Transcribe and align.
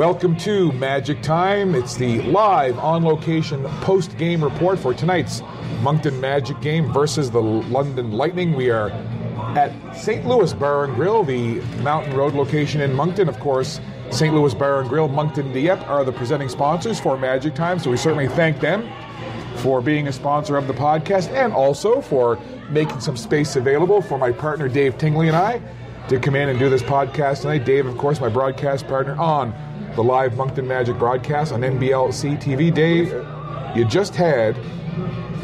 Welcome 0.00 0.34
to 0.38 0.72
Magic 0.72 1.20
Time. 1.20 1.74
It's 1.74 1.94
the 1.94 2.22
live 2.22 2.78
on 2.78 3.04
location 3.04 3.62
post 3.82 4.16
game 4.16 4.42
report 4.42 4.78
for 4.78 4.94
tonight's 4.94 5.42
Moncton 5.82 6.18
Magic 6.18 6.58
game 6.62 6.90
versus 6.90 7.30
the 7.30 7.42
London 7.42 8.10
Lightning. 8.10 8.54
We 8.54 8.70
are 8.70 8.92
at 9.58 9.94
St. 9.94 10.24
Louis 10.24 10.54
Bar 10.54 10.84
and 10.84 10.94
Grill, 10.94 11.22
the 11.22 11.60
Mountain 11.82 12.16
Road 12.16 12.32
location 12.32 12.80
in 12.80 12.94
Moncton. 12.94 13.28
Of 13.28 13.38
course, 13.40 13.78
St. 14.10 14.34
Louis 14.34 14.54
Bar 14.54 14.80
and 14.80 14.88
Grill, 14.88 15.06
Moncton 15.06 15.52
Dieppe 15.52 15.84
are 15.84 16.02
the 16.02 16.12
presenting 16.12 16.48
sponsors 16.48 16.98
for 16.98 17.18
Magic 17.18 17.54
Time, 17.54 17.78
so 17.78 17.90
we 17.90 17.98
certainly 17.98 18.28
thank 18.28 18.58
them 18.58 18.90
for 19.56 19.82
being 19.82 20.08
a 20.08 20.12
sponsor 20.12 20.56
of 20.56 20.66
the 20.66 20.72
podcast 20.72 21.28
and 21.34 21.52
also 21.52 22.00
for 22.00 22.38
making 22.70 23.00
some 23.00 23.18
space 23.18 23.56
available 23.56 24.00
for 24.00 24.16
my 24.16 24.32
partner 24.32 24.66
Dave 24.66 24.96
Tingley 24.96 25.28
and 25.28 25.36
I 25.36 25.60
to 26.10 26.18
come 26.18 26.34
in 26.34 26.48
and 26.48 26.58
do 26.58 26.68
this 26.68 26.82
podcast 26.82 27.42
tonight. 27.42 27.64
Dave, 27.64 27.86
of 27.86 27.96
course, 27.96 28.20
my 28.20 28.28
broadcast 28.28 28.88
partner 28.88 29.14
on 29.14 29.54
the 29.94 30.02
live 30.02 30.36
Moncton 30.36 30.66
Magic 30.66 30.98
broadcast 30.98 31.52
on 31.52 31.60
NBLC 31.60 32.36
TV. 32.42 32.74
Dave, 32.74 33.12
you 33.76 33.84
just 33.84 34.16
had 34.16 34.56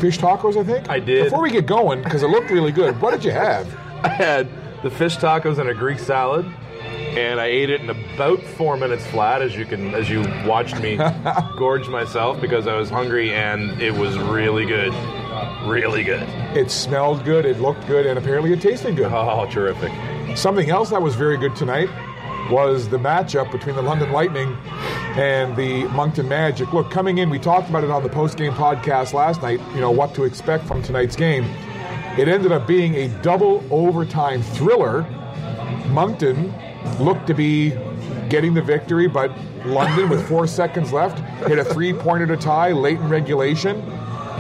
fish 0.01 0.19
tacos, 0.19 0.57
I 0.57 0.65
think? 0.65 0.91
I 0.91 0.98
did. 0.98 1.24
Before 1.24 1.41
we 1.41 1.52
get 1.52 1.66
going, 1.66 2.02
because 2.02 2.24
it 2.24 2.30
looked 2.30 2.51
really 2.51 2.73
good, 2.73 3.01
what 3.01 3.12
did 3.12 3.24
you 3.24 3.30
have? 3.30 3.73
I 4.02 4.09
had 4.09 4.49
the 4.82 4.91
fish 4.91 5.16
tacos 5.18 5.59
and 5.59 5.68
a 5.68 5.74
Greek 5.74 6.01
salad, 6.01 6.45
and 6.85 7.41
I 7.41 7.46
ate 7.46 7.71
it 7.71 7.80
in 7.80 7.91
about 7.91 8.43
four 8.43 8.76
minutes 8.76 9.07
flat, 9.07 9.43
as 9.43 9.54
you 9.54 9.66
can 9.66 9.95
as 9.95 10.10
you 10.10 10.23
watched 10.45 10.80
me 10.80 10.98
gorge 11.57 11.87
myself 11.88 12.41
because 12.41 12.66
I 12.66 12.74
was 12.74 12.91
hungry, 12.91 13.32
and 13.32 13.80
it 13.80 13.95
was 13.95 14.19
really 14.19 14.66
good, 14.66 14.93
really 15.65 16.02
good. 16.02 16.29
It 16.57 16.73
smelled 16.73 17.24
good, 17.24 17.45
it 17.45 17.60
looked 17.60 17.87
good, 17.87 18.04
and 18.04 18.19
apparently 18.19 18.52
it 18.52 18.60
tasted 18.60 18.96
good. 18.96 19.13
Oh, 19.13 19.48
terrific! 19.48 19.93
Something 20.37 20.68
else 20.68 20.90
that 20.90 21.01
was 21.01 21.15
very 21.15 21.38
good 21.38 21.56
tonight 21.56 21.88
was 22.51 22.90
the 22.90 22.98
matchup 22.98 23.51
between 23.51 23.74
the 23.74 23.80
London 23.80 24.12
Lightning 24.12 24.54
and 25.16 25.56
the 25.56 25.84
Moncton 25.88 26.29
Magic. 26.29 26.74
Look, 26.74 26.90
coming 26.90 27.16
in, 27.16 27.30
we 27.30 27.38
talked 27.38 27.70
about 27.70 27.84
it 27.84 27.90
on 27.90 28.02
the 28.02 28.10
post-game 28.10 28.52
podcast 28.52 29.14
last 29.14 29.40
night. 29.40 29.62
You 29.74 29.80
know 29.80 29.90
what 29.90 30.14
to 30.14 30.24
expect 30.24 30.66
from 30.66 30.82
tonight's 30.82 31.16
game. 31.16 31.45
It 32.18 32.29
ended 32.29 32.52
up 32.52 32.66
being 32.66 32.95
a 32.96 33.09
double 33.23 33.64
overtime 33.70 34.42
thriller. 34.42 35.07
Moncton 35.88 36.54
looked 37.01 37.26
to 37.29 37.34
be 37.34 37.70
getting 38.29 38.52
the 38.52 38.62
victory, 38.62 39.09
but 39.09 39.32
London, 39.64 40.10
with 40.10 40.29
four 40.29 40.46
seconds 40.46 40.92
left, 40.92 41.18
hit 41.48 41.59
a 41.59 41.64
three-pointer 41.64 42.26
to 42.26 42.37
tie 42.37 42.73
late 42.73 42.98
in 42.98 43.09
regulation. 43.09 43.82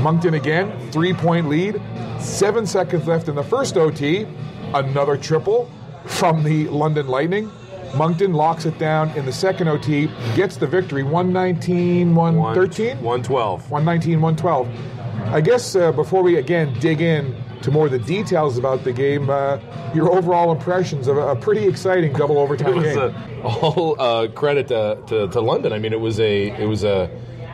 Moncton 0.02 0.34
again, 0.34 0.90
three-point 0.92 1.48
lead. 1.48 1.80
Seven 2.20 2.66
seconds 2.66 3.06
left 3.06 3.28
in 3.28 3.34
the 3.34 3.42
first 3.42 3.78
OT. 3.78 4.26
Another 4.74 5.16
triple 5.16 5.70
from 6.06 6.42
the 6.42 6.68
London 6.68 7.08
Lightning. 7.08 7.50
Moncton 7.94 8.32
locks 8.32 8.66
it 8.66 8.78
down 8.78 9.10
in 9.10 9.24
the 9.24 9.32
second 9.32 9.68
OT, 9.68 10.08
gets 10.34 10.56
the 10.56 10.66
victory 10.66 11.02
119 11.02 12.14
113? 12.14 12.96
112. 12.96 13.70
119 13.70 14.20
112. 14.20 15.32
I 15.32 15.40
guess 15.40 15.74
uh, 15.74 15.92
before 15.92 16.22
we 16.22 16.36
again 16.36 16.76
dig 16.78 17.00
in 17.00 17.34
to 17.62 17.70
more 17.70 17.86
of 17.86 17.92
the 17.92 17.98
details 17.98 18.58
about 18.58 18.84
the 18.84 18.92
game, 18.92 19.30
uh, 19.30 19.58
your 19.94 20.12
overall 20.12 20.52
impressions 20.52 21.08
of 21.08 21.16
a, 21.16 21.28
a 21.28 21.36
pretty 21.36 21.66
exciting 21.66 22.12
double 22.12 22.38
overtime 22.38 22.82
game. 22.82 22.98
a, 22.98 23.42
all 23.42 24.00
uh, 24.00 24.28
credit 24.28 24.68
to, 24.68 24.98
to, 25.06 25.28
to 25.28 25.40
London. 25.40 25.72
I 25.72 25.78
mean, 25.78 25.92
it 25.92 26.00
was 26.00 26.20
a 26.20 26.48
it 26.50 26.66
was 26.66 26.84
a 26.84 27.10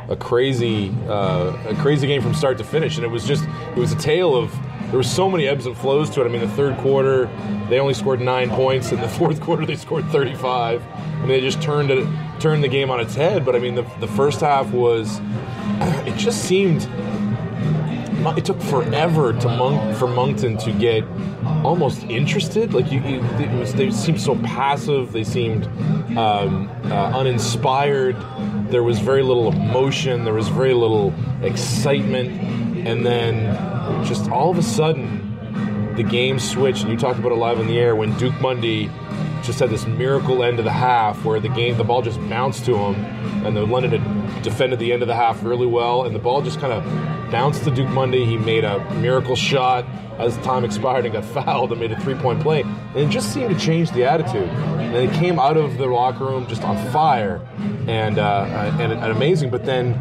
a 0.08 0.16
crazy 0.16 0.90
uh, 1.08 1.56
a 1.68 1.74
crazy 1.76 2.06
game 2.06 2.20
from 2.20 2.34
start 2.34 2.58
to 2.58 2.64
finish, 2.64 2.96
and 2.96 3.04
it 3.04 3.10
was 3.10 3.24
just 3.26 3.44
it 3.44 3.78
was 3.78 3.92
a 3.92 3.96
tale 3.96 4.34
of 4.34 4.52
there 4.92 4.98
were 4.98 5.02
so 5.02 5.30
many 5.30 5.48
ebbs 5.48 5.64
and 5.64 5.74
flows 5.74 6.10
to 6.10 6.20
it. 6.20 6.26
I 6.26 6.28
mean, 6.28 6.42
the 6.42 6.48
third 6.48 6.76
quarter 6.76 7.30
they 7.70 7.80
only 7.80 7.94
scored 7.94 8.20
nine 8.20 8.50
points, 8.50 8.92
and 8.92 9.02
the 9.02 9.08
fourth 9.18 9.40
quarter 9.40 9.64
they 9.64 9.74
scored 9.74 10.04
35. 10.10 10.82
I 10.82 11.18
mean, 11.20 11.28
they 11.28 11.40
just 11.40 11.62
turned 11.62 11.90
it 11.90 12.06
turned 12.40 12.62
the 12.62 12.68
game 12.68 12.90
on 12.90 13.00
its 13.00 13.14
head. 13.14 13.42
But 13.42 13.56
I 13.56 13.58
mean, 13.58 13.74
the 13.74 13.86
the 14.00 14.06
first 14.06 14.40
half 14.40 14.70
was 14.70 15.18
it 15.80 16.18
just 16.18 16.44
seemed 16.44 16.86
it 18.36 18.44
took 18.44 18.60
forever 18.60 19.32
to 19.32 19.48
Monk, 19.48 19.96
for 19.96 20.06
Moncton 20.06 20.58
to 20.58 20.72
get 20.72 21.04
almost 21.64 22.02
interested. 22.04 22.74
Like 22.74 22.92
you, 22.92 23.00
you 23.00 23.20
was, 23.58 23.72
they 23.72 23.90
seemed 23.90 24.20
so 24.20 24.36
passive. 24.36 25.12
They 25.12 25.24
seemed 25.24 25.64
um, 26.18 26.70
uh, 26.84 27.18
uninspired. 27.18 28.16
There 28.68 28.82
was 28.82 28.98
very 28.98 29.22
little 29.22 29.50
emotion. 29.50 30.24
There 30.24 30.34
was 30.34 30.48
very 30.48 30.74
little 30.74 31.14
excitement, 31.42 32.86
and 32.86 33.06
then 33.06 33.71
just 34.04 34.30
all 34.30 34.50
of 34.50 34.58
a 34.58 34.62
sudden, 34.62 35.94
the 35.96 36.02
game 36.02 36.38
switched. 36.38 36.82
And 36.82 36.92
you 36.92 36.98
talked 36.98 37.18
about 37.18 37.32
it 37.32 37.36
live 37.36 37.58
on 37.58 37.66
the 37.66 37.78
air 37.78 37.94
when 37.94 38.16
Duke 38.18 38.40
Mundy 38.40 38.90
just 39.42 39.58
had 39.58 39.70
this 39.70 39.86
miracle 39.86 40.42
end 40.42 40.58
of 40.58 40.64
the 40.64 40.72
half 40.72 41.24
where 41.24 41.40
the 41.40 41.48
game, 41.48 41.76
the 41.76 41.84
ball 41.84 42.02
just 42.02 42.20
bounced 42.28 42.64
to 42.66 42.76
him, 42.76 42.94
and 43.44 43.56
the 43.56 43.66
London 43.66 44.00
had 44.00 44.42
defended 44.42 44.78
the 44.78 44.92
end 44.92 45.02
of 45.02 45.08
the 45.08 45.14
half 45.14 45.42
really 45.42 45.66
well, 45.66 46.04
and 46.04 46.14
the 46.14 46.20
ball 46.20 46.42
just 46.42 46.60
kind 46.60 46.72
of 46.72 46.84
bounced 47.32 47.64
to 47.64 47.70
Duke 47.70 47.88
Mundy. 47.88 48.26
He 48.26 48.36
made 48.36 48.62
a 48.62 48.78
miracle 48.96 49.34
shot 49.34 49.86
as 50.18 50.36
time 50.38 50.64
expired 50.64 51.06
and 51.06 51.14
got 51.14 51.24
fouled 51.44 51.72
and 51.72 51.80
made 51.80 51.90
a 51.90 51.98
three 52.00 52.14
point 52.14 52.40
play. 52.40 52.60
And 52.60 52.96
it 52.96 53.08
just 53.08 53.32
seemed 53.32 53.52
to 53.52 53.58
change 53.58 53.90
the 53.90 54.04
attitude. 54.04 54.48
And 54.48 54.94
they 54.94 55.08
came 55.18 55.40
out 55.40 55.56
of 55.56 55.78
the 55.78 55.86
locker 55.86 56.26
room 56.26 56.46
just 56.46 56.62
on 56.62 56.76
fire 56.92 57.40
and, 57.88 58.18
uh, 58.18 58.76
and, 58.78 58.92
and 58.92 59.04
amazing. 59.04 59.50
But 59.50 59.64
then 59.64 60.00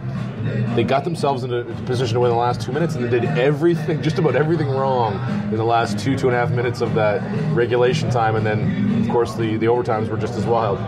they 0.76 0.84
got 0.84 1.06
themselves 1.06 1.44
in 1.44 1.54
a 1.54 1.64
position 1.86 2.16
to 2.16 2.20
win 2.20 2.32
the 2.32 2.36
last 2.36 2.62
two 2.62 2.72
minutes 2.72 2.96
and 2.96 3.06
they 3.06 3.20
did 3.20 3.26
everything, 3.38 4.02
just 4.04 4.20
about 4.20 4.36
everything 4.36 4.70
wrong 4.70 5.14
in 5.52 5.56
the 5.56 5.64
last 5.64 5.98
two, 5.98 6.18
two 6.18 6.28
and 6.28 6.36
a 6.36 6.40
half 6.40 6.52
minutes 6.52 6.82
of 6.82 6.94
that 6.96 7.22
regulation 7.54 8.10
time. 8.10 8.36
And 8.36 8.46
then, 8.46 9.04
of 9.04 9.10
course, 9.10 9.36
the, 9.36 9.56
the 9.58 9.68
overtimes 9.68 10.10
were 10.10 10.18
just 10.18 10.34
as 10.34 10.46
wild. 10.46 10.80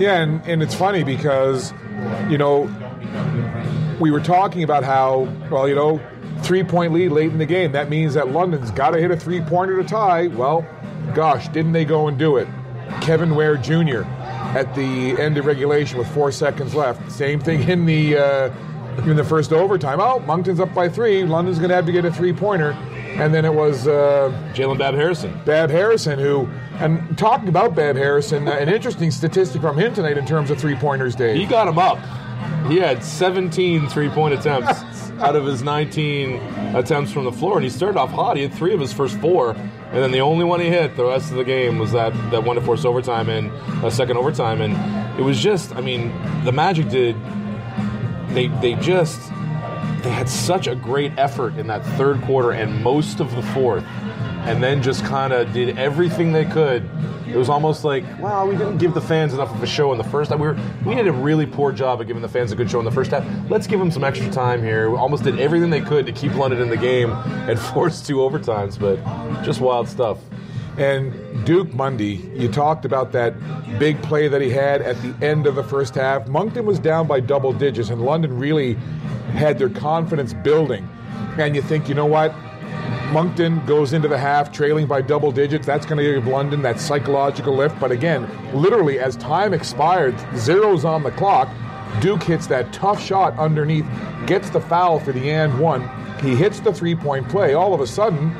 Yeah, 0.00 0.20
and, 0.20 0.44
and 0.44 0.60
it's 0.60 0.74
funny 0.74 1.04
because, 1.04 1.72
you 2.28 2.36
know, 2.36 2.66
we 4.00 4.10
were 4.10 4.20
talking 4.20 4.62
about 4.62 4.84
how, 4.84 5.28
well, 5.50 5.68
you 5.68 5.74
know, 5.74 6.00
three 6.42 6.62
point 6.62 6.92
lead 6.92 7.10
late 7.10 7.30
in 7.30 7.38
the 7.38 7.46
game. 7.46 7.72
That 7.72 7.88
means 7.88 8.14
that 8.14 8.28
London's 8.28 8.70
got 8.70 8.90
to 8.90 9.00
hit 9.00 9.10
a 9.10 9.16
three 9.16 9.40
pointer 9.40 9.82
to 9.82 9.88
tie. 9.88 10.28
Well, 10.28 10.66
gosh, 11.14 11.48
didn't 11.48 11.72
they 11.72 11.84
go 11.84 12.08
and 12.08 12.18
do 12.18 12.36
it? 12.36 12.48
Kevin 13.00 13.34
Ware 13.34 13.56
Jr. 13.56 14.02
at 14.02 14.74
the 14.74 15.20
end 15.20 15.38
of 15.38 15.46
regulation 15.46 15.98
with 15.98 16.08
four 16.12 16.30
seconds 16.30 16.74
left. 16.74 17.10
Same 17.10 17.40
thing 17.40 17.68
in 17.68 17.86
the 17.86 18.16
uh, 18.16 18.50
in 18.98 19.16
the 19.16 19.24
first 19.24 19.52
overtime. 19.52 20.00
Oh, 20.00 20.20
Moncton's 20.20 20.60
up 20.60 20.72
by 20.74 20.88
three. 20.88 21.24
London's 21.24 21.58
going 21.58 21.70
to 21.70 21.74
have 21.74 21.86
to 21.86 21.92
get 21.92 22.04
a 22.04 22.12
three 22.12 22.32
pointer. 22.32 22.72
And 23.16 23.32
then 23.32 23.44
it 23.44 23.54
was 23.54 23.86
uh, 23.86 24.32
Jalen 24.54 24.78
Bab 24.78 24.94
Harrison. 24.94 25.40
Bab 25.44 25.70
Harrison, 25.70 26.18
who, 26.18 26.48
and 26.78 27.16
talking 27.16 27.48
about 27.48 27.76
Bab 27.76 27.94
Harrison, 27.94 28.48
uh, 28.48 28.52
an 28.52 28.68
interesting 28.68 29.12
statistic 29.12 29.60
from 29.60 29.78
him 29.78 29.94
tonight 29.94 30.18
in 30.18 30.26
terms 30.26 30.50
of 30.50 30.58
three 30.58 30.74
pointers, 30.74 31.14
Dave. 31.14 31.36
He 31.36 31.46
got 31.46 31.68
him 31.68 31.78
up. 31.78 31.98
He 32.68 32.76
had 32.76 33.04
17 33.04 33.88
three 33.88 34.08
point 34.08 34.34
attempts 34.34 35.10
out 35.20 35.36
of 35.36 35.44
his 35.44 35.62
19 35.62 36.36
attempts 36.74 37.12
from 37.12 37.24
the 37.24 37.32
floor, 37.32 37.56
and 37.56 37.64
he 37.64 37.70
started 37.70 37.98
off 37.98 38.10
hot. 38.10 38.36
He 38.36 38.42
had 38.42 38.54
three 38.54 38.72
of 38.72 38.80
his 38.80 38.92
first 38.92 39.18
four, 39.20 39.50
and 39.50 40.02
then 40.02 40.10
the 40.10 40.20
only 40.20 40.44
one 40.44 40.60
he 40.60 40.68
hit 40.68 40.96
the 40.96 41.04
rest 41.04 41.30
of 41.30 41.36
the 41.36 41.44
game 41.44 41.78
was 41.78 41.92
that, 41.92 42.12
that 42.30 42.42
one 42.42 42.56
to 42.56 42.62
force 42.62 42.84
overtime 42.84 43.28
and 43.28 43.52
a 43.84 43.90
second 43.90 44.16
overtime. 44.16 44.60
And 44.60 45.20
it 45.20 45.22
was 45.22 45.40
just, 45.40 45.74
I 45.76 45.80
mean, 45.80 46.12
the 46.44 46.52
Magic 46.52 46.88
did, 46.88 47.16
they, 48.28 48.48
they 48.48 48.74
just, 48.76 49.20
they 50.02 50.10
had 50.10 50.28
such 50.28 50.66
a 50.66 50.74
great 50.74 51.12
effort 51.18 51.56
in 51.56 51.66
that 51.66 51.84
third 51.96 52.20
quarter 52.22 52.50
and 52.52 52.82
most 52.82 53.20
of 53.20 53.34
the 53.36 53.42
fourth, 53.42 53.84
and 54.46 54.62
then 54.62 54.82
just 54.82 55.04
kind 55.04 55.32
of 55.32 55.52
did 55.52 55.78
everything 55.78 56.32
they 56.32 56.44
could. 56.44 56.88
It 57.34 57.38
was 57.38 57.48
almost 57.48 57.82
like, 57.82 58.04
wow, 58.20 58.46
we 58.46 58.56
didn't 58.56 58.78
give 58.78 58.94
the 58.94 59.00
fans 59.00 59.34
enough 59.34 59.52
of 59.52 59.60
a 59.60 59.66
show 59.66 59.90
in 59.90 59.98
the 59.98 60.04
first 60.04 60.30
half. 60.30 60.38
We, 60.38 60.46
were, 60.46 60.56
we 60.86 60.94
did 60.94 61.08
a 61.08 61.12
really 61.12 61.46
poor 61.46 61.72
job 61.72 62.00
of 62.00 62.06
giving 62.06 62.22
the 62.22 62.28
fans 62.28 62.52
a 62.52 62.56
good 62.56 62.70
show 62.70 62.78
in 62.78 62.84
the 62.84 62.92
first 62.92 63.10
half. 63.10 63.26
Let's 63.50 63.66
give 63.66 63.80
them 63.80 63.90
some 63.90 64.04
extra 64.04 64.30
time 64.30 64.62
here. 64.62 64.88
We 64.88 64.96
almost 64.96 65.24
did 65.24 65.40
everything 65.40 65.68
they 65.68 65.80
could 65.80 66.06
to 66.06 66.12
keep 66.12 66.32
London 66.36 66.62
in 66.62 66.68
the 66.68 66.76
game 66.76 67.10
and 67.10 67.58
force 67.74 68.06
two 68.06 68.18
overtimes, 68.18 68.78
but 68.78 69.02
just 69.44 69.60
wild 69.60 69.88
stuff. 69.88 70.18
And 70.78 71.44
Duke 71.44 71.74
Mundy, 71.74 72.30
you 72.36 72.48
talked 72.48 72.84
about 72.84 73.10
that 73.12 73.34
big 73.80 74.00
play 74.02 74.28
that 74.28 74.40
he 74.40 74.50
had 74.50 74.80
at 74.82 74.96
the 75.02 75.26
end 75.26 75.48
of 75.48 75.56
the 75.56 75.64
first 75.64 75.96
half. 75.96 76.28
Moncton 76.28 76.64
was 76.66 76.78
down 76.78 77.08
by 77.08 77.18
double 77.18 77.52
digits, 77.52 77.90
and 77.90 78.00
London 78.02 78.38
really 78.38 78.74
had 79.34 79.58
their 79.58 79.70
confidence 79.70 80.34
building. 80.34 80.88
And 81.36 81.56
you 81.56 81.62
think, 81.62 81.88
you 81.88 81.96
know 81.96 82.06
what? 82.06 82.32
Moncton 83.14 83.64
goes 83.64 83.92
into 83.92 84.08
the 84.08 84.18
half 84.18 84.50
trailing 84.50 84.88
by 84.88 85.00
double 85.00 85.30
digits. 85.30 85.64
That's 85.64 85.86
going 85.86 85.98
to 85.98 86.14
give 86.14 86.26
London 86.26 86.62
that 86.62 86.80
psychological 86.80 87.54
lift. 87.54 87.78
But 87.78 87.92
again, 87.92 88.28
literally, 88.52 88.98
as 88.98 89.14
time 89.14 89.54
expired, 89.54 90.16
zeros 90.36 90.84
on 90.84 91.04
the 91.04 91.12
clock, 91.12 91.48
Duke 92.00 92.24
hits 92.24 92.48
that 92.48 92.72
tough 92.72 93.00
shot 93.00 93.38
underneath, 93.38 93.86
gets 94.26 94.50
the 94.50 94.60
foul 94.60 94.98
for 94.98 95.12
the 95.12 95.30
and 95.30 95.60
one. 95.60 95.88
He 96.24 96.34
hits 96.34 96.58
the 96.58 96.72
three 96.72 96.96
point 96.96 97.28
play. 97.28 97.54
All 97.54 97.72
of 97.72 97.80
a 97.80 97.86
sudden, 97.86 98.34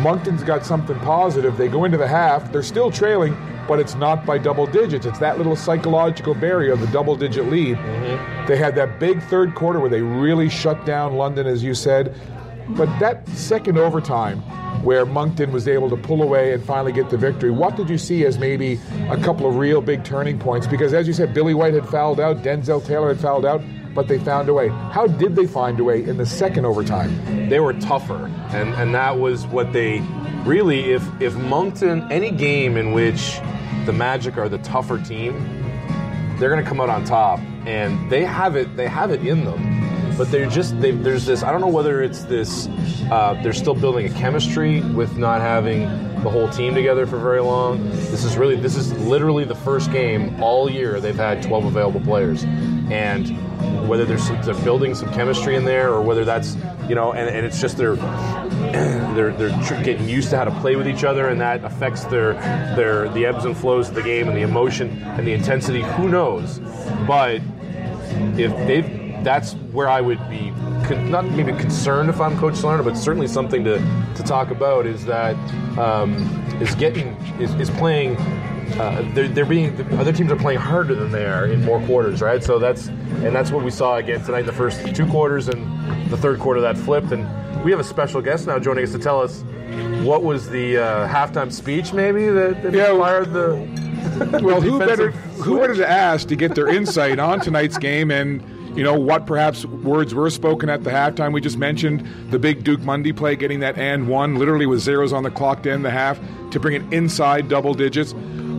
Moncton's 0.00 0.42
got 0.42 0.64
something 0.64 0.98
positive. 1.00 1.58
They 1.58 1.68
go 1.68 1.84
into 1.84 1.98
the 1.98 2.08
half. 2.08 2.50
They're 2.50 2.62
still 2.62 2.90
trailing, 2.90 3.36
but 3.68 3.78
it's 3.78 3.94
not 3.94 4.24
by 4.24 4.38
double 4.38 4.64
digits. 4.64 5.04
It's 5.04 5.18
that 5.18 5.36
little 5.36 5.54
psychological 5.54 6.32
barrier 6.32 6.76
the 6.76 6.86
double 6.86 7.14
digit 7.14 7.50
lead. 7.50 7.76
Mm-hmm. 7.76 8.46
They 8.46 8.56
had 8.56 8.74
that 8.76 8.98
big 8.98 9.22
third 9.24 9.54
quarter 9.54 9.80
where 9.80 9.90
they 9.90 10.00
really 10.00 10.48
shut 10.48 10.86
down 10.86 11.12
London, 11.12 11.46
as 11.46 11.62
you 11.62 11.74
said. 11.74 12.18
But 12.70 12.86
that 12.98 13.28
second 13.28 13.78
overtime, 13.78 14.42
where 14.84 15.06
Moncton 15.06 15.50
was 15.52 15.66
able 15.66 15.88
to 15.88 15.96
pull 15.96 16.22
away 16.22 16.52
and 16.52 16.62
finally 16.62 16.92
get 16.92 17.08
the 17.10 17.16
victory. 17.16 17.50
What 17.50 17.76
did 17.76 17.88
you 17.88 17.98
see 17.98 18.24
as 18.26 18.38
maybe 18.38 18.78
a 19.08 19.16
couple 19.16 19.46
of 19.46 19.56
real 19.56 19.80
big 19.80 20.04
turning 20.04 20.38
points? 20.38 20.66
Because 20.66 20.92
as 20.92 21.06
you 21.06 21.12
said, 21.12 21.32
Billy 21.32 21.54
White 21.54 21.74
had 21.74 21.88
fouled 21.88 22.20
out, 22.20 22.42
Denzel 22.42 22.84
Taylor 22.84 23.08
had 23.08 23.20
fouled 23.20 23.46
out, 23.46 23.62
but 23.94 24.08
they 24.08 24.18
found 24.18 24.48
a 24.48 24.54
way. 24.54 24.68
How 24.68 25.06
did 25.06 25.36
they 25.36 25.46
find 25.46 25.78
a 25.80 25.84
way 25.84 26.04
in 26.04 26.16
the 26.16 26.26
second 26.26 26.66
overtime? 26.66 27.48
They 27.48 27.60
were 27.60 27.74
tougher, 27.74 28.26
and 28.50 28.74
and 28.74 28.94
that 28.94 29.18
was 29.18 29.46
what 29.46 29.72
they 29.72 30.00
really. 30.44 30.92
If 30.92 31.04
if 31.20 31.34
Moncton, 31.36 32.10
any 32.10 32.30
game 32.30 32.76
in 32.76 32.92
which 32.92 33.38
the 33.86 33.92
Magic 33.92 34.36
are 34.36 34.48
the 34.48 34.58
tougher 34.58 34.98
team, 34.98 35.34
they're 36.38 36.50
going 36.50 36.62
to 36.62 36.68
come 36.68 36.80
out 36.80 36.90
on 36.90 37.04
top, 37.04 37.38
and 37.66 38.10
they 38.10 38.24
have 38.24 38.56
it. 38.56 38.76
They 38.76 38.88
have 38.88 39.12
it 39.12 39.24
in 39.24 39.44
them 39.44 39.83
but 40.16 40.30
they're 40.30 40.48
just 40.48 40.80
they, 40.80 40.92
there's 40.92 41.26
this. 41.26 41.42
I 41.42 41.50
don't 41.50 41.60
know 41.60 41.68
whether 41.68 42.02
it's 42.02 42.24
this. 42.24 42.68
Uh, 43.10 43.38
they're 43.42 43.52
still 43.52 43.74
building 43.74 44.06
a 44.06 44.14
chemistry 44.14 44.80
with 44.80 45.16
not 45.16 45.40
having 45.40 45.82
the 46.22 46.30
whole 46.30 46.48
team 46.48 46.74
together 46.74 47.06
for 47.06 47.18
very 47.18 47.40
long. 47.40 47.88
This 47.90 48.24
is 48.24 48.36
really 48.36 48.56
this 48.56 48.76
is 48.76 48.92
literally 49.00 49.44
the 49.44 49.54
first 49.54 49.92
game 49.92 50.42
all 50.42 50.70
year 50.70 51.00
they've 51.00 51.14
had 51.14 51.42
12 51.42 51.66
available 51.66 52.00
players, 52.00 52.44
and 52.90 53.28
whether 53.88 54.04
there's 54.04 54.28
they're 54.44 54.54
building 54.64 54.94
some 54.94 55.12
chemistry 55.12 55.56
in 55.56 55.64
there 55.64 55.92
or 55.92 56.00
whether 56.00 56.24
that's 56.24 56.56
you 56.88 56.94
know 56.94 57.12
and, 57.12 57.28
and 57.28 57.44
it's 57.44 57.60
just 57.60 57.76
they're 57.76 57.96
they're 59.14 59.32
they're 59.32 59.82
getting 59.82 60.08
used 60.08 60.30
to 60.30 60.36
how 60.36 60.44
to 60.44 60.50
play 60.60 60.76
with 60.76 60.88
each 60.88 61.04
other 61.04 61.28
and 61.28 61.40
that 61.40 61.64
affects 61.64 62.04
their 62.04 62.34
their 62.76 63.08
the 63.10 63.26
ebbs 63.26 63.44
and 63.44 63.56
flows 63.56 63.88
of 63.88 63.94
the 63.94 64.02
game 64.02 64.28
and 64.28 64.36
the 64.36 64.42
emotion 64.42 65.02
and 65.02 65.26
the 65.26 65.32
intensity 65.32 65.82
who 65.82 66.08
knows 66.08 66.60
but 67.06 67.40
if 68.36 68.50
they've 68.66 69.03
that's 69.24 69.54
where 69.72 69.88
I 69.88 70.00
would 70.00 70.18
be 70.28 70.52
con- 70.86 71.10
not 71.10 71.24
maybe 71.24 71.52
concerned 71.52 72.10
if 72.10 72.20
I'm 72.20 72.38
Coach 72.38 72.56
Salerno, 72.56 72.84
but 72.84 72.96
certainly 72.96 73.26
something 73.26 73.64
to, 73.64 73.78
to 74.14 74.22
talk 74.22 74.50
about 74.50 74.86
is 74.86 75.04
that 75.06 75.34
um, 75.78 76.14
is 76.60 76.74
getting 76.74 77.08
is, 77.40 77.52
is 77.54 77.70
playing. 77.70 78.16
Uh, 78.78 79.08
they're, 79.14 79.28
they're 79.28 79.44
being 79.44 79.74
the 79.76 79.98
other 79.98 80.12
teams 80.12 80.32
are 80.32 80.36
playing 80.36 80.58
harder 80.58 80.94
than 80.94 81.10
they 81.12 81.26
are 81.26 81.46
in 81.46 81.64
more 81.64 81.80
quarters, 81.86 82.22
right? 82.22 82.42
So 82.42 82.58
that's 82.58 82.88
and 82.88 83.34
that's 83.34 83.50
what 83.50 83.64
we 83.64 83.70
saw 83.70 83.96
again 83.96 84.24
tonight 84.24 84.40
in 84.40 84.46
the 84.46 84.52
first 84.52 84.94
two 84.94 85.06
quarters 85.06 85.48
and 85.48 86.10
the 86.10 86.16
third 86.16 86.38
quarter 86.38 86.60
that 86.60 86.76
flipped. 86.76 87.12
And 87.12 87.24
we 87.64 87.70
have 87.70 87.80
a 87.80 87.84
special 87.84 88.20
guest 88.20 88.46
now 88.46 88.58
joining 88.58 88.84
us 88.84 88.92
to 88.92 88.98
tell 88.98 89.20
us 89.20 89.42
what 90.02 90.22
was 90.22 90.48
the 90.50 90.78
uh, 90.78 91.08
halftime 91.08 91.52
speech, 91.52 91.92
maybe 91.92 92.28
that, 92.28 92.62
that 92.62 92.72
yeah, 92.74 92.90
inspired 92.90 93.32
the. 93.32 93.84
Well, 94.42 94.60
who 94.60 94.78
better 94.78 95.10
who 95.10 95.58
better 95.58 95.74
to 95.76 95.88
ask 95.88 96.28
to 96.28 96.36
get 96.36 96.54
their 96.54 96.68
insight 96.68 97.18
on 97.18 97.40
tonight's 97.40 97.78
game 97.78 98.10
and 98.10 98.42
you 98.76 98.82
know, 98.82 98.98
what 98.98 99.26
perhaps 99.26 99.64
words 99.64 100.14
were 100.14 100.28
spoken 100.30 100.68
at 100.68 100.82
the 100.82 100.90
halftime. 100.90 101.32
We 101.32 101.40
just 101.40 101.56
mentioned 101.56 102.06
the 102.30 102.38
big 102.38 102.64
Duke 102.64 102.80
Mundy 102.80 103.12
play, 103.12 103.36
getting 103.36 103.60
that 103.60 103.78
and 103.78 104.08
one, 104.08 104.36
literally 104.36 104.66
with 104.66 104.80
zeros 104.80 105.12
on 105.12 105.22
the 105.22 105.30
clock 105.30 105.62
to 105.62 105.72
end 105.72 105.84
the 105.84 105.90
half 105.90 106.18
to 106.50 106.58
bring 106.58 106.74
it 106.74 106.92
inside 106.92 107.48
double 107.48 107.74
digits. 107.74 108.12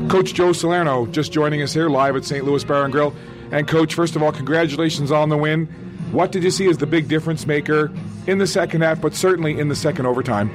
Coach 0.10 0.34
Joe 0.34 0.54
Salerno 0.54 1.06
just 1.08 1.32
joining 1.34 1.62
us 1.62 1.74
here 1.74 1.90
live 1.90 2.16
at 2.16 2.24
St. 2.24 2.46
Louis 2.46 2.64
Bar 2.64 2.86
and 2.86 2.94
Grill. 2.94 3.14
And, 3.52 3.68
Coach, 3.68 3.94
first 3.94 4.16
of 4.16 4.24
all, 4.24 4.32
congratulations 4.32 5.12
on 5.12 5.30
the 5.30 5.38
win. 5.38 5.66
What 6.12 6.32
did 6.32 6.44
you 6.44 6.52
see 6.52 6.70
as 6.70 6.78
the 6.78 6.88
big 6.88 7.08
difference 7.08 7.46
maker 7.46 7.92
in 8.26 8.38
the 8.38 8.48
second 8.48 8.82
half, 8.82 9.02
but 9.02 9.14
certainly 9.16 9.60
in 9.60 9.68
the 9.68 9.76
second 9.76 10.06
overtime? 10.06 10.50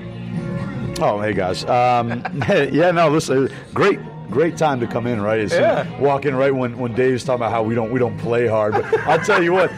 Oh, 1.01 1.21
hey, 1.21 1.35
guys. 1.35 1.65
Um, 1.65 2.23
yeah, 2.49 2.91
no, 2.91 3.09
listen, 3.11 3.51
great 3.75 4.01
great 4.31 4.57
time 4.57 4.81
to 4.81 4.87
come 4.87 5.07
in, 5.07 5.21
right? 5.21 5.41
It's 5.41 5.53
yeah. 5.53 5.99
walk 5.99 6.25
in 6.25 6.35
right 6.35 6.55
when, 6.55 6.79
when 6.79 6.95
Dave's 6.95 7.25
talking 7.25 7.41
about 7.41 7.51
how 7.51 7.63
we 7.63 7.75
don't 7.75 7.91
we 7.91 7.99
don't 7.99 8.17
play 8.19 8.47
hard. 8.47 8.73
But 8.73 8.99
I'll 9.07 9.25
tell 9.25 9.43
you 9.43 9.53
what, 9.53 9.71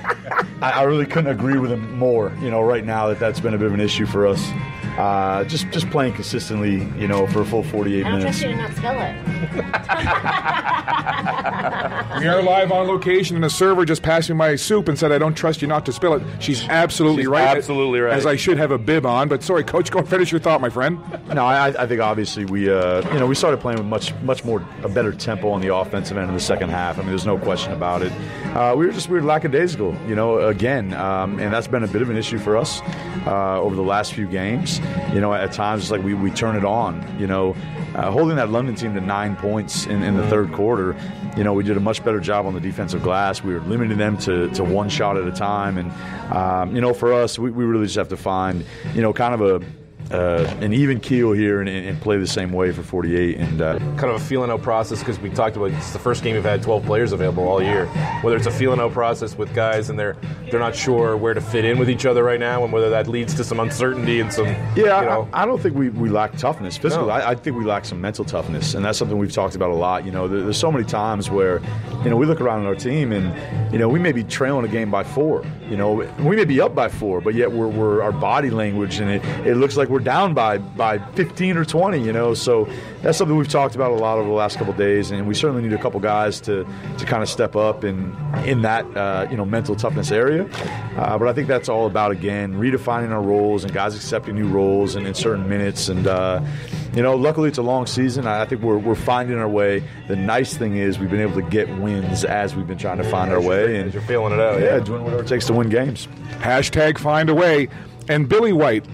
I, 0.62 0.70
I, 0.70 0.82
really 0.82 1.06
couldn't 1.06 1.30
agree 1.30 1.58
with 1.58 1.72
him 1.72 1.98
more. 1.98 2.32
You 2.40 2.50
know, 2.50 2.60
right 2.60 2.84
now 2.84 3.08
that 3.08 3.18
that's 3.18 3.40
been 3.40 3.54
a 3.54 3.58
bit 3.58 3.66
of 3.66 3.74
an 3.74 3.80
issue 3.80 4.06
for 4.06 4.26
us. 4.26 4.40
Uh, 4.98 5.44
just 5.44 5.70
just 5.70 5.88
playing 5.90 6.12
consistently, 6.12 6.84
you 7.00 7.08
know, 7.08 7.26
for 7.26 7.40
a 7.40 7.44
full 7.44 7.62
48 7.62 8.04
I 8.04 8.10
don't 8.10 8.18
minutes. 8.18 8.38
trust 8.40 8.50
you 8.50 8.56
to 8.56 8.62
not 8.62 8.72
spill 8.76 9.00
it. 9.00 9.16
we 12.20 12.28
are 12.28 12.42
live 12.42 12.70
on 12.70 12.86
location, 12.86 13.36
and 13.36 13.44
a 13.44 13.50
server 13.50 13.84
just 13.84 14.02
passed 14.02 14.28
me 14.28 14.34
my 14.36 14.54
soup 14.54 14.88
and 14.88 14.98
said, 14.98 15.10
"I 15.10 15.18
don't 15.18 15.34
trust 15.34 15.62
you 15.62 15.68
not 15.68 15.86
to 15.86 15.92
spill 15.92 16.14
it." 16.14 16.22
She's 16.40 16.68
absolutely 16.68 17.22
She's 17.22 17.28
right. 17.28 17.56
Absolutely 17.56 18.00
right. 18.00 18.12
As 18.12 18.26
I 18.26 18.36
should 18.36 18.58
have 18.58 18.70
a 18.70 18.78
bib 18.78 19.06
on, 19.06 19.28
but 19.28 19.42
sorry, 19.42 19.64
Coach, 19.64 19.90
go 19.90 20.00
and 20.00 20.08
finish 20.08 20.30
your 20.30 20.40
thought, 20.40 20.60
my 20.60 20.68
friend. 20.68 21.00
No, 21.32 21.44
I, 21.44 21.68
I 21.68 21.86
think 21.86 22.00
obviously 22.00 22.44
we, 22.44 22.70
uh, 22.70 23.00
you 23.14 23.18
know, 23.18 23.26
we 23.26 23.34
started 23.34 23.60
playing 23.60 23.78
with 23.78 23.86
much 23.86 24.14
much 24.22 24.44
more 24.44 24.62
a 24.82 24.88
better 24.90 25.12
tempo 25.12 25.48
on 25.50 25.62
the 25.62 25.74
offensive 25.74 26.16
end 26.18 26.28
in 26.28 26.34
the 26.34 26.40
second 26.40 26.68
half. 26.68 26.98
I 26.98 27.00
mean, 27.00 27.08
there's 27.10 27.26
no 27.26 27.38
question 27.38 27.72
about 27.72 28.02
it. 28.02 28.12
Uh, 28.54 28.74
we 28.76 28.84
were 28.86 28.92
just 28.92 29.08
we 29.08 29.18
were 29.18 29.24
lackadaisical, 29.24 29.96
you 30.06 30.14
know, 30.14 30.38
again, 30.48 30.92
um, 30.94 31.38
and 31.40 31.52
that's 31.52 31.66
been 31.66 31.82
a 31.82 31.88
bit 31.88 32.02
of 32.02 32.10
an 32.10 32.16
issue 32.18 32.38
for 32.38 32.56
us 32.58 32.82
uh, 33.26 33.58
over 33.60 33.74
the 33.74 33.82
last 33.82 34.12
few 34.12 34.26
games. 34.26 34.80
You 35.12 35.20
know, 35.20 35.32
at 35.34 35.52
times 35.52 35.82
it's 35.82 35.90
like 35.90 36.02
we, 36.02 36.14
we 36.14 36.30
turn 36.30 36.56
it 36.56 36.64
on. 36.64 37.18
You 37.18 37.26
know, 37.26 37.56
uh, 37.94 38.10
holding 38.10 38.36
that 38.36 38.50
London 38.50 38.74
team 38.74 38.94
to 38.94 39.00
nine 39.00 39.36
points 39.36 39.86
in, 39.86 40.02
in 40.02 40.16
the 40.16 40.26
third 40.28 40.52
quarter, 40.52 40.96
you 41.36 41.44
know, 41.44 41.52
we 41.52 41.64
did 41.64 41.76
a 41.76 41.80
much 41.80 42.04
better 42.04 42.20
job 42.20 42.46
on 42.46 42.54
the 42.54 42.60
defensive 42.60 43.02
glass. 43.02 43.42
We 43.42 43.54
were 43.54 43.60
limiting 43.60 43.98
them 43.98 44.16
to, 44.18 44.48
to 44.50 44.64
one 44.64 44.88
shot 44.88 45.16
at 45.16 45.26
a 45.26 45.32
time. 45.32 45.78
And, 45.78 45.90
um, 46.32 46.74
you 46.74 46.80
know, 46.80 46.94
for 46.94 47.12
us, 47.12 47.38
we, 47.38 47.50
we 47.50 47.64
really 47.64 47.84
just 47.84 47.96
have 47.96 48.08
to 48.08 48.16
find, 48.16 48.64
you 48.94 49.02
know, 49.02 49.12
kind 49.12 49.34
of 49.34 49.40
a 49.40 49.66
uh, 50.12 50.56
an 50.60 50.72
even 50.72 51.00
keel 51.00 51.32
here 51.32 51.60
and, 51.60 51.68
and, 51.68 52.00
play 52.00 52.18
the 52.18 52.26
same 52.26 52.52
way 52.52 52.72
for 52.72 52.82
48. 52.82 53.38
And 53.38 53.62
uh, 53.62 53.78
kind 53.78 54.04
of 54.04 54.16
a 54.16 54.20
feeling 54.20 54.50
out 54.50 54.62
process 54.62 54.98
because 54.98 55.18
we 55.18 55.30
talked 55.30 55.56
about 55.56 55.70
it's 55.70 55.92
the 55.92 55.98
first 55.98 56.22
game 56.22 56.34
we've 56.34 56.44
had 56.44 56.62
12 56.62 56.84
players 56.84 57.12
available 57.12 57.48
all 57.48 57.62
year. 57.62 57.86
Whether 58.22 58.36
it's 58.36 58.46
a 58.46 58.50
feeling 58.50 58.80
out 58.80 58.92
process 58.92 59.36
with 59.36 59.54
guys 59.54 59.90
and 59.90 59.98
they're 59.98 60.16
they're 60.50 60.60
not 60.60 60.76
sure 60.76 61.16
where 61.16 61.32
to 61.32 61.40
fit 61.40 61.64
in 61.64 61.78
with 61.78 61.88
each 61.88 62.04
other 62.04 62.22
right 62.22 62.38
now, 62.38 62.62
and 62.62 62.72
whether 62.72 62.90
that 62.90 63.08
leads 63.08 63.32
to 63.34 63.44
some 63.44 63.58
uncertainty 63.58 64.20
and 64.20 64.32
some. 64.32 64.46
Yeah, 64.46 64.66
you 64.76 64.84
know. 64.84 65.28
I, 65.32 65.42
I, 65.42 65.46
don't 65.46 65.60
think 65.60 65.74
we, 65.74 65.88
we 65.88 66.10
lack 66.10 66.36
toughness 66.36 66.76
physically. 66.76 67.06
No. 67.06 67.12
I, 67.12 67.30
I, 67.30 67.34
think 67.34 67.56
we 67.56 67.64
lack 67.64 67.86
some 67.86 68.00
mental 68.00 68.24
toughness, 68.24 68.74
and 68.74 68.84
that's 68.84 68.98
something 68.98 69.16
we've 69.16 69.32
talked 69.32 69.54
about 69.54 69.70
a 69.70 69.74
lot. 69.74 70.04
You 70.04 70.12
know, 70.12 70.28
there, 70.28 70.42
there's 70.42 70.58
so 70.58 70.70
many 70.70 70.84
times 70.84 71.30
where 71.30 71.62
you 72.04 72.10
know 72.10 72.16
we 72.16 72.26
look 72.26 72.42
around 72.42 72.60
at 72.60 72.66
our 72.66 72.74
team 72.74 73.12
and 73.12 73.72
you 73.72 73.78
know 73.78 73.88
we 73.88 73.98
may 73.98 74.12
be 74.12 74.24
trailing 74.24 74.66
a 74.66 74.68
game 74.68 74.90
by 74.90 75.04
four. 75.04 75.42
You 75.70 75.78
know, 75.78 75.92
we 76.20 76.36
may 76.36 76.44
be 76.44 76.60
up 76.60 76.74
by 76.74 76.88
four, 76.88 77.22
but 77.22 77.34
yet 77.34 77.50
we're, 77.50 77.68
we're 77.68 78.02
our 78.02 78.12
body 78.12 78.50
language 78.50 78.98
and 78.98 79.10
it, 79.10 79.24
it 79.46 79.56
looks 79.56 79.76
like 79.76 79.88
we're 79.88 80.00
down 80.02 80.34
by 80.34 80.58
by 80.58 80.98
15 81.12 81.56
or 81.56 81.64
20. 81.64 82.00
You 82.00 82.12
know, 82.12 82.34
so 82.34 82.68
that's 83.02 83.18
something 83.18 83.36
we've 83.36 83.48
talked 83.48 83.74
about 83.74 83.92
a 83.92 83.96
lot 83.96 84.18
over 84.18 84.28
the 84.28 84.34
last 84.34 84.58
couple 84.58 84.72
days, 84.72 85.10
and 85.10 85.26
we 85.26 85.34
certainly 85.34 85.62
need 85.62 85.72
a 85.72 85.82
couple 85.82 86.00
guys 86.00 86.40
to 86.42 86.66
to 86.98 87.06
kind 87.06 87.22
of 87.22 87.28
step 87.28 87.56
up 87.56 87.84
in 87.84 88.16
in 88.44 88.62
that 88.62 88.84
uh, 88.96 89.26
you 89.30 89.36
know 89.36 89.44
mental 89.44 89.74
toughness 89.76 90.10
area. 90.10 90.48
Uh, 90.96 91.18
but 91.18 91.28
I 91.28 91.32
think 91.32 91.48
that's 91.48 91.68
all 91.68 91.86
about 91.86 92.12
again 92.12 92.54
redefining 92.54 93.10
our 93.10 93.22
roles 93.22 93.64
and 93.64 93.72
guys 93.72 93.94
accepting 93.94 94.34
new 94.34 94.48
roles 94.48 94.94
and 94.94 95.06
in 95.06 95.14
certain 95.14 95.48
minutes. 95.48 95.88
And 95.88 96.06
uh, 96.06 96.44
you 96.94 97.02
know, 97.02 97.16
luckily 97.16 97.48
it's 97.48 97.58
a 97.58 97.62
long 97.62 97.86
season. 97.86 98.26
I 98.26 98.44
think 98.44 98.62
we're 98.62 98.78
we're 98.78 98.94
finding 98.94 99.38
our 99.38 99.48
way. 99.48 99.82
The 100.08 100.16
nice 100.16 100.56
thing 100.56 100.76
is 100.76 100.98
we've 100.98 101.10
been 101.10 101.20
able 101.20 101.34
to 101.34 101.48
get 101.48 101.68
wins 101.78 102.24
as 102.24 102.54
we've 102.54 102.66
been 102.66 102.78
trying 102.78 102.98
to 102.98 103.04
find 103.04 103.32
our 103.32 103.40
way, 103.40 103.80
and 103.80 103.92
you're 103.92 104.02
feeling 104.02 104.32
it 104.32 104.40
out. 104.40 104.60
Yeah, 104.60 104.76
yeah, 104.76 104.80
doing 104.80 105.04
whatever 105.04 105.22
it 105.22 105.28
takes 105.28 105.46
to 105.46 105.52
win 105.52 105.68
games. 105.68 106.06
Hashtag 106.40 106.98
find 106.98 107.30
a 107.30 107.34
way. 107.34 107.68
And 108.08 108.28
Billy 108.28 108.52
White 108.52 108.84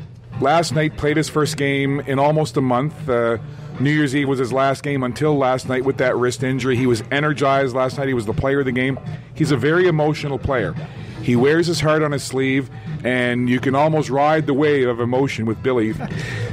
last 0.40 0.74
night 0.74 0.96
played 0.96 1.16
his 1.16 1.28
first 1.28 1.56
game 1.56 2.00
in 2.00 2.18
almost 2.18 2.56
a 2.56 2.60
month. 2.60 3.08
Uh, 3.08 3.38
New 3.80 3.90
Year's 3.90 4.14
Eve 4.16 4.28
was 4.28 4.38
his 4.38 4.52
last 4.52 4.82
game 4.82 5.02
until 5.02 5.36
last 5.36 5.68
night 5.68 5.84
with 5.84 5.98
that 5.98 6.16
wrist 6.16 6.42
injury. 6.42 6.76
He 6.76 6.86
was 6.86 7.02
energized 7.10 7.74
last 7.74 7.98
night. 7.98 8.08
He 8.08 8.14
was 8.14 8.26
the 8.26 8.32
player 8.32 8.60
of 8.60 8.66
the 8.66 8.72
game. 8.72 8.98
He's 9.34 9.52
a 9.52 9.56
very 9.56 9.86
emotional 9.86 10.38
player. 10.38 10.74
He 11.22 11.36
wears 11.36 11.66
his 11.66 11.80
heart 11.80 12.02
on 12.02 12.12
his 12.12 12.22
sleeve, 12.22 12.70
and 13.04 13.48
you 13.48 13.60
can 13.60 13.74
almost 13.74 14.10
ride 14.10 14.46
the 14.46 14.54
wave 14.54 14.88
of 14.88 15.00
emotion 15.00 15.46
with 15.46 15.62
Billy. 15.62 15.94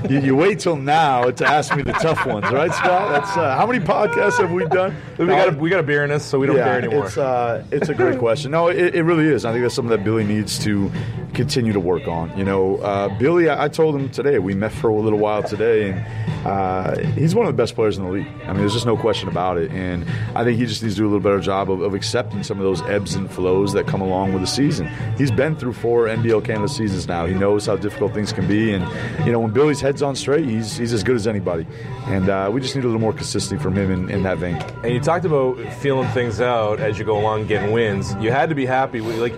you, 0.09 0.19
you, 0.19 0.35
wait 0.35 0.59
till 0.59 0.75
now 0.75 1.31
to 1.31 1.45
ask 1.45 1.75
me 1.75 1.83
the 1.83 1.93
tough 1.93 2.25
ones, 2.25 2.49
right, 2.51 2.73
Scott? 2.73 3.11
That's 3.11 3.37
uh, 3.37 3.55
how 3.55 3.65
many 3.65 3.83
podcasts 3.83 4.37
have 4.39 4.51
we 4.51 4.65
done? 4.65 4.95
We 5.17 5.27
got 5.27 5.53
a, 5.53 5.57
we 5.57 5.69
got 5.69 5.79
a 5.79 5.83
beer 5.83 6.03
in 6.03 6.11
us, 6.11 6.25
so 6.25 6.39
we 6.39 6.47
don't 6.47 6.57
yeah, 6.57 6.65
care 6.65 6.79
anymore. 6.79 7.05
It's 7.05 7.17
uh, 7.17 7.63
it's 7.71 7.89
a 7.89 7.93
great 7.93 8.19
question. 8.19 8.51
No, 8.51 8.67
it, 8.67 8.95
it, 8.95 9.03
really 9.03 9.27
is. 9.27 9.45
I 9.45 9.51
think 9.51 9.63
that's 9.63 9.75
something 9.75 9.95
that 9.95 10.03
Billy 10.03 10.23
needs 10.23 10.59
to 10.65 10.91
continue 11.33 11.73
to 11.73 11.79
work 11.79 12.07
on. 12.07 12.35
You 12.37 12.43
know, 12.45 12.77
uh, 12.77 13.17
Billy, 13.17 13.49
I, 13.49 13.65
I, 13.65 13.67
told 13.67 13.95
him 13.95 14.09
today. 14.09 14.39
We 14.39 14.53
met 14.53 14.71
for 14.71 14.89
a 14.89 14.95
little 14.95 15.19
while 15.19 15.43
today, 15.43 15.91
and 15.91 16.45
uh, 16.45 16.97
he's 17.13 17.33
one 17.33 17.45
of 17.45 17.53
the 17.53 17.57
best 17.57 17.75
players 17.75 17.97
in 17.97 18.05
the 18.05 18.11
league. 18.11 18.27
I 18.43 18.47
mean, 18.47 18.57
there's 18.57 18.73
just 18.73 18.85
no 18.85 18.97
question 18.97 19.27
about 19.29 19.57
it. 19.57 19.71
And 19.71 20.05
I 20.35 20.43
think 20.43 20.59
he 20.59 20.65
just 20.65 20.83
needs 20.83 20.95
to 20.95 21.01
do 21.01 21.05
a 21.05 21.09
little 21.09 21.19
better 21.19 21.39
job 21.39 21.71
of, 21.71 21.81
of 21.81 21.93
accepting 21.93 22.43
some 22.43 22.57
of 22.57 22.63
those 22.63 22.81
ebbs 22.83 23.15
and 23.15 23.29
flows 23.29 23.73
that 23.73 23.87
come 23.87 24.01
along 24.01 24.33
with 24.33 24.41
the 24.41 24.47
season. 24.47 24.87
He's 25.17 25.31
been 25.31 25.55
through 25.55 25.73
four 25.73 26.05
NBL 26.05 26.34
Canada 26.41 26.67
seasons 26.67 27.07
now. 27.07 27.25
He 27.25 27.33
knows 27.33 27.65
how 27.65 27.75
difficult 27.75 28.13
things 28.13 28.31
can 28.31 28.47
be, 28.47 28.73
and 28.73 28.83
you 29.25 29.31
know 29.31 29.39
when 29.39 29.51
Billy's 29.51 29.81
head's 29.81 30.01
on 30.01 30.15
straight, 30.15 30.45
he's 30.45 30.77
he's 30.77 30.93
as 30.93 31.03
good 31.03 31.15
as 31.15 31.27
anybody. 31.27 31.65
And 32.05 32.29
uh, 32.29 32.49
we 32.51 32.61
just 32.61 32.75
need 32.75 32.83
a 32.83 32.87
little 32.87 33.01
more 33.01 33.13
consistency 33.13 33.61
from 33.61 33.75
him 33.75 33.91
in, 33.91 34.09
in, 34.09 34.23
that 34.23 34.37
vein. 34.37 34.55
And 34.83 34.93
you 34.93 34.99
talked 34.99 35.25
about 35.25 35.57
feeling 35.75 36.07
things 36.09 36.39
out 36.39 36.79
as 36.79 36.99
you 36.99 37.05
go 37.05 37.17
along, 37.17 37.47
getting 37.47 37.71
wins. 37.71 38.15
You 38.19 38.31
had 38.31 38.49
to 38.49 38.55
be 38.55 38.65
happy. 38.65 39.01
With, 39.01 39.17
like 39.17 39.33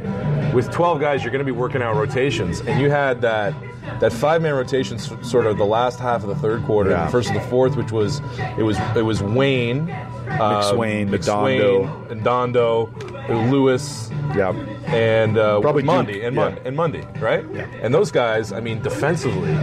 with 0.54 0.72
12 0.72 1.00
guys, 1.00 1.24
you're 1.24 1.32
going 1.32 1.46
to 1.46 1.52
be 1.52 1.58
working 1.58 1.82
out 1.82 1.96
rotations, 1.96 2.60
and 2.62 2.82
you 2.82 2.90
had 2.90 3.22
that 3.22 3.54
that 4.00 4.14
five 4.14 4.42
man 4.42 4.54
rotation, 4.54 5.00
sort 5.00 5.46
of 5.46 5.58
the 5.58 5.66
last 5.66 6.00
half 6.00 6.24
of 6.24 6.30
the 6.30 6.36
third 6.36 6.64
quarter, 6.64 6.92
yeah. 6.92 7.06
the 7.06 7.12
first 7.12 7.30
of 7.30 7.36
the 7.36 7.42
fourth, 7.42 7.76
which 7.76 7.92
was 7.92 8.20
it 8.58 8.64
was 8.64 8.78
it 8.96 9.04
was 9.04 9.24
Wayne, 9.24 9.88
McSwain, 9.88 11.08
uh, 11.08 11.18
McDondo, 11.18 12.12
and 12.12 12.22
Dondo, 12.24 12.90
Lewis. 13.30 14.10
Yeah 14.36 14.54
and 14.88 15.38
uh, 15.38 15.60
Probably 15.60 15.84
Mundy 15.84 16.24
and, 16.24 16.36
yeah. 16.36 16.56
And 16.66 16.76
Mundy, 16.76 17.06
right? 17.20 17.44
And 17.82 17.94
those 17.94 18.12
guys, 18.12 18.52
I 18.52 18.60
mean, 18.60 18.82
defensively, 18.82 19.54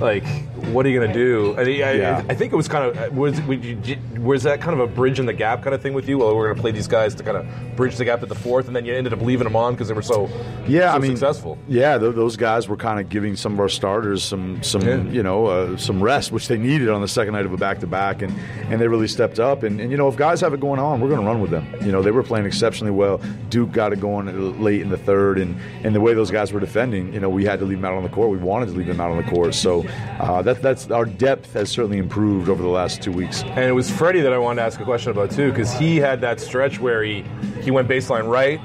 like, 0.00 0.24
what 0.72 0.86
are 0.86 0.88
you 0.88 0.98
going 0.98 1.12
to 1.12 1.14
do? 1.14 1.54
I, 1.56 1.60
I, 1.62 1.92
Yeah. 1.94 2.22
I 2.28 2.34
think 2.34 2.52
it 2.52 2.56
was 2.56 2.68
kind 2.68 2.84
of 2.96 3.16
was 3.16 3.38
you, 3.40 3.98
was 4.20 4.42
that 4.44 4.60
kind 4.60 4.78
of 4.78 4.88
a 4.88 4.92
bridge 4.92 5.18
in 5.20 5.26
the 5.26 5.32
gap 5.32 5.62
kind 5.62 5.74
of 5.74 5.82
thing 5.82 5.92
with 5.94 6.08
you? 6.08 6.18
Well, 6.18 6.34
we're 6.34 6.46
going 6.46 6.56
to 6.56 6.60
play 6.62 6.70
these 6.72 6.88
guys 6.88 7.14
to 7.16 7.22
kind 7.22 7.36
of 7.36 7.76
bridge 7.76 7.96
the 7.96 8.04
gap 8.04 8.22
at 8.22 8.28
the 8.28 8.34
fourth, 8.34 8.66
and 8.66 8.74
then 8.74 8.84
you 8.84 8.94
ended 8.94 9.12
up 9.12 9.20
leaving 9.20 9.44
them 9.44 9.56
on 9.56 9.74
because 9.74 9.88
they 9.88 9.94
were 9.94 10.02
so 10.02 10.28
Yeah, 10.66 10.90
so 10.92 10.96
I 10.96 10.98
mean, 10.98 11.10
successful. 11.12 11.58
Yeah, 11.68 11.98
th- 11.98 12.14
those 12.14 12.36
guys 12.36 12.68
were 12.68 12.76
kind 12.76 12.98
of 13.00 13.08
giving 13.08 13.36
some 13.36 13.52
of 13.54 13.60
our 13.60 13.68
starters 13.68 14.22
some, 14.22 14.62
some, 14.62 14.82
Yeah. 14.82 15.02
you 15.02 15.22
know, 15.22 15.46
uh, 15.46 15.76
some 15.76 16.02
rest, 16.02 16.32
which 16.32 16.48
they 16.48 16.56
needed 16.58 16.88
on 16.88 17.00
the 17.02 17.08
second 17.08 17.34
night 17.34 17.44
of 17.46 17.52
a 17.52 17.56
back-to-back, 17.56 18.22
and 18.22 18.32
and 18.70 18.80
they 18.80 18.88
really 18.88 19.08
stepped 19.08 19.38
up. 19.38 19.62
And, 19.62 19.80
and 19.80 19.90
you 19.90 19.96
know, 19.96 20.08
if 20.08 20.16
guys 20.16 20.40
have 20.40 20.54
it 20.54 20.60
going 20.60 20.80
on, 20.80 21.00
we're 21.00 21.08
going 21.08 21.20
to 21.20 21.26
run 21.26 21.40
with 21.40 21.50
them. 21.50 21.66
You 21.82 21.92
know, 21.92 22.00
they 22.02 22.10
were 22.10 22.22
playing 22.22 22.46
exceptionally 22.46 22.90
well. 22.92 23.20
Duke 23.50 23.72
got 23.72 23.92
it 23.92 24.00
going 24.00 24.62
late 24.62 24.80
in 24.80 24.88
the 24.88 24.96
third, 24.98 25.38
and 25.38 25.56
and 25.84 25.94
the 25.94 26.00
way 26.00 26.14
those 26.14 26.30
guys 26.30 26.52
were 26.52 26.60
defending, 26.60 27.12
you 27.12 27.20
know, 27.20 27.28
we 27.28 27.44
had 27.44 27.58
to 27.58 27.64
leave 27.64 27.78
them 27.78 27.84
out 27.84 27.94
on 27.94 28.02
the 28.02 28.08
court. 28.08 28.30
We 28.30 28.38
wanted 28.38 28.66
to 28.66 28.72
leave 28.72 28.86
them 28.86 29.00
out 29.00 29.10
on 29.10 29.18
the 29.18 29.30
court. 29.30 29.54
So 29.54 29.83
uh, 30.18 30.42
that 30.42 30.62
that's 30.62 30.90
our 30.90 31.04
depth 31.04 31.52
has 31.54 31.70
certainly 31.70 31.98
improved 31.98 32.48
over 32.48 32.62
the 32.62 32.68
last 32.68 33.02
two 33.02 33.12
weeks. 33.12 33.42
And 33.42 33.64
it 33.64 33.72
was 33.72 33.90
Freddie 33.90 34.20
that 34.22 34.32
I 34.32 34.38
wanted 34.38 34.60
to 34.60 34.66
ask 34.66 34.80
a 34.80 34.84
question 34.84 35.10
about 35.10 35.30
too, 35.30 35.50
because 35.50 35.72
he 35.72 35.96
had 35.96 36.20
that 36.22 36.40
stretch 36.40 36.80
where 36.80 37.02
he 37.02 37.24
he 37.62 37.70
went 37.70 37.88
baseline 37.88 38.28
right, 38.28 38.60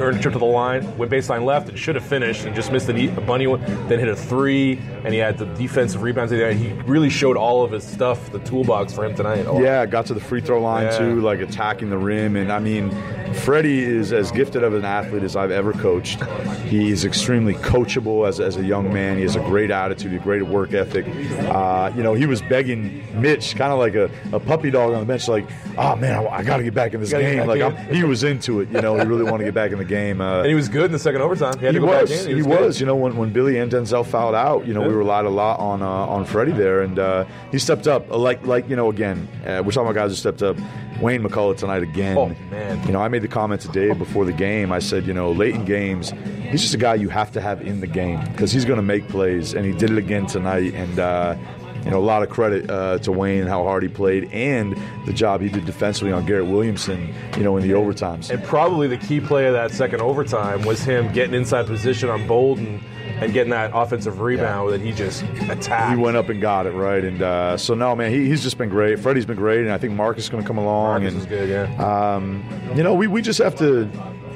earned 0.00 0.18
a 0.18 0.20
trip 0.20 0.32
to 0.34 0.38
the 0.38 0.44
line, 0.44 0.96
went 0.98 1.10
baseline 1.10 1.44
left, 1.44 1.68
and 1.68 1.78
should 1.78 1.94
have 1.94 2.04
finished, 2.04 2.44
and 2.44 2.54
just 2.54 2.70
missed 2.72 2.88
a, 2.88 3.16
a 3.16 3.20
bunny 3.20 3.46
one. 3.46 3.60
Then 3.88 3.98
hit 3.98 4.08
a 4.08 4.16
three, 4.16 4.78
and 5.04 5.12
he 5.12 5.18
had 5.18 5.38
the 5.38 5.46
defensive 5.46 6.02
rebounds. 6.02 6.32
And 6.32 6.58
he 6.58 6.72
really 6.82 7.10
showed 7.10 7.36
all 7.36 7.64
of 7.64 7.72
his 7.72 7.84
stuff, 7.84 8.30
the 8.32 8.38
toolbox 8.40 8.92
for 8.92 9.04
him 9.04 9.14
tonight. 9.14 9.46
Oh, 9.46 9.60
Yeah, 9.62 9.86
got 9.86 10.06
to 10.06 10.14
the 10.14 10.20
free 10.20 10.40
throw 10.40 10.60
line 10.60 10.84
Yeah. 10.86 10.98
too, 10.98 11.20
like 11.20 11.40
attacking 11.40 11.90
the 11.90 11.98
rim. 11.98 12.36
And 12.36 12.52
I 12.52 12.58
mean, 12.58 12.90
Freddie 13.34 13.82
is 13.82 14.12
as 14.12 14.30
gifted 14.30 14.62
of 14.62 14.74
an 14.74 14.84
athlete 14.84 15.22
as 15.22 15.36
I've 15.36 15.50
ever 15.50 15.72
coached. 15.72 16.22
He 16.64 16.90
is 16.90 17.04
extremely 17.04 17.54
coachable 17.54 18.28
as, 18.28 18.40
as 18.40 18.56
a 18.56 18.64
young 18.64 18.92
man. 18.92 19.16
He 19.16 19.22
has 19.22 19.36
a 19.36 19.40
great 19.40 19.70
attitude, 19.70 20.12
a 20.14 20.18
great 20.18 20.42
work 20.42 20.72
ethic. 20.72 21.06
Uh, 21.48 21.92
you 21.96 22.02
know, 22.02 22.14
he 22.14 22.26
was 22.26 22.42
begging 22.42 23.04
Mitch, 23.20 23.56
kind 23.56 23.72
of 23.72 23.78
like 23.78 23.94
a, 23.94 24.10
a 24.32 24.40
puppy 24.40 24.70
dog 24.70 24.92
on 24.92 25.00
the 25.00 25.06
bench, 25.06 25.28
like, 25.28 25.48
oh 25.78 25.96
man, 25.96 26.18
I, 26.18 26.28
I 26.28 26.42
got 26.42 26.58
to 26.58 26.62
get 26.62 26.74
back 26.74 26.94
in 26.94 27.00
this 27.00 27.10
game. 27.10 27.46
Like. 27.46 27.60
I'm, 27.60 27.76
he 27.94 28.04
was 28.04 28.24
into 28.24 28.60
it. 28.60 28.70
You 28.70 28.80
know, 28.80 28.96
he 28.96 29.04
really 29.04 29.24
wanted 29.24 29.38
to 29.38 29.44
get 29.44 29.54
back 29.54 29.72
in 29.72 29.78
the 29.78 29.84
game. 29.84 30.20
Uh, 30.20 30.38
And 30.38 30.48
he 30.48 30.54
was 30.54 30.68
good 30.68 30.86
in 30.86 30.92
the 30.92 30.98
second 30.98 31.20
overtime. 31.22 31.58
He 31.58 31.64
had 31.66 31.74
he 31.74 31.80
to 31.80 31.86
go 31.86 31.92
was. 32.00 32.10
back 32.10 32.20
in. 32.20 32.36
He, 32.36 32.42
good. 32.42 32.46
was. 32.60 32.80
You 32.80 32.86
know, 32.86 32.96
when, 32.96 33.16
when 33.16 33.32
Billy 33.32 33.58
and 33.58 33.70
Denzel 33.70 34.06
fouled 34.06 34.34
out, 34.34 34.66
you 34.66 34.74
know, 34.74 34.82
we 34.82 34.94
relied 34.94 35.24
a 35.24 35.30
lot 35.30 35.58
on 35.60 35.82
uh, 35.82 35.86
on 35.86 36.24
Freddie 36.24 36.52
there, 36.52 36.82
and 36.82 36.98
uh, 36.98 37.24
he 37.50 37.58
stepped 37.58 37.86
up. 37.86 38.10
Like 38.10 38.46
like 38.46 38.68
you 38.68 38.76
know, 38.76 38.90
again, 38.90 39.28
uh, 39.46 39.62
we're 39.64 39.72
talking 39.72 39.90
about 39.90 39.94
guys 39.94 40.10
who 40.10 40.16
stepped 40.16 40.42
up. 40.42 40.56
Wayne 41.00 41.22
McCullough 41.22 41.56
tonight 41.56 41.82
again. 41.82 42.14
Oh, 42.18 42.28
man. 42.50 42.86
You 42.86 42.92
know, 42.92 43.00
I 43.00 43.08
made 43.08 43.19
the 43.22 43.28
comment 43.28 43.60
today 43.60 43.92
before 43.92 44.24
the 44.24 44.32
game. 44.32 44.72
I 44.72 44.78
said, 44.78 45.06
you 45.06 45.14
know, 45.14 45.32
late 45.32 45.54
in 45.54 45.64
games, 45.64 46.12
he's 46.50 46.62
just 46.62 46.74
a 46.74 46.78
guy 46.78 46.94
you 46.94 47.08
have 47.08 47.30
to 47.32 47.40
have 47.40 47.60
in 47.62 47.80
the 47.80 47.86
game 47.86 48.20
because 48.32 48.52
he's 48.52 48.64
going 48.64 48.78
to 48.78 48.82
make 48.82 49.08
plays, 49.08 49.54
and 49.54 49.64
he 49.64 49.72
did 49.72 49.90
it 49.90 49.98
again 49.98 50.26
tonight. 50.26 50.74
And 50.74 50.98
uh, 50.98 51.36
you 51.84 51.90
know, 51.90 51.98
a 51.98 52.00
lot 52.00 52.22
of 52.22 52.28
credit 52.28 52.68
uh, 52.68 52.98
to 52.98 53.12
Wayne 53.12 53.46
how 53.46 53.64
hard 53.64 53.82
he 53.82 53.88
played 53.88 54.30
and 54.32 54.76
the 55.06 55.12
job 55.12 55.40
he 55.40 55.48
did 55.48 55.64
defensively 55.64 56.12
on 56.12 56.26
Garrett 56.26 56.46
Williamson. 56.46 57.14
You 57.36 57.42
know, 57.42 57.56
in 57.56 57.62
the 57.62 57.74
overtimes. 57.74 58.30
And 58.30 58.42
probably 58.44 58.86
the 58.86 58.98
key 58.98 59.20
play 59.20 59.46
of 59.46 59.54
that 59.54 59.70
second 59.70 60.00
overtime 60.00 60.62
was 60.62 60.82
him 60.82 61.12
getting 61.12 61.34
inside 61.34 61.66
position 61.66 62.10
on 62.10 62.26
Bolden 62.26 62.82
and 63.20 63.32
getting 63.32 63.50
that 63.50 63.70
offensive 63.74 64.20
rebound 64.20 64.72
that 64.72 64.80
he 64.80 64.92
just 64.92 65.22
attacked. 65.48 65.96
He 65.96 66.02
went 66.02 66.16
up 66.16 66.28
and 66.28 66.40
got 66.40 66.66
it 66.66 66.72
right, 66.72 67.04
and 67.04 67.22
uh, 67.22 67.56
so 67.56 67.74
no, 67.74 67.94
man, 67.94 68.10
he, 68.10 68.28
he's 68.28 68.42
just 68.42 68.58
been 68.58 68.68
great. 68.68 68.98
Freddie's 68.98 69.26
been 69.26 69.36
great, 69.36 69.60
and 69.60 69.72
I 69.72 69.78
think 69.78 69.92
Marcus 69.92 70.24
is 70.24 70.30
going 70.30 70.42
to 70.42 70.46
come 70.46 70.58
along. 70.58 71.02
Marcus 71.04 71.14
and 71.14 71.22
is 71.22 71.26
good, 71.26 71.48
yeah. 71.48 72.14
um, 72.14 72.44
you 72.74 72.82
know, 72.82 72.94
we, 72.94 73.06
we 73.06 73.22
just 73.22 73.38
have 73.38 73.54
to, 73.56 73.84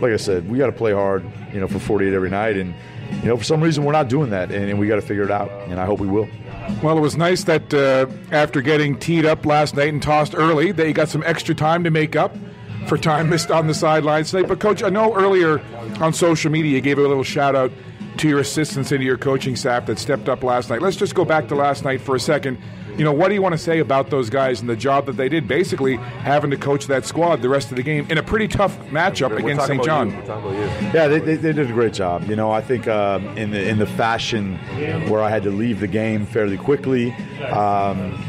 like 0.01 0.13
I 0.13 0.17
said, 0.17 0.49
we 0.51 0.59
got 0.59 0.67
to 0.67 0.73
play 0.73 0.93
hard, 0.93 1.25
you 1.53 1.61
know, 1.61 1.69
for 1.69 1.79
48 1.79 2.13
every 2.13 2.31
night, 2.31 2.57
and 2.57 2.75
you 3.23 3.29
know, 3.29 3.37
for 3.37 3.45
some 3.45 3.61
reason 3.61 3.85
we're 3.85 3.93
not 3.93 4.09
doing 4.09 4.31
that, 4.31 4.51
and, 4.51 4.71
and 4.71 4.79
we 4.79 4.87
got 4.87 4.97
to 4.97 5.03
figure 5.03 5.25
it 5.25 5.31
out, 5.31 5.51
and 5.69 5.81
I 5.81 5.87
hope 5.87 6.01
we 6.01 6.09
will. 6.09 6.29
Well, 6.83 6.97
it 6.97 7.01
was 7.01 7.17
nice 7.17 7.45
that 7.45 7.73
uh, 7.75 8.07
after 8.31 8.63
getting 8.63 8.99
teed 8.99 9.27
up 9.27 9.45
last 9.45 9.77
night 9.77 9.93
and 9.93 10.03
tossed 10.03 10.35
early, 10.35 10.73
that 10.73 10.87
you 10.87 10.95
got 10.95 11.09
some 11.09 11.23
extra 11.25 11.55
time 11.55 11.85
to 11.85 11.91
make 11.91 12.17
up 12.17 12.35
for 12.87 12.99
time 12.99 13.31
missed 13.31 13.51
on 13.51 13.67
the 13.67 13.75
sidelines 13.75 14.31
tonight. 14.31 14.49
But, 14.49 14.61
Coach, 14.61 14.83
I 14.83 14.89
know 14.89 15.15
earlier 15.15 15.61
on 16.01 16.13
social 16.13 16.51
media 16.51 16.73
you 16.73 16.81
gave 16.81 16.99
a 16.99 17.03
little 17.03 17.23
shout 17.23 17.55
out 17.55 17.71
to 18.19 18.29
your 18.29 18.41
assistants 18.41 18.91
and 18.93 19.01
to 19.01 19.05
your 19.05 19.19
coaching 19.19 19.57
staff 19.57 19.87
that 19.87 19.99
stepped 19.99 20.29
up 20.29 20.43
last 20.43 20.71
night. 20.71 20.83
Let's 20.83 20.97
just 20.97 21.15
go 21.15 21.25
back 21.25 21.49
to 21.49 21.55
last 21.55 21.85
night 21.85 22.01
for 22.01 22.15
a 22.15 22.21
second. 22.21 22.59
You 22.97 23.05
know, 23.05 23.13
what 23.13 23.29
do 23.29 23.35
you 23.35 23.43
want 23.43 23.55
to 23.55 23.59
say 23.59 23.81
about 23.81 24.11
those 24.11 24.31
guys 24.31 24.61
and 24.61 24.69
the 24.71 24.77
job 24.77 25.07
that 25.07 25.17
they 25.17 25.29
did, 25.29 25.49
basically 25.49 25.97
having 25.97 26.51
to 26.51 26.57
coach 26.57 26.87
that 26.87 27.05
squad 27.05 27.43
the 27.43 27.49
rest 27.49 27.71
of 27.71 27.77
the 27.77 27.83
game 27.83 28.07
in 28.09 28.19
a 28.19 28.23
pretty 28.23 28.47
tough 28.47 28.79
matchup 28.91 29.31
We're 29.31 29.39
against 29.39 29.67
St. 29.67 29.85
John? 29.85 30.11
you. 30.11 30.17
We're 30.17 30.27
talking 30.27 30.51
about 30.51 30.83
you. 30.83 30.87
Yeah, 30.95 31.09
they, 31.09 31.19
they, 31.19 31.37
they 31.37 31.53
did 31.53 31.71
a 31.71 31.73
great 31.73 31.93
job. 31.93 32.29
You 32.29 32.37
know, 32.37 32.53
I 32.53 32.61
think 32.61 32.87
um, 32.87 33.27
in 33.37 33.51
the 33.51 33.69
in 33.69 33.79
the 33.79 33.87
fashion 33.87 34.57
where 35.09 35.23
I 35.23 35.31
had 35.31 35.43
to 35.43 35.51
leave 35.51 35.81
the 35.81 35.89
game 35.89 36.25
fairly 36.25 36.57
quickly, 36.57 37.13
um, 37.53 38.23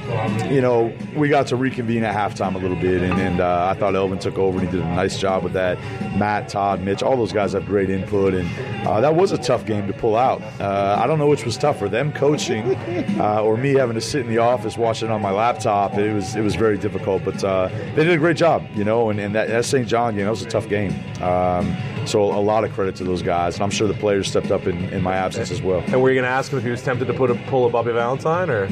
you 0.49 0.61
know, 0.61 0.91
we 1.15 1.29
got 1.29 1.47
to 1.47 1.55
reconvene 1.55 2.03
at 2.03 2.15
halftime 2.15 2.55
a 2.55 2.57
little 2.57 2.77
bit, 2.77 3.03
and, 3.03 3.19
and 3.19 3.41
uh, 3.41 3.67
I 3.71 3.79
thought 3.79 3.95
Elvin 3.95 4.19
took 4.19 4.37
over 4.37 4.57
and 4.59 4.67
he 4.67 4.75
did 4.75 4.85
a 4.85 4.95
nice 4.95 5.17
job 5.19 5.43
with 5.43 5.53
that. 5.53 5.77
Matt, 6.17 6.49
Todd, 6.49 6.81
Mitch, 6.81 7.03
all 7.03 7.15
those 7.17 7.33
guys 7.33 7.53
have 7.53 7.65
great 7.65 7.89
input, 7.89 8.33
and 8.33 8.87
uh, 8.87 8.99
that 9.01 9.13
was 9.15 9.31
a 9.31 9.37
tough 9.37 9.65
game 9.65 9.85
to 9.87 9.93
pull 9.93 10.15
out. 10.15 10.41
Uh, 10.59 10.97
I 10.99 11.05
don't 11.07 11.19
know 11.19 11.27
which 11.27 11.45
was 11.45 11.57
tougher, 11.57 11.87
them 11.87 12.11
coaching 12.11 12.75
uh, 13.19 13.43
or 13.43 13.57
me 13.57 13.73
having 13.73 13.95
to 13.95 14.01
sit 14.01 14.21
in 14.21 14.27
the 14.27 14.39
office 14.39 14.54
watching 14.77 15.09
it 15.09 15.11
on 15.11 15.21
my 15.21 15.31
laptop. 15.31 15.95
It 15.95 16.13
was 16.13 16.35
it 16.35 16.41
was 16.41 16.55
very 16.55 16.77
difficult, 16.77 17.23
but 17.23 17.43
uh, 17.43 17.67
they 17.95 18.03
did 18.03 18.11
a 18.11 18.17
great 18.17 18.37
job, 18.37 18.65
you 18.75 18.83
know. 18.83 19.09
And, 19.09 19.19
and 19.19 19.35
that, 19.35 19.47
that 19.49 19.65
St. 19.65 19.87
John 19.87 20.13
game, 20.13 20.19
you 20.19 20.25
know, 20.25 20.33
that 20.33 20.39
was 20.39 20.45
a 20.45 20.49
tough 20.49 20.69
game. 20.69 20.93
Um, 21.21 21.75
so 22.07 22.21
a 22.21 22.39
lot 22.39 22.63
of 22.63 22.71
credit 22.73 22.95
to 22.97 23.03
those 23.03 23.21
guys, 23.21 23.55
and 23.55 23.63
I'm 23.63 23.71
sure 23.71 23.87
the 23.87 23.93
players 23.95 24.27
stepped 24.27 24.51
up 24.51 24.67
in, 24.67 24.77
in 24.93 25.01
my 25.01 25.15
absence 25.15 25.51
as 25.51 25.61
well. 25.61 25.79
And 25.87 26.01
were 26.01 26.09
you 26.09 26.15
going 26.15 26.25
to 26.25 26.29
ask 26.29 26.51
him 26.51 26.59
if 26.59 26.63
he 26.63 26.69
was 26.69 26.83
tempted 26.83 27.05
to 27.05 27.13
put 27.13 27.31
a 27.31 27.35
pull 27.47 27.65
a 27.65 27.69
Bobby 27.69 27.91
Valentine 27.91 28.49
or? 28.49 28.69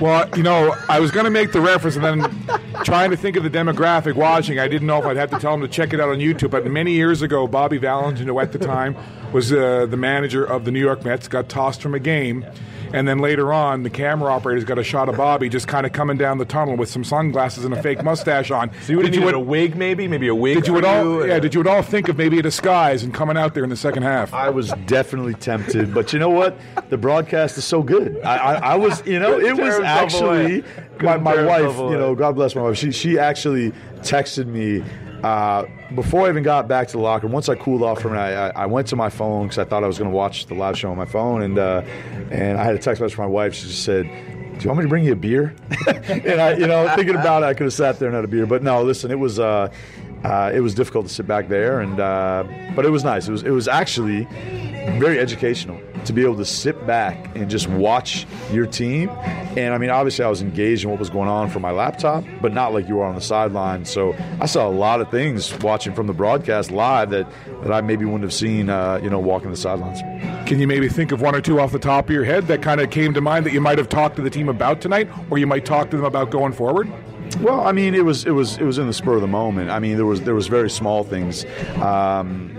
Well, 0.00 0.28
you 0.36 0.42
know, 0.42 0.74
I 0.88 0.98
was 0.98 1.10
going 1.10 1.24
to 1.24 1.30
make 1.30 1.52
the 1.52 1.60
reference 1.60 1.96
and 1.96 2.04
then 2.04 2.82
trying 2.84 3.10
to 3.10 3.16
think 3.16 3.36
of 3.36 3.44
the 3.44 3.50
demographic 3.50 4.14
watching, 4.14 4.58
I 4.58 4.66
didn't 4.66 4.86
know 4.86 4.98
if 4.98 5.06
I'd 5.06 5.16
have 5.16 5.30
to 5.30 5.38
tell 5.38 5.54
him 5.54 5.60
to 5.60 5.68
check 5.68 5.92
it 5.92 6.00
out 6.00 6.08
on 6.08 6.18
YouTube. 6.18 6.50
But 6.50 6.66
many 6.66 6.92
years 6.92 7.22
ago, 7.22 7.46
Bobby 7.46 7.78
Valentine, 7.78 8.26
who 8.26 8.38
at 8.40 8.52
the 8.52 8.58
time 8.58 8.96
was 9.32 9.52
uh, 9.52 9.86
the 9.86 9.96
manager 9.96 10.44
of 10.44 10.64
the 10.64 10.72
New 10.72 10.80
York 10.80 11.04
Mets, 11.04 11.28
got 11.28 11.48
tossed 11.48 11.80
from 11.80 11.94
a 11.94 12.00
game. 12.00 12.44
And 12.92 13.08
then 13.08 13.18
later 13.18 13.52
on, 13.52 13.82
the 13.82 13.90
camera 13.90 14.32
operator's 14.32 14.64
got 14.64 14.78
a 14.78 14.84
shot 14.84 15.08
of 15.08 15.16
Bobby 15.16 15.48
just 15.48 15.66
kind 15.68 15.86
of 15.86 15.92
coming 15.92 16.16
down 16.16 16.38
the 16.38 16.44
tunnel 16.44 16.76
with 16.76 16.88
some 16.90 17.04
sunglasses 17.04 17.64
and 17.64 17.72
a 17.74 17.82
fake 17.82 18.02
mustache 18.04 18.50
on. 18.50 18.70
So 18.82 18.92
you 18.92 18.96
would 18.98 19.06
have 19.06 19.12
did 19.12 19.18
you 19.20 19.24
needed 19.26 19.34
at, 19.36 19.40
a 19.42 19.44
wig, 19.44 19.76
maybe, 19.76 20.06
maybe 20.08 20.28
a 20.28 20.34
wig. 20.34 20.56
did 20.56 20.66
you 20.66 20.76
at 20.76 20.82
for 20.84 20.88
all? 20.88 21.20
and 21.20 21.28
Yeah. 21.30 21.36
a- 21.36 21.40
Did 21.40 21.54
you 21.54 21.60
at 21.62 21.66
all 21.66 21.82
think 21.82 22.08
of 22.08 22.16
maybe 22.18 22.38
a 22.38 22.42
disguise 22.42 23.02
and 23.02 23.12
coming 23.14 23.36
out 23.36 23.54
there 23.54 23.64
in 23.64 23.70
the 23.70 23.76
second 23.76 24.02
half? 24.02 24.32
I 24.34 24.50
was 24.50 24.72
definitely 24.86 25.34
tempted, 25.34 25.94
but 25.94 26.12
you 26.12 26.18
know 26.18 26.30
what? 26.30 26.58
The 26.90 26.98
broadcast 26.98 27.56
is 27.58 27.64
so 27.64 27.82
good. 27.82 28.20
I, 28.22 28.36
I, 28.36 28.54
I 28.72 28.74
was, 28.76 29.04
you 29.06 29.18
know, 29.18 29.38
it 29.40 29.56
was 29.56 29.80
actually 29.80 30.62
my, 31.00 31.16
my 31.16 31.42
wife. 31.44 31.76
You 31.78 31.96
know. 31.98 32.14
God 32.14 32.34
bless 32.34 32.54
my 32.54 32.62
wife. 32.62 32.76
She 32.76 32.92
she 32.92 33.18
actually 33.18 33.72
texted 34.00 34.46
me. 34.46 34.84
Uh, 35.22 35.64
before 35.94 36.26
I 36.26 36.28
even 36.28 36.42
got 36.42 36.68
back 36.68 36.88
to 36.88 36.92
the 36.92 37.02
locker 37.02 37.26
room, 37.26 37.32
once 37.32 37.48
I 37.48 37.54
cooled 37.54 37.82
off 37.82 38.00
from 38.00 38.14
it, 38.14 38.18
I, 38.18 38.48
I, 38.50 38.66
went 38.66 38.88
to 38.88 38.96
my 38.96 39.08
phone 39.08 39.44
because 39.44 39.58
I 39.58 39.64
thought 39.64 39.84
I 39.84 39.86
was 39.86 39.98
going 39.98 40.10
to 40.10 40.16
watch 40.16 40.46
the 40.46 40.54
live 40.54 40.78
show 40.78 40.90
on 40.90 40.96
my 40.96 41.04
phone, 41.04 41.42
and 41.42 41.58
uh, 41.58 41.82
and 42.30 42.58
I 42.58 42.64
had 42.64 42.74
a 42.74 42.78
text 42.78 43.00
message 43.00 43.14
from 43.14 43.24
my 43.24 43.30
wife. 43.30 43.54
She 43.54 43.68
just 43.68 43.84
said, 43.84 44.04
"Do 44.04 44.58
you 44.60 44.68
want 44.68 44.78
me 44.78 44.82
to 44.84 44.88
bring 44.88 45.04
you 45.04 45.12
a 45.12 45.16
beer?" 45.16 45.54
and 45.86 46.40
I, 46.40 46.56
you 46.56 46.66
know, 46.66 46.88
thinking 46.94 47.14
about 47.14 47.42
it, 47.42 47.46
I 47.46 47.54
could 47.54 47.64
have 47.64 47.72
sat 47.72 47.98
there 47.98 48.08
and 48.08 48.14
had 48.14 48.24
a 48.24 48.28
beer, 48.28 48.46
but 48.46 48.62
no. 48.62 48.82
Listen, 48.82 49.10
it 49.10 49.18
was 49.18 49.38
uh, 49.38 49.72
uh, 50.24 50.50
it 50.54 50.60
was 50.60 50.74
difficult 50.74 51.06
to 51.06 51.12
sit 51.12 51.26
back 51.26 51.48
there, 51.48 51.80
and 51.80 51.98
uh, 52.00 52.44
but 52.74 52.84
it 52.84 52.90
was 52.90 53.04
nice. 53.04 53.28
It 53.28 53.32
was 53.32 53.42
it 53.42 53.50
was 53.50 53.68
actually 53.68 54.26
very 54.98 55.18
educational 55.18 55.80
to 56.04 56.12
be 56.12 56.22
able 56.22 56.36
to 56.36 56.44
sit 56.44 56.86
back 56.86 57.36
and 57.36 57.48
just 57.48 57.68
watch 57.68 58.26
your 58.50 58.66
team. 58.66 59.08
And 59.56 59.72
I 59.72 59.78
mean, 59.78 59.90
obviously, 59.90 60.24
I 60.24 60.28
was 60.28 60.42
engaged 60.42 60.84
in 60.84 60.90
what 60.90 60.98
was 60.98 61.10
going 61.10 61.28
on 61.28 61.48
from 61.50 61.62
my 61.62 61.70
laptop, 61.70 62.24
but 62.40 62.52
not 62.52 62.72
like 62.72 62.88
you 62.88 62.96
were 62.96 63.04
on 63.04 63.14
the 63.14 63.20
sideline. 63.20 63.84
So 63.84 64.14
I 64.40 64.46
saw 64.46 64.68
a 64.68 64.70
lot 64.70 65.00
of 65.00 65.10
things 65.10 65.56
watching 65.60 65.94
from 65.94 66.06
the 66.06 66.12
broadcast 66.12 66.70
live 66.70 67.10
that, 67.10 67.28
that 67.62 67.72
I 67.72 67.80
maybe 67.80 68.04
wouldn't 68.04 68.24
have 68.24 68.32
seen, 68.32 68.68
uh, 68.68 68.98
you 69.02 69.10
know, 69.10 69.20
walking 69.20 69.50
the 69.50 69.56
sidelines. 69.56 70.00
Can 70.48 70.58
you 70.58 70.66
maybe 70.66 70.88
think 70.88 71.12
of 71.12 71.20
one 71.20 71.34
or 71.34 71.40
two 71.40 71.60
off 71.60 71.70
the 71.72 71.78
top 71.78 72.06
of 72.06 72.10
your 72.10 72.24
head 72.24 72.48
that 72.48 72.62
kind 72.62 72.80
of 72.80 72.90
came 72.90 73.14
to 73.14 73.20
mind 73.20 73.46
that 73.46 73.52
you 73.52 73.60
might 73.60 73.78
have 73.78 73.88
talked 73.88 74.16
to 74.16 74.22
the 74.22 74.30
team 74.30 74.48
about 74.48 74.80
tonight, 74.80 75.08
or 75.30 75.38
you 75.38 75.46
might 75.46 75.64
talk 75.64 75.90
to 75.90 75.96
them 75.96 76.04
about 76.04 76.30
going 76.30 76.52
forward? 76.52 76.90
Well, 77.40 77.60
I 77.60 77.72
mean, 77.72 77.94
it 77.94 78.04
was 78.04 78.24
it 78.24 78.30
was 78.32 78.58
it 78.58 78.64
was 78.64 78.78
in 78.78 78.86
the 78.86 78.92
spur 78.92 79.14
of 79.14 79.20
the 79.20 79.26
moment. 79.26 79.70
I 79.70 79.78
mean, 79.78 79.96
there 79.96 80.06
was 80.06 80.22
there 80.22 80.34
was 80.34 80.46
very 80.46 80.70
small 80.70 81.04
things. 81.04 81.44
Um, 81.76 82.50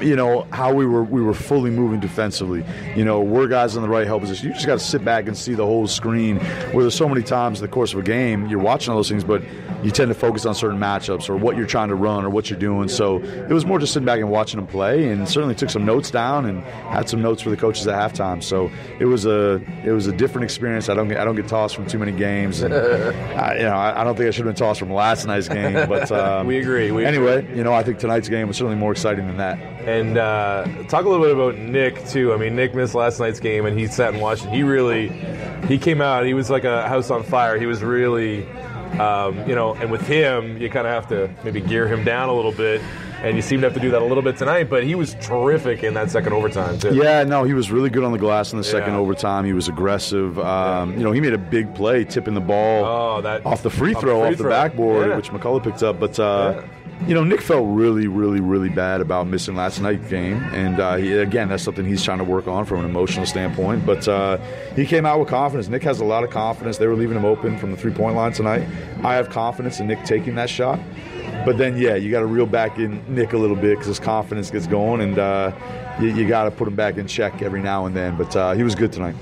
you 0.00 0.16
know 0.16 0.46
how 0.50 0.72
we 0.72 0.86
were 0.86 1.04
we 1.04 1.22
were 1.22 1.34
fully 1.34 1.70
moving 1.70 2.00
defensively. 2.00 2.64
You 2.96 3.04
know, 3.04 3.20
we're 3.20 3.48
guys 3.48 3.76
in 3.76 3.82
the 3.82 3.88
right 3.88 4.06
help 4.06 4.22
position. 4.22 4.48
You 4.48 4.54
just 4.54 4.66
got 4.66 4.78
to 4.78 4.84
sit 4.84 5.04
back 5.04 5.26
and 5.26 5.36
see 5.36 5.54
the 5.54 5.66
whole 5.66 5.86
screen. 5.86 6.38
Where 6.72 6.82
there's 6.82 6.94
so 6.94 7.08
many 7.08 7.22
times 7.22 7.60
in 7.60 7.66
the 7.66 7.72
course 7.72 7.92
of 7.92 7.98
a 8.00 8.02
game, 8.02 8.46
you're 8.48 8.60
watching 8.60 8.90
all 8.90 8.96
those 8.96 9.08
things, 9.08 9.24
but 9.24 9.42
you 9.82 9.90
tend 9.90 10.08
to 10.08 10.14
focus 10.14 10.46
on 10.46 10.54
certain 10.54 10.78
matchups 10.78 11.28
or 11.28 11.36
what 11.36 11.56
you're 11.56 11.66
trying 11.66 11.88
to 11.88 11.94
run 11.94 12.24
or 12.24 12.30
what 12.30 12.48
you're 12.48 12.58
doing. 12.58 12.88
So 12.88 13.18
it 13.22 13.50
was 13.50 13.66
more 13.66 13.78
just 13.78 13.92
sitting 13.92 14.06
back 14.06 14.20
and 14.20 14.30
watching 14.30 14.58
them 14.58 14.66
play, 14.66 15.10
and 15.10 15.28
certainly 15.28 15.54
took 15.54 15.70
some 15.70 15.84
notes 15.84 16.10
down 16.10 16.46
and 16.46 16.62
had 16.62 17.08
some 17.08 17.20
notes 17.22 17.42
for 17.42 17.50
the 17.50 17.56
coaches 17.56 17.86
at 17.86 18.12
halftime. 18.12 18.42
So 18.42 18.70
it 18.98 19.04
was 19.04 19.26
a 19.26 19.60
it 19.84 19.92
was 19.92 20.06
a 20.06 20.12
different 20.12 20.44
experience. 20.44 20.88
I 20.88 20.94
don't 20.94 21.08
get 21.08 21.18
I 21.18 21.24
don't 21.24 21.36
get 21.36 21.48
tossed 21.48 21.74
from 21.76 21.86
too 21.86 21.98
many 21.98 22.12
games, 22.12 22.62
and, 22.62 22.72
uh, 22.74 23.12
know, 23.66 23.74
I, 23.74 24.00
I 24.00 24.04
don't 24.04 24.16
think 24.16 24.28
I 24.28 24.30
should 24.30 24.46
have 24.46 24.54
been 24.54 24.58
tossed 24.66 24.80
from 24.80 24.92
last 24.92 25.26
night's 25.26 25.48
game, 25.48 25.72
but 25.88 26.10
um, 26.12 26.46
We 26.46 26.58
agree, 26.58 26.90
we 26.90 27.04
anyway, 27.04 27.46
you 27.56 27.62
know, 27.64 27.72
I 27.72 27.82
think 27.82 27.98
tonight's 27.98 28.28
game 28.28 28.48
was 28.48 28.56
certainly 28.56 28.78
more 28.78 28.92
exciting 28.92 29.26
than 29.26 29.36
that. 29.38 29.58
And 29.86 30.16
uh, 30.16 30.64
talk 30.88 31.04
a 31.04 31.08
little 31.08 31.24
bit 31.24 31.34
about 31.34 31.58
Nick 31.58 32.06
too. 32.08 32.32
I 32.32 32.36
mean, 32.36 32.56
Nick 32.56 32.74
missed 32.74 32.94
last 32.94 33.20
night's 33.20 33.40
game, 33.40 33.66
and 33.66 33.78
he 33.78 33.86
sat 33.86 34.12
and 34.12 34.22
watched. 34.22 34.44
And 34.44 34.54
he 34.54 34.62
really, 34.62 35.08
he 35.68 35.78
came 35.78 36.00
out. 36.00 36.24
He 36.26 36.34
was 36.34 36.50
like 36.50 36.64
a 36.64 36.88
house 36.88 37.10
on 37.10 37.22
fire. 37.22 37.58
He 37.58 37.66
was 37.66 37.82
really, 37.82 38.46
um, 38.98 39.46
you 39.48 39.54
know. 39.54 39.74
And 39.74 39.90
with 39.90 40.06
him, 40.06 40.56
you 40.58 40.70
kind 40.70 40.86
of 40.86 40.92
have 40.92 41.08
to 41.08 41.30
maybe 41.44 41.60
gear 41.60 41.86
him 41.86 42.04
down 42.04 42.28
a 42.28 42.34
little 42.34 42.52
bit. 42.52 42.80
And 43.24 43.36
you 43.36 43.42
seem 43.42 43.60
to 43.62 43.66
have 43.66 43.74
to 43.74 43.80
do 43.80 43.90
that 43.90 44.02
a 44.02 44.04
little 44.04 44.22
bit 44.22 44.36
tonight. 44.36 44.68
But 44.68 44.84
he 44.84 44.94
was 44.94 45.14
terrific 45.14 45.82
in 45.82 45.94
that 45.94 46.10
second 46.10 46.32
overtime 46.34 46.78
too. 46.78 46.94
Yeah, 46.94 47.24
no, 47.24 47.44
he 47.44 47.54
was 47.54 47.70
really 47.72 47.90
good 47.90 48.04
on 48.04 48.12
the 48.12 48.18
glass 48.18 48.52
in 48.52 48.58
the 48.58 48.64
second 48.64 48.92
Yeah. 48.94 48.98
overtime. 49.00 49.44
He 49.44 49.52
was 49.52 49.68
aggressive. 49.68 50.38
Um, 50.38 50.92
You 50.98 51.04
know, 51.04 51.12
he 51.12 51.20
made 51.20 51.32
a 51.34 51.38
big 51.38 51.74
play, 51.74 52.04
tipping 52.04 52.34
the 52.34 52.40
ball 52.40 52.84
Oh, 52.84 53.20
that 53.22 53.44
off 53.46 53.62
the 53.62 53.70
free 53.70 53.94
off 53.94 54.00
throw, 54.02 54.20
free 54.20 54.32
off 54.32 54.38
the 54.38 54.44
backboard, 54.44 55.08
Yeah. 55.08 55.16
which 55.16 55.30
McCullough 55.30 55.62
picked 55.62 55.82
up. 55.82 55.98
But 55.98 56.18
uh, 56.20 56.62
you 57.06 57.14
know, 57.14 57.24
Nick 57.24 57.40
felt 57.40 57.66
really, 57.66 58.06
really, 58.06 58.40
really 58.40 58.68
bad 58.68 59.00
about 59.00 59.26
missing 59.26 59.56
last 59.56 59.80
night's 59.80 60.08
game, 60.08 60.36
and 60.52 60.78
uh, 60.78 60.94
he, 60.96 61.12
again, 61.14 61.48
that's 61.48 61.62
something 61.62 61.84
he's 61.84 62.02
trying 62.04 62.18
to 62.18 62.24
work 62.24 62.46
on 62.46 62.64
from 62.64 62.78
an 62.80 62.84
emotional 62.84 63.26
standpoint. 63.26 63.84
But 63.84 64.06
uh, 64.06 64.38
he 64.76 64.86
came 64.86 65.04
out 65.04 65.18
with 65.18 65.28
confidence. 65.28 65.68
Nick 65.68 65.82
has 65.82 66.00
a 66.00 66.04
lot 66.04 66.22
of 66.24 66.30
confidence. 66.30 66.78
They 66.78 66.86
were 66.86 66.94
leaving 66.94 67.16
him 67.16 67.24
open 67.24 67.58
from 67.58 67.72
the 67.72 67.76
three-point 67.76 68.14
line 68.16 68.32
tonight. 68.32 68.62
I 69.02 69.14
have 69.14 69.28
confidence 69.28 69.80
in 69.80 69.86
Nick 69.88 70.04
taking 70.04 70.34
that 70.36 70.48
shot. 70.48 70.78
But 71.44 71.58
then, 71.58 71.76
yeah, 71.76 71.94
you 71.94 72.10
got 72.10 72.20
to 72.20 72.26
reel 72.26 72.46
back 72.46 72.78
in 72.78 73.02
Nick 73.12 73.34
a 73.34 73.36
little 73.36 73.56
bit 73.56 73.72
because 73.72 73.86
his 73.86 74.00
confidence 74.00 74.50
gets 74.50 74.66
going, 74.66 75.02
and 75.02 75.18
uh, 75.18 75.52
you, 76.00 76.08
you 76.08 76.26
got 76.26 76.44
to 76.44 76.50
put 76.50 76.66
him 76.66 76.74
back 76.74 76.96
in 76.96 77.06
check 77.06 77.42
every 77.42 77.62
now 77.62 77.86
and 77.86 77.94
then. 77.94 78.16
But 78.16 78.34
uh, 78.34 78.54
he 78.54 78.62
was 78.62 78.74
good 78.74 78.92
tonight. 78.92 79.14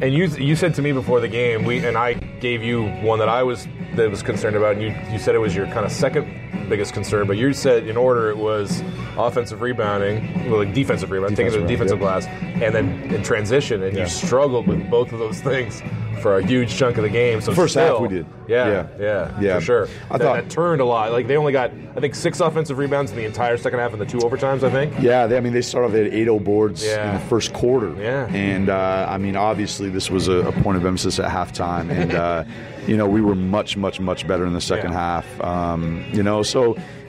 And 0.00 0.14
you 0.14 0.26
you 0.26 0.54
said 0.54 0.74
to 0.74 0.82
me 0.82 0.92
before 0.92 1.20
the 1.20 1.28
game, 1.28 1.64
we 1.64 1.84
and 1.84 1.96
I 1.96 2.14
gave 2.14 2.62
you 2.62 2.84
one 3.02 3.18
that 3.18 3.28
I 3.28 3.42
was 3.42 3.66
that 3.94 4.08
was 4.08 4.22
concerned 4.22 4.54
about, 4.56 4.76
and 4.76 4.82
you 4.82 4.94
you 5.12 5.18
said 5.18 5.34
it 5.34 5.38
was 5.38 5.56
your 5.56 5.66
kind 5.66 5.84
of 5.84 5.90
second 5.90 6.26
biggest 6.68 6.92
concern, 6.92 7.26
but 7.26 7.36
you 7.36 7.52
said 7.52 7.86
in 7.86 7.96
order 7.96 8.30
it 8.30 8.36
was 8.36 8.82
offensive 9.16 9.60
rebounding, 9.60 10.50
well, 10.50 10.64
like 10.64 10.74
defensive 10.74 11.10
rebounding, 11.10 11.36
taking 11.36 11.60
the 11.60 11.66
Defensive 11.66 11.98
glass, 11.98 12.26
and 12.26 12.74
then 12.74 12.88
in 13.14 13.22
transition, 13.22 13.82
and 13.82 13.96
Yeah. 13.96 14.02
you 14.04 14.08
struggled 14.08 14.66
with 14.66 14.88
both 14.90 15.12
of 15.12 15.18
those 15.18 15.40
things 15.40 15.82
for 16.22 16.38
a 16.38 16.44
huge 16.44 16.76
chunk 16.76 16.96
of 16.96 17.04
the 17.04 17.08
game. 17.08 17.40
So 17.40 17.52
First 17.52 17.76
half 17.76 18.00
we 18.00 18.08
did. 18.08 18.26
yeah, 18.48 18.66
Yeah. 18.68 18.86
yeah, 18.98 19.30
Yeah. 19.40 19.54
for 19.56 19.60
sure. 19.60 19.88
I 20.10 20.18
that, 20.18 20.24
thought- 20.24 20.34
that 20.36 20.50
turned 20.50 20.80
a 20.80 20.84
lot. 20.84 21.12
Like 21.12 21.28
they 21.28 21.36
only 21.36 21.52
got 21.52 21.70
I 21.96 22.00
think 22.00 22.14
six 22.16 22.40
offensive 22.40 22.78
rebounds 22.78 23.10
in 23.12 23.16
the 23.16 23.24
entire 23.24 23.56
second 23.56 23.78
half 23.78 23.92
and 23.92 24.00
the 24.00 24.06
two 24.06 24.18
overtimes. 24.18 24.62
I 24.64 24.70
think. 24.70 24.94
Yeah, 25.00 25.26
they, 25.28 25.36
I 25.36 25.40
mean, 25.40 25.52
they 25.52 25.62
started 25.62 25.86
off, 25.88 25.92
they 25.92 26.04
had 26.04 26.12
8 26.12 26.38
boards 26.44 26.84
Yeah. 26.84 27.08
in 27.08 27.14
the 27.14 27.26
first 27.26 27.52
quarter. 27.52 27.92
Yeah. 28.00 28.26
And, 28.32 28.68
uh, 28.68 29.06
I 29.08 29.18
mean, 29.18 29.36
obviously, 29.36 29.88
this 29.90 30.10
was 30.10 30.26
a, 30.28 30.48
a 30.48 30.52
point 30.52 30.76
of 30.76 30.84
emphasis 30.86 31.18
at 31.20 31.30
halftime. 31.30 31.90
And, 31.90 32.14
uh, 32.14 32.44
you 32.86 32.96
know, 32.96 33.06
we 33.06 33.20
were 33.20 33.34
much, 33.34 33.76
much, 33.76 34.00
much 34.00 34.26
better 34.26 34.46
in 34.46 34.52
the 34.54 34.60
second 34.60 34.92
Yeah. 34.92 34.98
half. 35.22 35.40
Um, 35.44 36.04
you 36.12 36.22
know, 36.22 36.42
so 36.42 36.57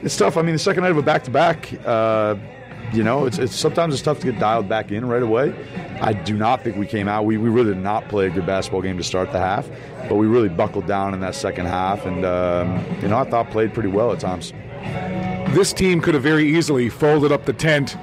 it's 0.02 0.18
tough. 0.18 0.38
I 0.38 0.42
mean, 0.42 0.54
the 0.54 0.60
second 0.60 0.84
night 0.84 0.92
of 0.92 0.98
a 0.98 1.02
back 1.02 1.24
to 1.26 1.32
back, 1.32 1.72
you 2.94 3.04
know, 3.04 3.26
it's, 3.26 3.38
it's 3.38 3.56
sometimes 3.56 3.94
it's 3.94 4.04
tough 4.04 4.20
to 4.20 4.32
get 4.32 4.40
dialed 4.40 4.68
back 4.68 4.92
in 4.92 5.08
right 5.08 5.24
away. 5.24 5.54
I 6.02 6.14
do 6.14 6.36
not 6.38 6.64
think 6.64 6.78
we 6.78 6.88
came 6.88 7.08
out. 7.08 7.26
We, 7.26 7.38
we 7.38 7.50
really 7.50 7.74
did 7.74 7.84
not 7.84 8.08
play 8.10 8.28
a 8.28 8.30
good 8.30 8.46
basketball 8.46 8.82
game 8.82 8.98
to 8.98 9.04
start 9.04 9.32
the 9.32 9.40
half, 9.40 9.70
but 10.08 10.16
we 10.16 10.28
really 10.28 10.50
buckled 10.50 10.88
down 10.88 11.14
in 11.14 11.20
that 11.20 11.36
second 11.36 11.66
half. 11.68 12.06
And, 12.06 12.26
um, 12.26 12.84
you 13.02 13.08
know, 13.08 13.18
I 13.18 13.30
thought 13.30 13.52
played 13.52 13.74
pretty 13.74 13.90
well 13.90 14.12
at 14.12 14.20
times. 14.20 14.54
this 15.54 15.74
team 15.74 16.02
could 16.02 16.14
have 16.14 16.24
very 16.24 16.46
easily 16.48 16.90
folded 16.90 17.32
up 17.32 17.46
the 17.46 17.54
tent 17.54 17.98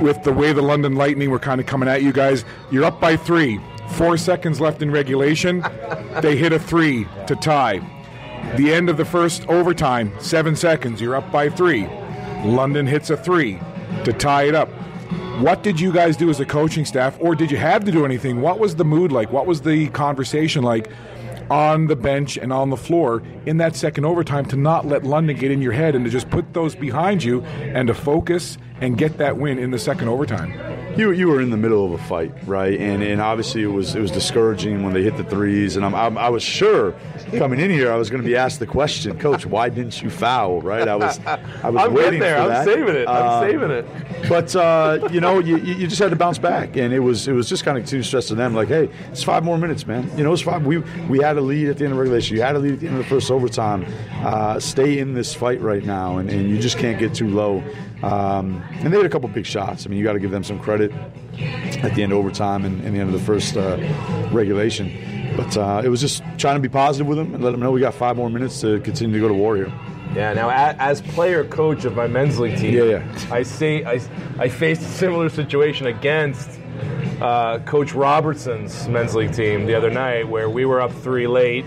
with 0.00 0.22
the 0.22 0.32
way 0.32 0.52
the 0.52 0.62
London 0.62 0.94
Lightning 0.94 1.30
were 1.30 1.38
kind 1.38 1.60
of 1.60 1.66
coming 1.66 1.88
at 1.88 2.02
you 2.02 2.12
guys. 2.12 2.44
You're 2.70 2.84
up 2.84 3.00
by 3.00 3.16
three, 3.16 3.60
four 3.90 4.16
seconds 4.16 4.60
left 4.60 4.82
in 4.82 4.90
regulation. 4.90 5.64
they 6.20 6.36
hit 6.36 6.52
a 6.52 6.58
three 6.58 7.06
to 7.26 7.36
tie. 7.36 7.80
The 8.56 8.72
end 8.72 8.90
of 8.90 8.96
the 8.96 9.04
first 9.04 9.48
overtime, 9.48 10.12
seven 10.18 10.56
seconds. 10.56 11.00
You're 11.00 11.16
up 11.16 11.30
by 11.32 11.48
three. 11.48 11.86
London 12.44 12.86
hits 12.86 13.10
a 13.10 13.16
three 13.16 13.58
to 14.04 14.12
tie 14.12 14.44
it 14.44 14.54
up. 14.54 14.68
What 15.40 15.62
did 15.62 15.80
you 15.80 15.92
guys 15.92 16.16
do 16.16 16.28
as 16.28 16.38
a 16.40 16.44
coaching 16.44 16.84
staff, 16.84 17.16
or 17.20 17.34
did 17.34 17.50
you 17.50 17.56
have 17.56 17.84
to 17.84 17.90
do 17.90 18.04
anything? 18.04 18.40
What 18.40 18.58
was 18.58 18.76
the 18.76 18.84
mood 18.84 19.10
like? 19.10 19.32
What 19.32 19.46
was 19.46 19.62
the 19.62 19.88
conversation 19.88 20.62
like 20.62 20.90
on 21.50 21.86
the 21.86 21.96
bench 21.96 22.36
and 22.36 22.52
on 22.52 22.70
the 22.70 22.76
floor 22.76 23.22
in 23.46 23.56
that 23.58 23.74
second 23.76 24.04
overtime 24.04 24.44
to 24.46 24.56
not 24.56 24.86
let 24.86 25.04
London 25.04 25.36
get 25.36 25.50
in 25.50 25.60
your 25.60 25.72
head 25.72 25.94
and 25.94 26.04
to 26.04 26.10
just 26.10 26.30
put 26.30 26.52
those 26.52 26.74
behind 26.74 27.22
you 27.24 27.42
and 27.42 27.88
to 27.88 27.94
focus 27.94 28.58
and 28.80 28.98
get 28.98 29.18
that 29.18 29.36
win 29.36 29.58
in 29.58 29.70
the 29.70 29.78
second 29.78 30.08
overtime? 30.08 30.52
You, 30.96 31.12
you 31.12 31.28
were 31.28 31.40
in 31.40 31.50
the 31.50 31.56
middle 31.56 31.84
of 31.86 31.92
a 31.92 32.04
fight, 32.04 32.32
right? 32.46 32.78
And 32.78 33.02
and 33.02 33.20
obviously 33.20 33.62
it 33.62 33.68
was 33.68 33.94
it 33.94 34.00
was 34.00 34.10
discouraging 34.10 34.82
when 34.82 34.92
they 34.92 35.02
hit 35.02 35.16
the 35.16 35.24
threes. 35.24 35.76
And 35.76 35.84
I'm, 35.86 35.94
I'm, 35.94 36.18
I 36.18 36.28
was 36.28 36.42
sure 36.42 36.94
coming 37.38 37.60
in 37.60 37.70
here 37.70 37.90
I 37.90 37.96
was 37.96 38.10
going 38.10 38.22
to 38.22 38.26
be 38.28 38.36
asked 38.36 38.58
the 38.58 38.66
question, 38.66 39.18
Coach, 39.18 39.46
why 39.46 39.68
didn't 39.70 40.02
you 40.02 40.10
foul? 40.10 40.60
Right? 40.60 40.86
I 40.86 40.96
was 40.96 41.18
I 41.26 41.70
was 41.70 41.82
I'm 41.86 41.94
waiting 41.94 42.20
there. 42.20 42.36
for 42.36 42.42
I'm 42.42 42.48
that. 42.50 42.64
saving 42.66 42.94
it. 42.94 43.08
I'm 43.08 43.26
Uh, 43.26 43.40
saving 43.40 43.70
it. 43.70 43.86
But 44.28 44.54
uh, 44.54 45.08
you 45.10 45.20
know, 45.20 45.38
you, 45.38 45.56
you 45.58 45.74
you 45.74 45.86
just 45.86 46.00
had 46.00 46.10
to 46.10 46.16
bounce 46.16 46.38
back, 46.38 46.76
and 46.76 46.92
it 46.92 47.00
was 47.00 47.26
it 47.26 47.32
was 47.32 47.48
just 47.48 47.64
kind 47.64 47.78
of 47.78 47.86
too 47.86 48.02
stress 48.02 48.28
to 48.28 48.34
them. 48.34 48.54
Like, 48.54 48.68
hey, 48.68 48.90
it's 49.10 49.22
five 49.22 49.44
more 49.44 49.56
minutes, 49.58 49.86
man. 49.86 50.10
You 50.18 50.24
know, 50.24 50.32
it's 50.32 50.42
five. 50.42 50.66
We 50.66 50.78
we 51.08 51.20
had 51.20 51.36
a 51.38 51.40
lead 51.40 51.68
at 51.68 51.78
the 51.78 51.84
end 51.84 51.92
of 51.94 51.98
regulation. 51.98 52.36
You 52.36 52.42
had 52.42 52.56
a 52.56 52.58
lead 52.58 52.74
at 52.74 52.80
the 52.80 52.86
end 52.88 52.96
of 52.98 53.02
the 53.02 53.08
first 53.08 53.30
overtime. 53.30 53.86
Uh, 54.22 54.58
stay 54.60 54.98
in 54.98 55.14
this 55.14 55.32
fight 55.34 55.60
right 55.60 55.84
now, 55.84 56.18
and, 56.18 56.28
and 56.30 56.48
you 56.50 56.58
just 56.58 56.76
can't 56.78 56.98
get 56.98 57.14
too 57.14 57.28
low. 57.28 57.62
Um, 58.02 58.60
and 58.80 58.92
they 58.92 58.96
had 58.96 59.06
a 59.06 59.08
couple 59.08 59.28
big 59.28 59.46
shots. 59.46 59.86
I 59.86 59.88
mean, 59.88 59.96
you 59.96 60.04
got 60.04 60.14
to 60.14 60.18
give 60.18 60.32
them 60.32 60.42
some 60.42 60.58
credit 60.58 60.81
at 60.90 61.94
the 61.94 62.02
end 62.02 62.12
of 62.12 62.18
overtime 62.18 62.64
and, 62.64 62.82
and 62.84 62.94
the 62.94 63.00
end 63.00 63.12
of 63.12 63.18
the 63.18 63.24
first 63.24 63.56
uh, 63.56 63.76
regulation. 64.32 64.90
But 65.36 65.56
uh, 65.56 65.82
it 65.84 65.88
was 65.88 66.00
just 66.00 66.22
trying 66.38 66.56
to 66.56 66.60
be 66.60 66.68
positive 66.68 67.06
with 67.06 67.18
them 67.18 67.34
and 67.34 67.42
let 67.42 67.52
them 67.52 67.60
know 67.60 67.70
we 67.70 67.80
got 67.80 67.94
five 67.94 68.16
more 68.16 68.28
minutes 68.30 68.60
to 68.60 68.80
continue 68.80 69.14
to 69.14 69.20
go 69.20 69.28
to 69.28 69.34
war 69.34 69.56
here. 69.56 69.72
Yeah. 70.14 70.34
Now, 70.34 70.50
as 70.50 71.00
player 71.00 71.42
coach 71.44 71.86
of 71.86 71.96
my 71.96 72.06
men's 72.06 72.38
league 72.38 72.58
team, 72.58 72.74
Yeah, 72.74 72.82
yeah. 72.84 73.18
I 73.30 73.42
see. 73.42 73.82
I, 73.84 73.98
I 74.38 74.48
faced 74.50 74.82
a 74.82 74.84
similar 74.84 75.30
situation 75.30 75.86
against 75.86 76.60
uh, 77.22 77.60
Coach 77.60 77.94
Robertson's 77.94 78.88
men's 78.88 79.14
league 79.14 79.32
team 79.32 79.64
the 79.64 79.74
other 79.74 79.90
night, 79.90 80.28
where 80.28 80.50
we 80.50 80.66
were 80.66 80.82
up 80.82 80.92
three 80.92 81.26
late, 81.26 81.64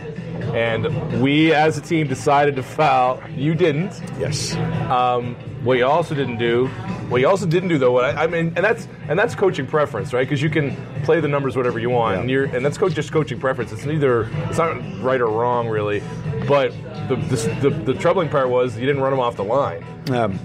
and 0.54 1.22
we 1.22 1.54
as 1.54 1.78
a 1.78 1.82
team 1.82 2.08
decided 2.08 2.56
to 2.56 2.64
foul. 2.64 3.22
You 3.36 3.56
didn't. 3.56 4.02
Yes. 4.20 4.56
Um, 4.90 5.36
what 5.64 5.78
you 5.78 5.86
also 5.86 6.14
didn't 6.14 6.38
do, 6.38 6.68
what 7.10 7.22
you 7.22 7.28
also 7.28 7.46
didn't 7.48 7.70
do 7.70 7.78
though, 7.78 7.92
what 7.92 8.06
I, 8.06 8.24
I 8.24 8.28
mean, 8.28 8.54
and 8.56 8.64
that's 8.64 8.88
and 9.08 9.18
that's 9.18 9.34
coaching 9.36 9.66
preference, 9.66 10.14
right? 10.14 10.28
Because 10.28 10.42
you 10.42 10.50
can 10.50 10.76
play 11.04 11.20
the 11.20 11.28
numbers 11.28 11.56
whatever 11.58 11.80
you 11.80 11.90
want, 11.90 12.16
Yeah. 12.16 12.22
and 12.22 12.30
you're 12.30 12.46
and 12.46 12.64
that's 12.66 12.78
coach, 12.78 12.94
just 12.94 13.12
coaching 13.12 13.40
preference. 13.40 13.72
It's 13.72 13.86
neither 13.86 14.30
it's 14.50 14.58
not 14.60 14.76
right 15.02 15.20
or 15.20 15.28
wrong 15.28 15.68
really, 15.68 16.04
but 16.48 16.72
the 17.10 17.16
the, 17.16 17.70
the, 17.70 17.70
the 17.70 17.94
troubling 17.96 18.30
part 18.30 18.50
was 18.50 18.78
you 18.78 18.86
didn't 18.86 19.02
run 19.02 19.14
him 19.14 19.20
off 19.20 19.36
the 19.38 19.44
line. 19.44 19.84
Um, 20.12 20.40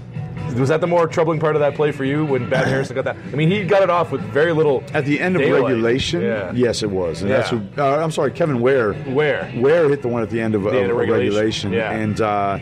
Was 0.59 0.69
that 0.69 0.81
the 0.81 0.87
more 0.87 1.07
troubling 1.07 1.39
part 1.39 1.55
of 1.55 1.59
that 1.61 1.75
play 1.75 1.91
for 1.91 2.03
you 2.03 2.25
when 2.25 2.49
Bab 2.49 2.65
Harrison 2.67 2.95
got 2.95 3.05
that? 3.05 3.15
I 3.17 3.35
mean, 3.35 3.49
he 3.49 3.63
got 3.63 3.81
it 3.83 3.89
off 3.89 4.11
with 4.11 4.21
very 4.21 4.53
little. 4.53 4.83
At 4.93 5.05
the 5.05 5.19
end 5.19 5.35
of 5.35 5.41
daylight. 5.41 5.63
regulation, 5.63 6.21
Yeah. 6.21 6.51
yes, 6.53 6.83
it 6.83 6.89
was, 6.89 7.21
and 7.21 7.29
Yeah. 7.29 7.37
that's 7.37 7.49
who. 7.49 7.61
Uh, 7.77 7.97
I'm 8.03 8.11
sorry, 8.11 8.31
Kevin 8.31 8.61
Ware. 8.61 8.95
Ware. 9.07 9.51
Ware 9.57 9.89
hit 9.89 10.01
the 10.01 10.07
one 10.07 10.21
at 10.23 10.29
the 10.29 10.39
end 10.41 10.55
of, 10.55 10.65
of, 10.65 10.73
end 10.73 10.89
of 10.91 10.97
regulation, 10.97 11.71
regulation, 11.71 11.73
yeah. 11.73 11.91
and 11.91 12.21
uh, 12.21 12.59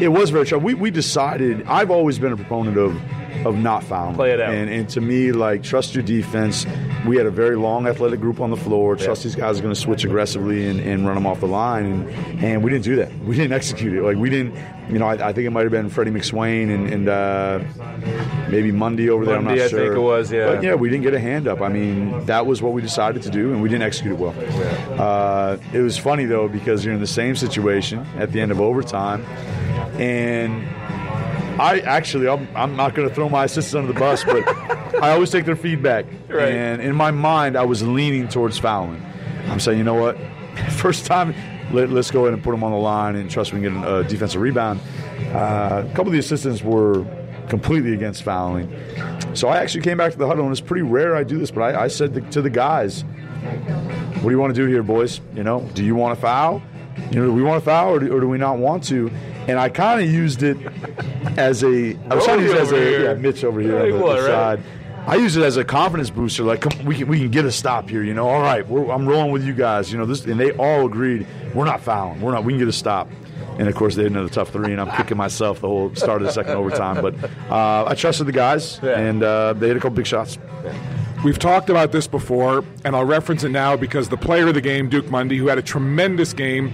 it 0.00 0.08
was 0.08 0.30
very 0.30 0.46
trouble. 0.46 0.64
We, 0.66 0.74
we 0.74 0.90
decided. 0.90 1.64
I've 1.66 1.90
always 1.90 2.18
been 2.18 2.32
a 2.32 2.36
proponent 2.36 2.76
of 2.76 3.00
of 3.44 3.56
not 3.56 3.82
fouling. 3.84 4.14
Play 4.14 4.32
it 4.32 4.40
out. 4.40 4.52
And, 4.52 4.70
and 4.70 4.88
to 4.90 5.00
me, 5.00 5.32
like 5.32 5.62
trust 5.62 5.94
your 5.94 6.02
defense. 6.02 6.66
We 7.06 7.16
had 7.16 7.26
a 7.26 7.30
very 7.30 7.56
long 7.56 7.86
athletic 7.86 8.20
group 8.20 8.40
on 8.40 8.50
the 8.50 8.56
floor. 8.56 8.94
Trust 8.96 9.22
these 9.22 9.34
guys 9.34 9.58
are 9.58 9.62
going 9.62 9.74
to 9.74 9.80
switch 9.80 10.04
aggressively 10.04 10.68
and, 10.68 10.80
and 10.80 11.06
run 11.06 11.14
them 11.14 11.26
off 11.26 11.40
the 11.40 11.46
line, 11.46 11.86
and 11.86 12.44
and 12.44 12.64
we 12.64 12.70
didn't 12.70 12.84
do 12.84 12.96
that. 12.96 13.12
We 13.20 13.36
didn't 13.36 13.52
execute 13.52 13.94
it. 13.94 14.02
Like 14.02 14.16
we 14.16 14.30
didn't. 14.30 14.54
You 14.90 14.98
know, 14.98 15.06
I, 15.06 15.28
I 15.28 15.32
think 15.32 15.46
it 15.46 15.50
might 15.50 15.62
have 15.62 15.70
been 15.70 15.88
Freddie 15.88 16.10
McSwain 16.10 16.74
and, 16.74 16.92
and 16.92 17.08
uh, 17.08 17.60
maybe 18.50 18.72
Mundy 18.72 19.08
over 19.08 19.24
there. 19.24 19.36
I'm 19.36 19.44
Mundy, 19.44 19.60
not 19.60 19.66
I 19.66 19.68
sure. 19.68 19.78
think 19.78 19.94
it 19.94 20.00
was, 20.00 20.32
yeah. 20.32 20.46
But 20.46 20.64
yeah, 20.64 20.74
we 20.74 20.90
didn't 20.90 21.04
get 21.04 21.14
a 21.14 21.20
hand 21.20 21.46
up. 21.46 21.60
I 21.60 21.68
mean, 21.68 22.26
that 22.26 22.44
was 22.44 22.60
what 22.60 22.72
we 22.72 22.82
decided 22.82 23.22
to 23.22 23.30
do, 23.30 23.52
and 23.52 23.62
we 23.62 23.68
didn't 23.68 23.84
execute 23.84 24.14
it 24.14 24.18
well. 24.18 24.34
Uh, 25.00 25.58
it 25.72 25.80
was 25.80 25.96
funny 25.96 26.24
though 26.24 26.48
because 26.48 26.84
you're 26.84 26.92
in 26.92 27.00
the 27.00 27.06
same 27.06 27.36
situation 27.36 28.04
at 28.18 28.32
the 28.32 28.40
end 28.40 28.50
of 28.50 28.60
overtime, 28.60 29.24
and 30.00 30.66
I 31.60 31.80
actually 31.80 32.26
I'm, 32.26 32.48
I'm 32.56 32.74
not 32.74 32.94
going 32.94 33.06
to 33.06 33.14
throw 33.14 33.28
my 33.28 33.44
assistants 33.44 33.74
under 33.74 33.92
the 33.92 33.98
bus, 33.98 34.24
but 34.24 34.48
I 35.02 35.12
always 35.12 35.30
take 35.30 35.44
their 35.44 35.56
feedback. 35.56 36.06
Right. 36.28 36.52
And 36.52 36.80
in 36.80 36.96
my 36.96 37.10
mind, 37.10 37.56
I 37.56 37.64
was 37.64 37.82
leaning 37.82 38.28
towards 38.28 38.58
fouling. 38.58 39.04
I'm 39.46 39.60
saying, 39.60 39.76
you 39.76 39.84
know 39.84 39.94
what? 39.94 40.16
First 40.70 41.04
time, 41.04 41.34
let, 41.72 41.90
us 41.90 42.10
go 42.10 42.22
ahead 42.22 42.32
and 42.32 42.42
put 42.42 42.52
them 42.52 42.64
on 42.64 42.72
the 42.72 42.78
line 42.78 43.14
and 43.14 43.30
trust 43.30 43.52
we 43.52 43.60
can 43.60 43.82
get 43.82 43.88
a 43.88 44.04
defensive 44.04 44.40
rebound. 44.40 44.80
Uh, 45.32 45.84
a 45.86 45.88
couple 45.90 46.06
of 46.06 46.12
the 46.12 46.18
assistants 46.18 46.62
were 46.62 47.04
completely 47.48 47.92
against 47.92 48.22
fouling. 48.22 48.74
So 49.34 49.48
I 49.48 49.58
actually 49.58 49.82
came 49.82 49.98
back 49.98 50.12
to 50.12 50.18
the 50.18 50.26
huddle, 50.26 50.44
and 50.44 50.52
it's 50.52 50.60
pretty 50.60 50.82
rare 50.82 51.14
I 51.14 51.24
do 51.24 51.38
this, 51.38 51.50
but 51.50 51.62
I, 51.62 51.84
I 51.84 51.88
said 51.88 52.14
to, 52.14 52.20
to 52.22 52.42
the 52.42 52.50
guys, 52.50 53.02
what 53.02 54.22
do 54.22 54.30
you 54.30 54.38
want 54.38 54.54
to 54.54 54.60
do 54.60 54.66
here, 54.66 54.82
boys? 54.82 55.20
You 55.34 55.44
know, 55.44 55.60
do 55.74 55.84
you 55.84 55.94
want 55.94 56.16
to 56.16 56.20
foul? 56.20 56.62
You 57.10 57.20
know, 57.20 57.26
do 57.26 57.32
we 57.32 57.42
want 57.42 57.62
to 57.62 57.64
foul 57.64 57.94
or 57.94 57.98
do, 57.98 58.16
or 58.16 58.20
do 58.20 58.28
we 58.28 58.38
not 58.38 58.58
want 58.58 58.84
to? 58.84 59.10
And 59.50 59.58
I 59.58 59.68
kind 59.68 60.00
of 60.00 60.10
used 60.10 60.42
it 60.42 60.56
as 61.36 61.62
a. 61.62 61.96
I 62.08 62.14
was 62.14 62.24
trying 62.24 62.38
to 62.38 62.44
use 62.44 62.52
it 62.52 62.60
as 62.60 62.72
Over 62.72 62.80
a 62.82 62.84
here. 62.84 63.04
yeah, 63.04 63.14
Mitch 63.14 63.44
over 63.44 63.60
here 63.60 63.74
Like 63.82 63.92
on 63.92 63.98
the, 63.98 64.04
what, 64.04 64.16
the 64.16 64.22
right? 64.22 64.58
side. 64.58 64.62
I 65.06 65.16
use 65.16 65.36
it 65.36 65.42
as 65.42 65.56
a 65.56 65.64
confidence 65.64 66.10
booster. 66.10 66.42
Like, 66.44 66.60
come, 66.60 66.84
we 66.84 66.94
can 66.96 67.08
we 67.08 67.18
can 67.18 67.30
get 67.30 67.44
a 67.44 67.50
stop 67.52 67.88
here. 67.88 68.02
You 68.04 68.14
know, 68.14 68.28
all 68.28 68.40
right, 68.40 68.64
I'm 68.64 69.06
rolling 69.08 69.32
with 69.32 69.44
you 69.44 69.54
guys. 69.54 69.90
You 69.90 69.98
know, 69.98 70.06
this, 70.06 70.24
and 70.24 70.38
they 70.38 70.52
all 70.52 70.86
agreed 70.86 71.26
we're 71.54 71.64
not 71.64 71.80
fouling. 71.80 72.20
We're 72.20 72.32
not. 72.32 72.44
We 72.44 72.52
can 72.52 72.58
get 72.60 72.68
a 72.68 72.72
stop. 72.72 73.08
And 73.58 73.68
of 73.68 73.74
course, 73.74 73.94
they 73.96 74.04
had 74.04 74.12
another 74.12 74.28
tough 74.28 74.50
three, 74.50 74.72
and 74.72 74.80
I'm 74.80 74.90
kicking 74.96 75.16
myself 75.16 75.60
the 75.60 75.68
whole 75.68 75.94
start 75.94 76.22
of 76.22 76.26
the 76.28 76.32
second 76.32 76.52
overtime. 76.52 77.02
But 77.02 77.14
uh, 77.50 77.84
I 77.88 77.94
trusted 77.94 78.26
the 78.26 78.32
guys, 78.32 78.78
Yeah. 78.82 78.98
and 78.98 79.22
uh, 79.22 79.52
they 79.54 79.68
had 79.68 79.76
a 79.76 79.80
couple 79.80 79.96
big 79.96 80.06
shots. 80.06 80.38
We've 81.24 81.38
talked 81.38 81.68
about 81.68 81.92
this 81.92 82.06
before, 82.06 82.64
and 82.84 82.96
I'll 82.96 83.04
reference 83.04 83.44
it 83.44 83.50
now 83.50 83.76
because 83.76 84.08
the 84.08 84.16
player 84.16 84.48
of 84.48 84.54
the 84.54 84.62
game, 84.62 84.88
Duke 84.88 85.10
Mundy, 85.10 85.36
who 85.36 85.48
had 85.48 85.58
a 85.58 85.62
tremendous 85.62 86.32
game, 86.32 86.72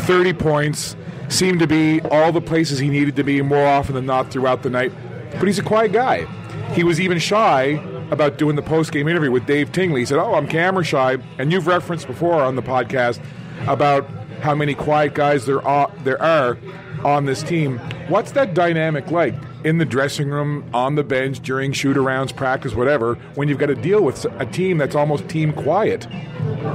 30 0.00 0.34
points, 0.34 0.94
seemed 1.28 1.60
to 1.60 1.66
be 1.66 2.00
all 2.02 2.32
the 2.32 2.40
places 2.40 2.78
he 2.78 2.88
needed 2.88 3.16
to 3.16 3.24
be 3.24 3.42
more 3.42 3.66
often 3.66 3.94
than 3.94 4.06
not 4.06 4.30
throughout 4.30 4.62
the 4.62 4.70
night. 4.70 4.92
But 5.32 5.46
he's 5.46 5.58
a 5.58 5.62
quiet 5.62 5.92
guy. 5.92 6.24
He 6.72 6.84
was 6.84 7.00
even 7.00 7.18
shy 7.18 7.82
about 8.10 8.38
doing 8.38 8.56
the 8.56 8.62
post 8.62 8.92
game 8.92 9.08
interview 9.08 9.30
with 9.30 9.46
Dave 9.46 9.72
Tingley. 9.72 10.00
He 10.00 10.06
said, 10.06 10.18
Oh, 10.18 10.34
I'm 10.34 10.46
camera 10.46 10.84
shy. 10.84 11.18
And 11.38 11.52
you've 11.52 11.66
referenced 11.66 12.06
before 12.06 12.42
on 12.42 12.56
the 12.56 12.62
podcast 12.62 13.20
about 13.66 14.08
how 14.40 14.54
many 14.54 14.74
quiet 14.74 15.14
guys 15.14 15.46
there 15.46 15.66
are, 15.66 15.90
there 16.04 16.20
are 16.20 16.58
on 17.04 17.24
this 17.24 17.42
team. 17.42 17.78
What's 18.08 18.32
that 18.32 18.54
dynamic 18.54 19.10
like 19.10 19.34
in 19.64 19.78
the 19.78 19.84
dressing 19.84 20.28
room, 20.30 20.64
on 20.72 20.94
the 20.94 21.02
bench, 21.02 21.40
during 21.40 21.72
shoot 21.72 21.96
arounds, 21.96 22.34
practice, 22.34 22.74
whatever, 22.74 23.14
when 23.34 23.48
you've 23.48 23.58
got 23.58 23.66
to 23.66 23.74
deal 23.74 24.02
with 24.02 24.24
a 24.38 24.46
team 24.46 24.78
that's 24.78 24.94
almost 24.94 25.28
team 25.28 25.52
quiet? 25.52 26.06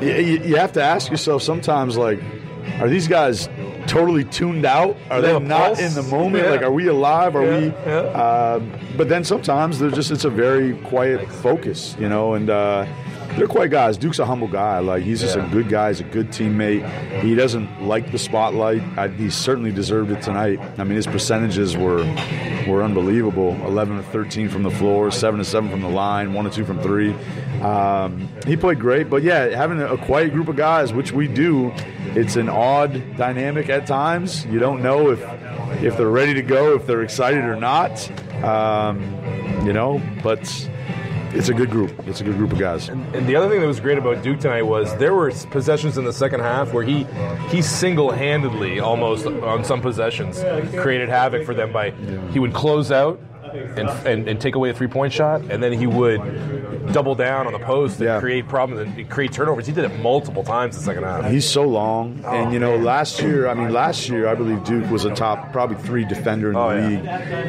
You, 0.01 0.13
you 0.13 0.39
you 0.39 0.55
have 0.57 0.73
to 0.73 0.83
ask 0.83 1.09
yourself 1.09 1.41
sometimes, 1.41 1.97
like, 1.97 2.21
are 2.79 2.89
these 2.89 3.07
guys 3.07 3.47
totally 3.88 4.24
tuned 4.24 4.65
out? 4.65 4.96
Are 5.10 5.22
They 5.22 5.28
they 5.28 5.34
have 5.34 5.44
a 5.44 5.46
not 5.46 5.62
pulse? 5.76 5.80
in 5.82 5.94
the 5.94 6.04
moment? 6.04 6.44
Yeah. 6.44 6.52
Like, 6.52 6.62
are 6.63 6.72
we 6.72 6.88
alive? 6.88 7.36
Are 7.36 7.44
Yeah, 7.46 7.60
we? 7.60 7.65
yeah. 7.86 7.98
Uh, 8.00 8.60
but 8.98 9.10
then 9.10 9.24
sometimes 9.24 9.80
there's 9.80 9.94
just 9.94 10.12
it's 10.12 10.26
a 10.26 10.30
very 10.30 10.74
quiet 10.78 11.28
focus, 11.32 11.96
you 12.00 12.10
know, 12.10 12.34
and. 12.34 12.50
Uh, 12.50 12.86
they're 13.38 13.48
quiet 13.48 13.70
guys. 13.72 13.98
Duke's 13.98 14.20
a 14.20 14.26
humble 14.26 14.48
guy. 14.48 14.80
Like 14.80 15.04
he's 15.04 15.22
just 15.22 15.36
Yeah. 15.38 15.46
a 15.46 15.50
good 15.50 15.70
guy. 15.70 15.89
He's 15.89 16.00
a 16.02 16.04
good 16.06 16.30
teammate. 16.30 16.88
He 17.22 17.36
doesn't 17.36 17.82
like 17.84 18.12
the 18.12 18.17
spotlight. 18.20 18.82
I, 18.98 19.08
he 19.08 19.30
certainly 19.30 19.72
deserved 19.72 20.12
it 20.12 20.22
tonight. 20.22 20.60
I 20.78 20.84
mean, 20.84 20.96
his 20.96 21.08
percentages 21.08 21.76
were 21.78 22.04
were 22.67 22.84
unbelievable. 22.84 23.56
11 23.65 23.98
to 23.98 24.04
13 24.04 24.50
from 24.50 24.63
the 24.63 24.70
floor, 24.72 25.10
7 25.12 25.38
to 25.39 25.46
7 25.46 25.70
from 25.70 25.82
the 25.82 25.89
line, 25.89 26.34
1 26.34 26.46
to 26.46 26.52
2 26.52 26.65
from 26.65 26.80
3. 26.82 27.13
Um, 27.62 28.28
he 28.46 28.56
played 28.56 28.80
great, 28.80 29.10
but 29.10 29.24
yeah, 29.24 29.56
having 29.56 29.80
a, 29.82 29.94
a 29.94 29.98
quiet 29.98 30.32
group 30.34 30.48
of 30.48 30.56
guys, 30.56 30.94
which 30.94 31.12
we 31.12 31.28
do, 31.28 31.72
it's 32.15 32.36
an 32.36 32.50
odd 32.50 33.17
dynamic 33.17 33.70
at 33.70 33.86
times. 33.88 34.46
You 34.46 34.60
don't 34.60 34.82
know 34.84 35.10
if 35.12 35.22
if 35.84 35.98
they're 35.98 36.10
ready 36.10 36.34
to 36.36 36.41
go, 36.44 36.76
if 36.76 36.86
they're 36.86 37.02
excited 37.02 37.44
or 37.46 37.56
not. 37.56 37.91
Um, 38.44 39.02
you 39.65 39.74
know, 39.74 40.02
but 40.24 40.39
it's 41.34 41.50
a 41.50 41.54
good 41.54 41.70
group. 41.70 41.91
It's 42.08 42.22
a 42.22 42.24
good 42.24 42.38
group 42.38 42.52
of 42.52 42.60
guys. 42.60 42.89
And 42.89 43.28
the 43.28 43.36
other 43.36 43.50
thing 43.50 43.62
that 43.62 43.67
was 43.67 43.80
great 43.80 43.98
about 43.98 44.24
Duke 44.24 44.39
tonight 44.39 44.63
was 44.63 44.96
there 44.98 45.13
were 45.13 45.32
possessions 45.50 45.98
in 45.98 46.04
the 46.04 46.13
second 46.13 46.41
half 46.41 46.74
where 46.74 46.84
he 46.84 47.06
he 47.50 47.62
single-handedly 47.62 48.80
almost 48.80 49.26
on 49.26 49.63
some 49.63 49.82
possessions 49.82 50.39
created 50.82 51.10
havoc 51.10 51.46
for 51.46 51.54
them 51.54 51.72
by 51.72 51.91
he 52.32 52.39
would 52.39 52.54
close 52.54 52.91
out 52.91 53.20
and, 53.53 53.89
and, 54.07 54.27
and 54.29 54.41
take 54.41 54.55
away 54.55 54.69
a 54.69 54.73
three-point 54.73 55.13
shot 55.13 55.41
and 55.49 55.61
then 55.61 55.73
he 55.73 55.87
would 55.87 56.21
double 56.93 57.15
down 57.15 57.47
on 57.47 57.53
the 57.53 57.59
post 57.59 57.97
and 57.99 58.05
Yeah. 58.05 58.19
create 58.19 58.47
problems 58.47 58.81
and 58.97 59.09
create 59.09 59.31
turnovers. 59.31 59.65
He 59.67 59.71
did 59.73 59.85
it 59.85 59.99
multiple 59.99 60.43
times 60.43 60.75
in 60.75 60.81
the 60.81 60.85
second 60.85 61.03
half. 61.03 61.29
He's 61.31 61.47
so 61.47 61.63
long, 61.63 62.21
and 62.25 62.51
you 62.51 62.59
know, 62.59 62.75
last 62.75 63.21
year, 63.21 63.47
I 63.47 63.53
mean, 63.53 63.71
last 63.71 64.09
year, 64.09 64.27
I 64.27 64.35
believe 64.35 64.63
Duke 64.65 64.89
was 64.91 65.05
a 65.05 65.13
top, 65.13 65.51
probably 65.53 65.77
three 65.77 66.03
defender 66.05 66.47
in 66.49 66.53
the 66.55 66.59
Oh, 66.59 66.71
yeah. 66.71 66.87
league, 66.87 67.05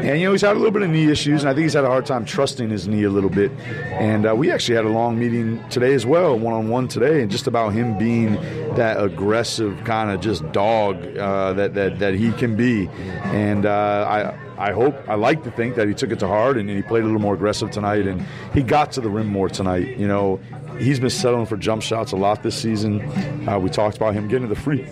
and 0.06 0.20
you 0.20 0.26
know, 0.26 0.32
he's 0.32 0.42
had 0.42 0.52
a 0.52 0.58
little 0.58 0.70
bit 0.70 0.82
of 0.82 0.90
knee 0.90 1.10
issues, 1.10 1.42
and 1.42 1.50
I 1.50 1.54
think 1.54 1.64
he's 1.64 1.72
had 1.72 1.84
a 1.84 1.88
hard 1.88 2.06
time 2.06 2.24
trusting 2.24 2.68
his 2.70 2.86
knee 2.86 3.02
a 3.04 3.10
little 3.10 3.30
bit. 3.30 3.50
And 3.92 4.28
uh, 4.28 4.34
we 4.36 4.50
actually 4.52 4.76
had 4.76 4.84
a 4.84 4.90
long 4.90 5.18
meeting 5.18 5.62
today 5.70 5.94
as 5.94 6.06
well, 6.06 6.38
one 6.38 6.54
on 6.54 6.68
one 6.68 6.86
today, 6.86 7.22
and 7.22 7.30
just 7.30 7.46
about 7.46 7.70
him 7.72 7.98
being 7.98 8.34
that 8.76 9.02
aggressive 9.02 9.82
kind 9.84 10.10
of 10.10 10.20
just 10.20 10.50
dog 10.52 10.96
uh, 11.16 11.52
that 11.54 11.74
that 11.74 11.98
that 11.98 12.14
he 12.14 12.32
can 12.32 12.54
be, 12.54 12.88
and 13.24 13.66
uh, 13.66 14.06
I. 14.36 14.38
I 14.58 14.72
hope, 14.72 14.94
I 15.08 15.14
like 15.14 15.42
to 15.44 15.50
think 15.50 15.76
that 15.76 15.88
he 15.88 15.94
took 15.94 16.10
it 16.10 16.18
to 16.20 16.28
heart 16.28 16.56
and 16.56 16.68
he 16.68 16.82
played 16.82 17.02
a 17.02 17.06
little 17.06 17.20
more 17.20 17.34
aggressive 17.34 17.70
tonight 17.70 18.06
and 18.06 18.24
he 18.52 18.62
got 18.62 18.92
to 18.92 19.00
the 19.00 19.10
rim 19.10 19.26
more 19.26 19.48
tonight. 19.48 19.96
You 19.98 20.08
know, 20.08 20.40
he's 20.78 20.98
been 21.00 21.11
settling 21.11 21.46
for 21.46 21.56
jump 21.56 21.82
shots 21.82 22.12
a 22.12 22.16
lot 22.16 22.42
this 22.42 22.54
season. 22.61 23.00
Uh, 23.48 23.58
we 23.58 23.68
talked 23.70 23.96
about 23.96 24.14
him 24.14 24.28
getting 24.28 24.48
to 24.48 24.54
the 24.54 24.61
free, 24.61 24.82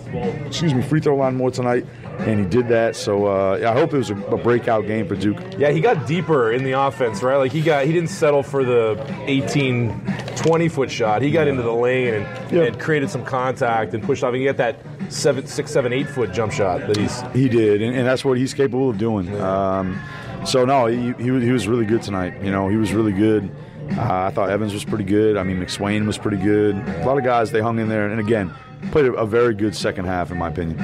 excuse 0.45 0.73
me, 0.73 0.81
free 0.81 0.99
throw 0.99 1.15
line 1.15 1.35
more 1.35 1.51
tonight, 1.51 1.85
and 2.19 2.39
he 2.39 2.45
did 2.45 2.67
that. 2.69 2.95
So 2.95 3.25
uh, 3.27 3.57
yeah, 3.61 3.71
I 3.71 3.73
hope 3.73 3.93
it 3.93 3.97
was 3.97 4.09
a, 4.09 4.15
a 4.27 4.37
breakout 4.37 4.85
game 4.87 5.07
for 5.07 5.15
Duke. 5.15 5.37
Yeah, 5.57 5.71
he 5.71 5.81
got 5.81 6.05
deeper 6.07 6.51
in 6.51 6.63
the 6.63 6.73
offense, 6.73 7.21
right? 7.23 7.37
Like 7.37 7.51
he 7.51 7.61
got 7.61 7.85
he 7.85 7.93
didn't 7.93 8.09
settle 8.09 8.43
for 8.43 8.63
the 8.63 9.03
18, 9.27 9.89
20 10.35 10.69
foot 10.69 10.91
shot. 10.91 11.21
He 11.21 11.31
got 11.31 11.47
into 11.47 11.63
the 11.63 11.71
lane 11.73 12.13
and, 12.15 12.51
Yeah. 12.51 12.63
and 12.63 12.79
created 12.79 13.09
some 13.09 13.23
contact 13.25 13.93
and 13.93 14.03
pushed 14.03 14.23
off. 14.23 14.29
And 14.33 14.37
he 14.41 14.45
got 14.45 14.57
that 14.57 14.79
seven, 15.09 15.45
six, 15.47 15.71
seven, 15.71 15.93
eight 15.93 16.07
foot 16.09 16.31
jump 16.33 16.51
shot 16.51 16.79
that 16.87 16.97
he's 16.97 17.21
He 17.33 17.49
did, 17.49 17.81
and, 17.81 17.95
and 17.95 18.05
that's 18.07 18.23
what 18.25 18.37
he's 18.37 18.53
capable 18.53 18.89
of 18.89 18.97
doing. 18.97 19.39
Um, 19.41 19.99
so 20.45 20.65
no, 20.65 20.87
he, 20.87 21.13
he 21.23 21.23
he 21.39 21.51
was 21.51 21.67
really 21.67 21.85
good 21.85 22.01
tonight. 22.01 22.41
You 22.43 22.51
know, 22.51 22.67
he 22.69 22.75
was 22.77 22.93
really 22.93 23.11
good. 23.13 23.49
Uh, 23.91 24.25
I 24.27 24.31
thought 24.31 24.49
Evans 24.49 24.73
was 24.73 24.85
pretty 24.85 25.03
good. 25.03 25.37
I 25.37 25.43
mean, 25.43 25.59
McSwain 25.59 26.05
was 26.05 26.17
pretty 26.17 26.37
good. 26.37 26.75
A 26.75 27.05
lot 27.05 27.17
of 27.17 27.23
guys 27.23 27.51
they 27.51 27.61
hung 27.61 27.79
in 27.79 27.89
there, 27.89 28.07
and 28.07 28.19
again, 28.19 28.53
played 28.91 29.05
a, 29.05 29.25
very 29.25 29.53
good 29.53 29.75
second 29.75 30.05
half 30.05 30.31
in 30.31 30.37
my 30.37 30.47
opinion. 30.47 30.77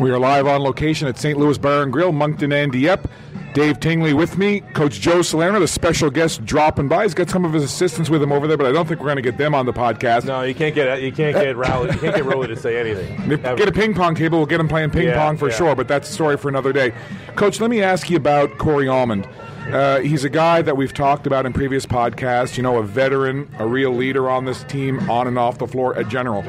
We 0.00 0.10
are 0.10 0.18
live 0.18 0.46
on 0.46 0.62
location 0.62 1.08
at 1.08 1.18
St. 1.18 1.38
Louis 1.38 1.58
Bar 1.58 1.82
and 1.82 1.92
Grill, 1.92 2.12
Moncton 2.12 2.52
and 2.52 2.72
Dieppe. 2.72 3.08
Dave 3.54 3.78
Tingley 3.80 4.12
with 4.12 4.36
me, 4.36 4.60
Coach 4.74 5.00
Joe 5.00 5.22
Salerno, 5.22 5.60
the 5.60 5.68
special 5.68 6.10
guest 6.10 6.44
dropping 6.44 6.88
by. 6.88 7.04
He's 7.04 7.14
got 7.14 7.30
some 7.30 7.44
of 7.44 7.52
his 7.52 7.62
assistants 7.62 8.10
with 8.10 8.20
him 8.22 8.32
over 8.32 8.46
there, 8.48 8.56
but 8.56 8.66
I 8.66 8.72
don't 8.72 8.86
think 8.86 8.98
we're 9.00 9.06
going 9.06 9.16
to 9.16 9.22
get 9.22 9.38
them 9.38 9.54
on 9.54 9.64
the 9.64 9.72
podcast. 9.72 10.24
no. 10.24 10.42
You 10.42 10.54
can't 10.54 10.74
get 10.74 11.00
you 11.00 11.12
can't 11.12 11.34
get 11.36 11.56
Rowley. 11.56 11.92
You 11.92 11.98
can't 11.98 12.16
get 12.16 12.24
Rowley 12.24 12.48
to 12.48 12.56
say 12.56 12.78
anything. 12.78 13.28
Get 13.56 13.68
a 13.68 13.72
ping 13.72 13.94
pong 13.94 14.14
table, 14.16 14.38
we'll 14.38 14.46
get 14.46 14.60
him 14.60 14.68
playing 14.68 14.90
ping 14.90 15.04
Yeah, 15.04 15.16
pong 15.16 15.36
for 15.36 15.48
yeah. 15.48 15.54
sure, 15.56 15.74
but 15.76 15.86
that's 15.88 16.10
a 16.10 16.12
story 16.12 16.36
for 16.36 16.48
another 16.48 16.72
day. 16.72 16.92
Coach, 17.36 17.60
let 17.60 17.70
me 17.70 17.80
ask 17.80 18.10
you 18.10 18.16
about 18.16 18.58
Corey 18.58 18.86
Allmond. 18.86 19.26
Uh, 19.72 20.00
he's 20.00 20.24
a 20.24 20.28
guy 20.28 20.60
that 20.60 20.76
we've 20.76 20.92
talked 20.92 21.26
about 21.26 21.46
in 21.46 21.52
previous 21.52 21.86
podcasts, 21.86 22.56
you 22.56 22.62
know, 22.62 22.76
a 22.76 22.82
veteran, 22.82 23.48
a 23.58 23.66
real 23.66 23.92
leader 23.92 24.28
on 24.28 24.44
this 24.44 24.62
team, 24.64 24.98
on 25.08 25.26
and 25.26 25.38
off 25.38 25.56
the 25.58 25.66
floor, 25.66 25.94
a 25.94 26.04
general. 26.04 26.44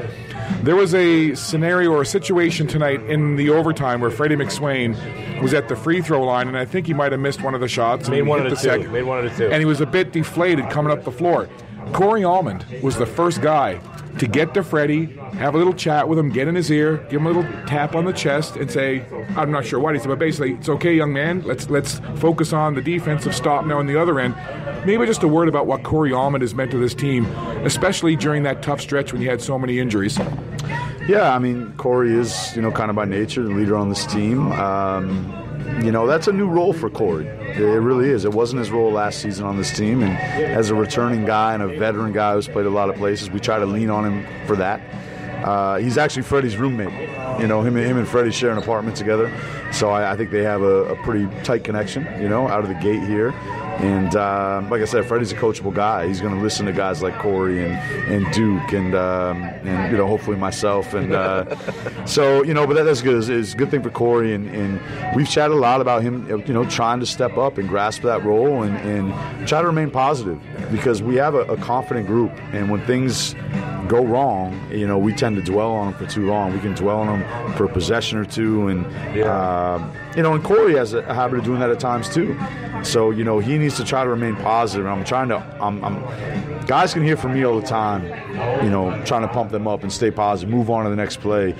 There 0.62 0.76
was 0.76 0.94
a 0.94 1.34
scenario 1.34 1.92
or 1.92 2.02
a 2.02 2.06
situation 2.06 2.66
tonight 2.66 3.00
in 3.04 3.36
the 3.36 3.48
overtime 3.50 4.00
where 4.02 4.10
Freddie 4.10 4.36
McSwain 4.36 4.94
was 5.40 5.54
at 5.54 5.68
the 5.68 5.76
free 5.76 6.00
throw 6.00 6.24
line, 6.24 6.48
and 6.48 6.56
I 6.56 6.64
think 6.64 6.86
he 6.86 6.94
might 6.94 7.12
have 7.12 7.20
missed 7.20 7.42
one 7.42 7.54
of 7.54 7.60
the 7.60 7.68
shots. 7.68 8.08
Made 8.08 8.20
and 8.20 8.28
one 8.28 8.38
of 8.38 8.44
the 8.44 8.50
the 8.50 8.56
two. 8.56 8.62
second. 8.62 8.92
Made 8.92 9.02
one 9.02 9.24
of 9.24 9.24
the 9.24 9.36
two. 9.36 9.52
And 9.52 9.60
he 9.60 9.64
was 9.64 9.80
a 9.80 9.86
bit 9.86 10.12
deflated 10.12 10.68
coming 10.70 10.92
up 10.92 11.04
the 11.04 11.12
floor. 11.12 11.48
Corey 11.92 12.22
Allmond 12.22 12.64
was 12.82 12.96
the 12.96 13.06
first 13.06 13.40
guy 13.40 13.80
to 14.18 14.26
get 14.26 14.54
to 14.54 14.64
Freddie, 14.64 15.06
have 15.34 15.54
a 15.54 15.58
little 15.58 15.74
chat 15.74 16.08
with 16.08 16.18
him, 16.18 16.30
get 16.30 16.48
in 16.48 16.54
his 16.54 16.70
ear, 16.70 16.96
give 17.10 17.20
him 17.20 17.26
a 17.26 17.30
little 17.30 17.44
tap 17.66 17.94
on 17.94 18.06
the 18.06 18.12
chest, 18.12 18.56
and 18.56 18.70
say, 18.70 19.04
"I'm 19.36 19.52
not 19.52 19.64
sure 19.64 19.78
what 19.78 19.94
he 19.94 20.00
said, 20.00 20.08
but 20.08 20.18
basically, 20.18 20.54
it's 20.54 20.68
okay, 20.68 20.94
young 20.94 21.12
man. 21.12 21.42
Let's 21.44 21.68
let's 21.70 22.00
focus 22.16 22.52
on 22.52 22.74
the 22.74 22.80
defensive 22.80 23.34
stop 23.34 23.66
now 23.66 23.78
on 23.78 23.86
the 23.86 24.00
other 24.00 24.18
end." 24.18 24.34
Maybe 24.84 25.04
just 25.06 25.22
a 25.22 25.28
word 25.28 25.48
about 25.48 25.66
what 25.66 25.82
Corey 25.82 26.12
Allmond 26.12 26.42
has 26.42 26.54
meant 26.54 26.70
to 26.70 26.78
this 26.78 26.94
team, 26.94 27.26
especially 27.64 28.16
during 28.16 28.42
that 28.44 28.62
tough 28.62 28.80
stretch 28.80 29.12
when 29.12 29.20
he 29.20 29.28
had 29.28 29.40
so 29.40 29.58
many 29.58 29.78
injuries. 29.78 30.18
Yeah, 31.08 31.34
I 31.34 31.38
mean, 31.38 31.72
Corey 31.76 32.12
is, 32.14 32.54
you 32.56 32.62
know, 32.62 32.72
kind 32.72 32.90
of 32.90 32.96
by 32.96 33.04
nature 33.04 33.42
the 33.42 33.50
leader 33.50 33.76
on 33.76 33.88
this 33.88 34.04
team. 34.06 34.50
Um, 34.52 35.32
you 35.84 35.92
know, 35.92 36.06
that's 36.06 36.26
a 36.26 36.32
new 36.32 36.48
role 36.48 36.72
for 36.72 36.90
Corey. 36.90 37.26
It 37.26 37.60
really 37.60 38.10
is. 38.10 38.24
It 38.24 38.32
wasn't 38.32 38.58
his 38.58 38.70
role 38.70 38.90
last 38.90 39.20
season 39.20 39.46
on 39.46 39.56
this 39.56 39.72
team. 39.72 40.02
And 40.02 40.16
as 40.52 40.70
a 40.70 40.74
returning 40.74 41.24
guy 41.24 41.54
and 41.54 41.62
a 41.62 41.68
veteran 41.68 42.12
guy 42.12 42.34
who's 42.34 42.48
played 42.48 42.66
a 42.66 42.70
lot 42.70 42.90
of 42.90 42.96
places, 42.96 43.30
we 43.30 43.38
try 43.38 43.58
to 43.58 43.66
lean 43.66 43.88
on 43.88 44.04
him 44.04 44.46
for 44.46 44.56
that. 44.56 44.80
Uh, 45.44 45.78
he's 45.78 45.96
actually 45.96 46.22
Freddie's 46.22 46.56
roommate. 46.56 47.08
You 47.40 47.46
know, 47.46 47.62
him, 47.62 47.76
him 47.76 47.98
and 47.98 48.08
Freddie 48.08 48.32
share 48.32 48.50
an 48.50 48.58
apartment 48.58 48.96
together. 48.96 49.32
So 49.72 49.90
I, 49.90 50.12
I 50.12 50.16
think 50.16 50.30
they 50.30 50.42
have 50.42 50.62
a, 50.62 50.86
a 50.86 50.96
pretty 51.04 51.28
tight 51.44 51.62
connection, 51.62 52.04
you 52.20 52.28
know, 52.28 52.48
out 52.48 52.62
of 52.62 52.68
the 52.68 52.74
gate 52.74 53.02
here. 53.02 53.30
And 53.78 54.16
uh, 54.16 54.66
like 54.70 54.80
I 54.80 54.86
said, 54.86 55.06
Freddie's 55.06 55.32
a 55.32 55.36
coachable 55.36 55.74
guy. 55.74 56.06
He's 56.06 56.20
going 56.20 56.34
to 56.34 56.40
listen 56.40 56.64
to 56.66 56.72
guys 56.72 57.02
like 57.02 57.18
Corey 57.18 57.62
and, 57.62 57.74
and 58.10 58.32
Duke 58.32 58.72
and 58.72 58.94
um, 58.94 59.42
and 59.42 59.92
you 59.92 59.98
know 59.98 60.06
hopefully 60.06 60.36
myself. 60.36 60.94
And 60.94 61.12
uh, 61.12 62.04
so 62.06 62.42
you 62.42 62.54
know, 62.54 62.66
but 62.66 62.74
that, 62.74 62.84
that's 62.84 63.02
good. 63.02 63.16
It's, 63.16 63.28
it's 63.28 63.52
a 63.52 63.56
good 63.56 63.70
thing 63.70 63.82
for 63.82 63.90
Corey. 63.90 64.34
And, 64.34 64.48
and 64.48 65.14
we've 65.14 65.28
chatted 65.28 65.56
a 65.56 65.60
lot 65.60 65.80
about 65.80 66.02
him, 66.02 66.28
you 66.28 66.54
know, 66.54 66.64
trying 66.64 67.00
to 67.00 67.06
step 67.06 67.36
up 67.36 67.58
and 67.58 67.68
grasp 67.68 68.02
that 68.02 68.24
role 68.24 68.62
and, 68.62 68.76
and 68.78 69.48
try 69.48 69.60
to 69.60 69.66
remain 69.66 69.90
positive 69.90 70.40
because 70.70 71.02
we 71.02 71.16
have 71.16 71.34
a, 71.34 71.40
a 71.42 71.56
confident 71.58 72.06
group. 72.06 72.32
And 72.52 72.70
when 72.70 72.80
things 72.86 73.34
go 73.88 74.04
wrong, 74.04 74.58
you 74.70 74.86
know, 74.86 74.98
we 74.98 75.12
tend 75.12 75.36
to 75.36 75.42
dwell 75.42 75.72
on 75.72 75.92
them 75.92 76.00
for 76.00 76.12
too 76.12 76.26
long. 76.26 76.52
We 76.52 76.60
can 76.60 76.74
dwell 76.74 77.00
on 77.00 77.20
them 77.20 77.52
for 77.54 77.64
a 77.64 77.68
possession 77.68 78.18
or 78.18 78.24
two, 78.24 78.68
and 78.68 78.86
uh, 79.22 79.78
you 80.16 80.22
know, 80.22 80.32
and 80.32 80.42
Corey 80.42 80.74
has 80.76 80.94
a 80.94 81.02
habit 81.14 81.38
of 81.38 81.44
doing 81.44 81.60
that 81.60 81.70
at 81.70 81.78
times 81.78 82.08
too. 82.08 82.38
So 82.82 83.10
you 83.10 83.22
know, 83.22 83.38
he 83.38 83.58
needs 83.58 83.76
to 83.76 83.84
try 83.84 84.02
to 84.02 84.10
remain 84.10 84.34
positive. 84.36 84.86
I'm 84.86 85.04
trying 85.04 85.28
to, 85.28 85.36
I'm, 85.60 85.84
I'm 85.84 86.66
guys 86.66 86.94
can 86.94 87.04
hear 87.04 87.16
from 87.16 87.34
me 87.34 87.44
all 87.44 87.60
the 87.60 87.66
time, 87.66 88.04
you 88.64 88.70
know, 88.70 88.90
trying 89.04 89.22
to 89.22 89.28
pump 89.28 89.50
them 89.50 89.68
up 89.68 89.82
and 89.82 89.92
stay 89.92 90.10
positive, 90.10 90.52
move 90.52 90.70
on 90.70 90.84
to 90.84 90.90
the 90.90 90.96
next 90.96 91.20
play. 91.20 91.54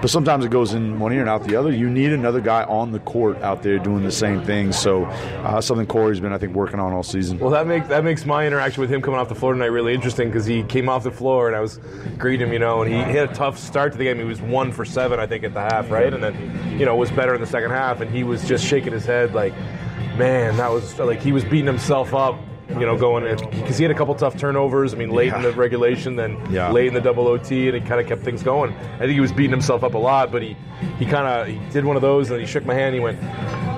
But 0.00 0.10
sometimes 0.10 0.44
it 0.44 0.50
goes 0.50 0.72
in 0.72 0.98
one 0.98 1.12
ear 1.12 1.20
and 1.20 1.28
out 1.28 1.44
the 1.44 1.56
other. 1.56 1.70
You 1.70 1.88
need 1.90 2.12
another 2.12 2.40
guy 2.40 2.64
on 2.64 2.92
the 2.92 3.00
court 3.00 3.36
out 3.42 3.62
there 3.62 3.78
doing 3.78 4.02
the 4.02 4.12
same 4.12 4.42
thing. 4.42 4.72
So 4.72 5.04
uh, 5.04 5.60
something 5.60 5.86
Corey's 5.86 6.20
been, 6.20 6.32
I 6.32 6.38
think, 6.38 6.54
working 6.54 6.80
on 6.80 6.92
all 6.92 7.02
season. 7.02 7.38
Well, 7.38 7.50
that 7.50 7.66
makes 7.66 7.88
that 7.88 8.04
makes 8.04 8.24
my 8.24 8.46
interaction 8.46 8.80
with 8.80 8.90
him 8.90 9.02
coming 9.02 9.20
off 9.20 9.28
the 9.28 9.34
floor 9.34 9.52
tonight 9.52 9.66
really 9.66 9.94
interesting 9.94 10.28
because 10.28 10.46
he 10.46 10.62
came 10.62 10.88
off 10.88 11.02
the 11.02 11.10
floor 11.10 11.48
and 11.48 11.56
I 11.56 11.60
was 11.60 11.78
greeting 12.18 12.46
him, 12.46 12.52
you 12.52 12.58
know, 12.58 12.82
and 12.82 12.92
he 12.92 12.98
had 12.98 13.30
a 13.30 13.34
tough 13.34 13.58
start 13.58 13.92
to 13.92 13.98
the 13.98 14.04
game. 14.04 14.18
He 14.18 14.24
was 14.24 14.40
one 14.40 14.72
for 14.72 14.84
seven, 14.84 15.20
I 15.20 15.26
think, 15.26 15.44
at 15.44 15.54
the 15.54 15.60
half, 15.60 15.90
right? 15.90 16.12
And 16.12 16.22
then, 16.22 16.78
you 16.78 16.86
know, 16.86 16.96
was 16.96 17.10
better 17.10 17.34
in 17.34 17.40
the 17.40 17.46
second 17.46 17.70
half, 17.70 18.00
and 18.00 18.10
he 18.10 18.24
was 18.24 18.46
just 18.46 18.64
shaking 18.64 18.92
his 18.92 19.04
head 19.04 19.34
like, 19.34 19.54
man, 20.16 20.56
that 20.56 20.70
was 20.70 20.98
like 20.98 21.20
he 21.20 21.32
was 21.32 21.44
beating 21.44 21.66
himself 21.66 22.14
up 22.14 22.38
you 22.78 22.86
know, 22.86 22.96
going 22.96 23.24
because 23.50 23.78
he 23.78 23.84
had 23.84 23.90
a 23.90 23.94
couple 23.94 24.14
tough 24.14 24.36
turnovers. 24.36 24.94
I 24.94 24.96
mean, 24.96 25.10
late 25.10 25.28
yeah. 25.28 25.36
in 25.36 25.42
the 25.42 25.52
regulation, 25.52 26.16
then 26.16 26.38
yeah. 26.50 26.70
late 26.70 26.88
in 26.88 26.94
the 26.94 27.00
double 27.00 27.26
OT, 27.26 27.68
and 27.68 27.76
he 27.76 27.80
kind 27.80 28.00
of 28.00 28.06
kept 28.06 28.22
things 28.22 28.42
going. 28.42 28.72
I 28.72 28.98
think 28.98 29.12
he 29.12 29.20
was 29.20 29.32
beating 29.32 29.50
himself 29.50 29.84
up 29.84 29.94
a 29.94 29.98
lot, 29.98 30.30
but 30.30 30.42
he 30.42 30.56
he 30.98 31.06
kind 31.06 31.26
of 31.26 31.46
he 31.46 31.58
did 31.70 31.84
one 31.84 31.96
of 31.96 32.02
those, 32.02 32.30
and 32.30 32.40
he 32.40 32.46
shook 32.46 32.64
my 32.64 32.74
hand. 32.74 32.94
And 32.94 32.94
he 32.94 33.00
went, 33.00 33.20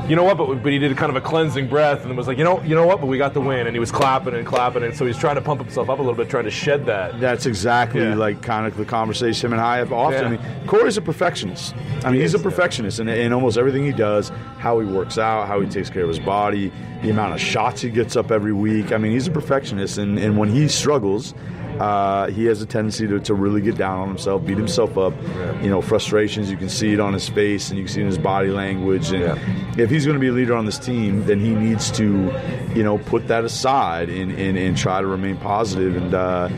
you 0.09 0.17
know 0.17 0.25
what? 0.25 0.37
But, 0.37 0.63
but 0.63 0.73
he 0.73 0.79
did 0.79 0.97
kind 0.97 1.11
of 1.11 1.17
a 1.17 1.21
cleansing 1.21 1.69
breath 1.69 2.05
and 2.05 2.17
was 2.17 2.27
like, 2.27 2.39
you 2.39 2.45
know, 2.45 2.63
you 2.63 2.75
know 2.75 2.87
what? 2.87 3.01
But 3.01 3.07
we 3.07 3.19
got 3.19 3.35
the 3.35 3.41
win, 3.41 3.67
and 3.67 3.75
he 3.75 3.81
was 3.81 3.93
clapping 3.93 4.35
and 4.35 4.47
clapping, 4.47 4.83
and 4.83 4.97
so 4.97 5.07
he's 5.07 5.17
trying 5.17 5.37
to 5.37 5.41
pump 5.41 5.61
himself 5.61 5.89
up 5.89 5.99
a 5.99 6.03
little 6.03 6.17
bit, 6.17 6.29
trying 6.29 6.45
to 6.45 6.51
shed 6.51 6.87
that. 6.87 7.21
That's 7.21 7.47
exactly 7.47 8.03
yeah. 8.03 8.15
like 8.15 8.43
kind 8.43 8.67
of 8.67 8.77
the 8.77 8.85
conversation 8.85 9.47
him 9.47 9.53
and 9.53 9.63
I 9.63 9.79
have 9.79 9.93
often. 9.93 10.33
Yeah. 10.33 10.39
I 10.39 10.57
mean, 10.57 10.67
Corey's 10.67 10.97
a 10.97 11.03
perfectionist. 11.03 11.75
I 11.75 12.07
mean, 12.07 12.15
he 12.15 12.21
he's 12.21 12.35
is, 12.35 12.41
a 12.41 12.43
perfectionist 12.43 13.01
in, 13.01 13.09
in 13.09 13.33
almost 13.33 13.59
everything 13.59 13.85
he 13.85 13.93
does. 13.93 14.31
How 14.59 14.79
he 14.81 14.87
works 14.87 15.19
out, 15.19 15.47
how 15.47 15.61
he 15.61 15.69
takes 15.69 15.91
care 15.91 16.03
of 16.03 16.09
his 16.09 16.21
body, 16.21 16.73
the 17.03 17.11
amount 17.11 17.35
of 17.35 17.41
shots 17.41 17.81
he 17.81 17.91
gets 17.91 18.17
up 18.17 18.31
every 18.31 18.53
week. 18.53 18.93
I 18.93 18.99
mean, 18.99 19.13
he's 19.13 19.27
a 19.27 19.31
perfectionist, 19.31 19.99
and, 19.99 20.19
and 20.19 20.37
when 20.37 20.49
he 20.49 20.69
struggles 20.69 21.35
uh, 21.81 22.29
he 22.29 22.45
has 22.47 22.63
a 22.63 22.67
tendency 22.67 23.07
to, 23.09 23.21
to 23.21 23.35
really 23.35 23.61
get 23.61 23.77
down 23.77 23.99
on 23.99 24.09
himself, 24.09 24.45
beat 24.45 24.57
himself 24.57 24.97
up. 24.99 25.15
Yeah. 25.23 25.63
You 25.63 25.71
know, 25.71 25.83
frustrations, 25.83 26.51
you 26.51 26.57
can 26.57 26.69
see 26.69 26.93
it 26.93 27.01
on 27.01 27.13
his 27.13 27.29
face 27.29 27.71
and 27.71 27.79
you 27.79 27.85
can 27.85 27.93
see 27.93 28.01
it 28.01 28.05
in 28.05 28.09
his 28.09 28.19
body 28.19 28.49
language. 28.49 29.11
And 29.13 29.23
yeah. 29.23 29.83
if 29.83 29.91
he's 29.91 30.05
going 30.05 30.17
to 30.17 30.21
be 30.21 30.29
a 30.29 30.33
leader 30.33 30.55
on 30.55 30.67
this 30.67 30.79
team, 30.79 31.25
then 31.27 31.41
he 31.41 31.55
needs 31.55 31.91
to, 31.93 32.33
you 32.75 32.83
know, 32.83 32.99
put 32.99 33.29
that 33.29 33.45
aside 33.45 34.09
and, 34.09 34.33
and, 34.33 34.59
and 34.59 34.77
try 34.77 35.01
to 35.01 35.07
remain 35.07 35.37
positive. 35.37 35.97
And, 35.97 36.15
uh, 36.15 36.49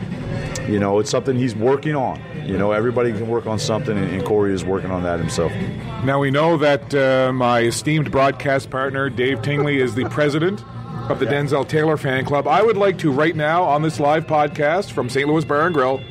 you 0.67 0.79
know, 0.79 0.99
it's 0.99 1.09
something 1.09 1.35
he's 1.35 1.55
working 1.55 1.95
on. 1.95 2.21
You 2.45 2.57
know, 2.57 2.71
everybody 2.71 3.11
can 3.11 3.27
work 3.27 3.47
on 3.47 3.57
something, 3.57 3.97
and, 3.97 4.11
and 4.11 4.23
Corey 4.23 4.53
is 4.53 4.63
working 4.63 4.91
on 4.91 5.01
that 5.03 5.19
himself. 5.19 5.51
Now, 6.03 6.19
we 6.19 6.29
know 6.29 6.57
that 6.57 6.93
uh, 6.93 7.33
my 7.33 7.61
esteemed 7.61 8.11
broadcast 8.11 8.69
partner, 8.69 9.09
Dave 9.09 9.41
Tingley, 9.41 9.77
is 9.77 9.95
the 9.95 10.07
president 10.09 10.63
of 11.09 11.19
the 11.19 11.25
yeah. 11.25 11.33
Denzel 11.33 11.67
Taylor 11.67 11.97
fan 11.97 12.25
club. 12.25 12.47
I 12.47 12.61
would 12.61 12.77
like 12.77 12.97
to, 12.99 13.11
right 13.11 13.35
now, 13.35 13.63
on 13.63 13.81
this 13.81 13.99
live 13.99 14.25
podcast 14.25 14.91
from 14.91 15.09
St. 15.09 15.27
Louis 15.27 15.45
Bar 15.45 15.67
and 15.67 15.73
Grill, 15.73 16.01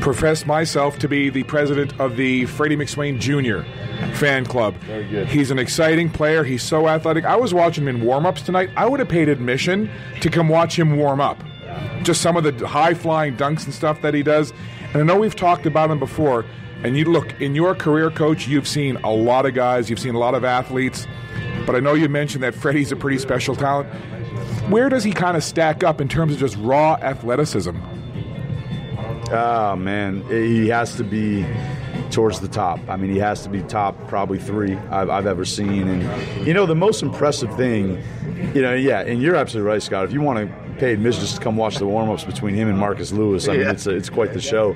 profess 0.00 0.46
myself 0.46 0.98
to 0.98 1.08
be 1.08 1.30
the 1.30 1.42
president 1.44 1.98
of 2.00 2.16
the 2.16 2.46
Freddie 2.46 2.76
McSwain 2.76 3.18
Jr. 3.20 3.62
fan 4.16 4.44
club. 4.44 4.74
Very 4.78 5.06
good. 5.08 5.28
He's 5.28 5.50
an 5.50 5.58
exciting 5.58 6.10
player. 6.10 6.42
He's 6.42 6.62
so 6.62 6.88
athletic. 6.88 7.24
I 7.24 7.36
was 7.36 7.54
watching 7.54 7.84
him 7.84 7.96
in 7.96 8.04
warm 8.04 8.26
ups 8.26 8.42
tonight. 8.42 8.70
I 8.76 8.88
would 8.88 9.00
have 9.00 9.08
paid 9.08 9.28
admission 9.28 9.90
to 10.20 10.30
come 10.30 10.48
watch 10.48 10.78
him 10.78 10.96
warm 10.96 11.20
up. 11.20 11.42
Just 12.02 12.20
some 12.20 12.36
of 12.36 12.44
the 12.44 12.66
high 12.66 12.94
flying 12.94 13.36
dunks 13.36 13.64
and 13.64 13.74
stuff 13.74 14.00
that 14.02 14.14
he 14.14 14.22
does. 14.22 14.52
And 14.92 15.02
I 15.02 15.04
know 15.04 15.18
we've 15.18 15.36
talked 15.36 15.66
about 15.66 15.90
him 15.90 15.98
before. 15.98 16.44
And 16.82 16.96
you 16.96 17.04
look, 17.04 17.38
in 17.40 17.54
your 17.54 17.74
career, 17.74 18.10
coach, 18.10 18.48
you've 18.48 18.66
seen 18.66 18.96
a 18.96 19.10
lot 19.12 19.44
of 19.44 19.54
guys, 19.54 19.90
you've 19.90 20.00
seen 20.00 20.14
a 20.14 20.18
lot 20.18 20.34
of 20.34 20.44
athletes. 20.44 21.06
But 21.66 21.76
I 21.76 21.80
know 21.80 21.94
you 21.94 22.08
mentioned 22.08 22.42
that 22.42 22.54
Freddie's 22.54 22.92
a 22.92 22.96
pretty 22.96 23.18
special 23.18 23.54
talent. 23.54 23.88
Where 24.70 24.88
does 24.88 25.04
he 25.04 25.12
kind 25.12 25.36
of 25.36 25.44
stack 25.44 25.82
up 25.82 26.00
in 26.00 26.08
terms 26.08 26.34
of 26.34 26.38
just 26.38 26.56
raw 26.58 26.94
athleticism? 26.94 27.76
Oh 29.32 29.76
man, 29.76 30.22
he 30.28 30.68
has 30.68 30.96
to 30.96 31.04
be 31.04 31.44
towards 32.10 32.40
the 32.40 32.48
top. 32.48 32.80
I 32.88 32.96
mean, 32.96 33.10
he 33.10 33.18
has 33.18 33.42
to 33.44 33.48
be 33.48 33.62
top 33.62 34.08
probably 34.08 34.38
three 34.38 34.74
I've, 34.76 35.10
I've, 35.10 35.26
ever 35.26 35.44
seen. 35.44 35.88
And 35.88 36.46
you 36.46 36.52
know, 36.52 36.66
the 36.66 36.74
most 36.74 37.02
impressive 37.02 37.54
thing, 37.56 38.02
you 38.54 38.62
know, 38.62 38.74
yeah, 38.74 39.00
and 39.00 39.22
you're 39.22 39.36
absolutely 39.36 39.70
right, 39.70 39.82
Scott. 39.82 40.04
If 40.04 40.12
you 40.12 40.20
want 40.20 40.38
to 40.38 40.74
pay 40.78 40.92
admission 40.92 41.20
just 41.20 41.36
to 41.36 41.40
come 41.40 41.56
watch 41.56 41.76
the 41.76 41.86
warm-ups 41.86 42.24
between 42.24 42.54
him 42.54 42.68
and 42.68 42.78
Marcus 42.78 43.12
Lewis, 43.12 43.48
I 43.48 43.52
mean, 43.52 43.60
yeah. 43.62 43.70
it's 43.70 43.86
a, 43.86 43.90
it's 43.90 44.10
quite 44.10 44.32
the 44.32 44.40
show. 44.40 44.74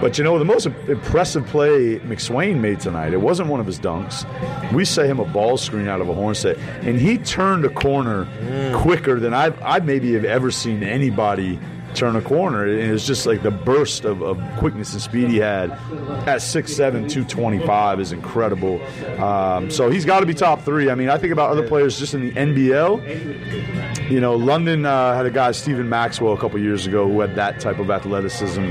But 0.00 0.16
you 0.16 0.24
know, 0.24 0.38
the 0.38 0.44
most 0.44 0.66
impressive 0.66 1.46
play 1.46 1.98
McSwain 2.00 2.60
made 2.60 2.80
tonight, 2.80 3.12
it 3.12 3.20
wasn't 3.20 3.48
one 3.50 3.60
of 3.60 3.66
his 3.66 3.78
dunks. 3.78 4.24
We 4.72 4.84
say 4.84 5.06
him 5.06 5.20
a 5.20 5.26
ball 5.26 5.58
screen 5.58 5.88
out 5.88 6.00
of 6.00 6.08
a 6.08 6.14
horn 6.14 6.34
set, 6.34 6.56
and 6.82 6.98
he 6.98 7.18
turned 7.18 7.66
a 7.66 7.68
corner 7.68 8.24
mm. 8.24 8.80
quicker 8.80 9.20
than 9.20 9.34
I've, 9.34 9.60
I 9.62 9.80
maybe 9.80 10.14
have 10.14 10.24
ever 10.24 10.50
seen 10.50 10.82
anybody 10.82 11.58
turn 11.94 12.16
a 12.16 12.22
corner. 12.22 12.66
And 12.66 12.92
it's 12.92 13.06
just 13.06 13.26
like 13.26 13.42
the 13.42 13.50
burst 13.50 14.04
of, 14.04 14.22
of 14.22 14.40
quickness 14.58 14.92
and 14.92 15.02
speed 15.02 15.28
he 15.28 15.38
had 15.38 15.70
at 15.70 16.40
6'7, 16.40 16.76
225 16.76 18.00
is 18.00 18.12
incredible. 18.12 18.80
Um, 19.20 19.70
so 19.70 19.90
he's 19.90 20.04
got 20.04 20.20
to 20.20 20.26
be 20.26 20.34
top 20.34 20.62
three. 20.62 20.90
I 20.90 20.94
mean, 20.94 21.08
I 21.08 21.18
think 21.18 21.32
about 21.32 21.50
other 21.50 21.66
players 21.66 21.98
just 21.98 22.14
in 22.14 22.20
the 22.20 22.32
NBL. 22.32 24.10
You 24.10 24.20
know, 24.20 24.34
London 24.34 24.86
uh, 24.86 25.14
had 25.14 25.26
a 25.26 25.30
guy, 25.30 25.52
Stephen 25.52 25.88
Maxwell, 25.88 26.32
a 26.32 26.38
couple 26.38 26.58
years 26.58 26.86
ago 26.86 27.08
who 27.08 27.20
had 27.20 27.34
that 27.36 27.60
type 27.60 27.78
of 27.78 27.90
athleticism. 27.90 28.70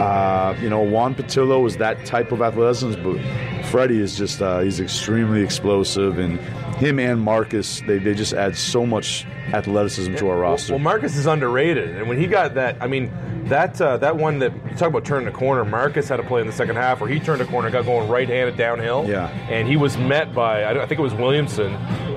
Uh, 0.00 0.56
you 0.60 0.68
know, 0.68 0.80
Juan 0.80 1.14
Pattillo 1.14 1.62
was 1.62 1.76
that 1.76 2.04
type 2.04 2.32
of 2.32 2.42
athleticism, 2.42 3.02
but 3.02 3.20
Freddie 3.72 4.00
is 4.00 4.18
just, 4.18 4.42
uh, 4.42 4.60
he's 4.60 4.80
extremely 4.80 5.42
explosive 5.42 6.18
and 6.18 6.38
him 6.76 6.98
and 6.98 7.22
Marcus, 7.22 7.80
they, 7.86 7.96
they 7.96 8.12
just 8.12 8.34
add 8.34 8.54
so 8.54 8.84
much 8.84 9.24
athleticism 9.54 10.14
to 10.16 10.28
our 10.28 10.36
roster. 10.36 10.74
Well, 10.74 10.78
Marcus 10.78 11.16
is 11.16 11.24
underrated, 11.24 11.96
and 11.96 12.06
when 12.06 12.18
he 12.18 12.26
got 12.26 12.52
that, 12.54 12.76
I 12.82 12.86
mean, 12.86 13.10
that 13.44 13.80
uh, 13.80 13.96
that 13.96 14.16
one 14.16 14.40
that 14.40 14.52
you 14.52 14.76
talk 14.76 14.88
about 14.88 15.06
turning 15.06 15.24
the 15.24 15.32
corner, 15.32 15.64
Marcus 15.64 16.06
had 16.06 16.20
a 16.20 16.22
play 16.22 16.42
in 16.42 16.46
the 16.46 16.52
second 16.52 16.76
half 16.76 17.00
where 17.00 17.08
he 17.08 17.18
turned 17.18 17.40
a 17.40 17.46
corner, 17.46 17.70
got 17.70 17.86
going 17.86 18.08
right-handed 18.08 18.58
downhill, 18.58 19.06
yeah, 19.08 19.28
and 19.48 19.66
he 19.66 19.76
was 19.76 19.96
met 19.96 20.34
by 20.34 20.64
I 20.64 20.86
think 20.86 20.98
it 20.98 21.02
was 21.02 21.14
Williamson, 21.14 21.72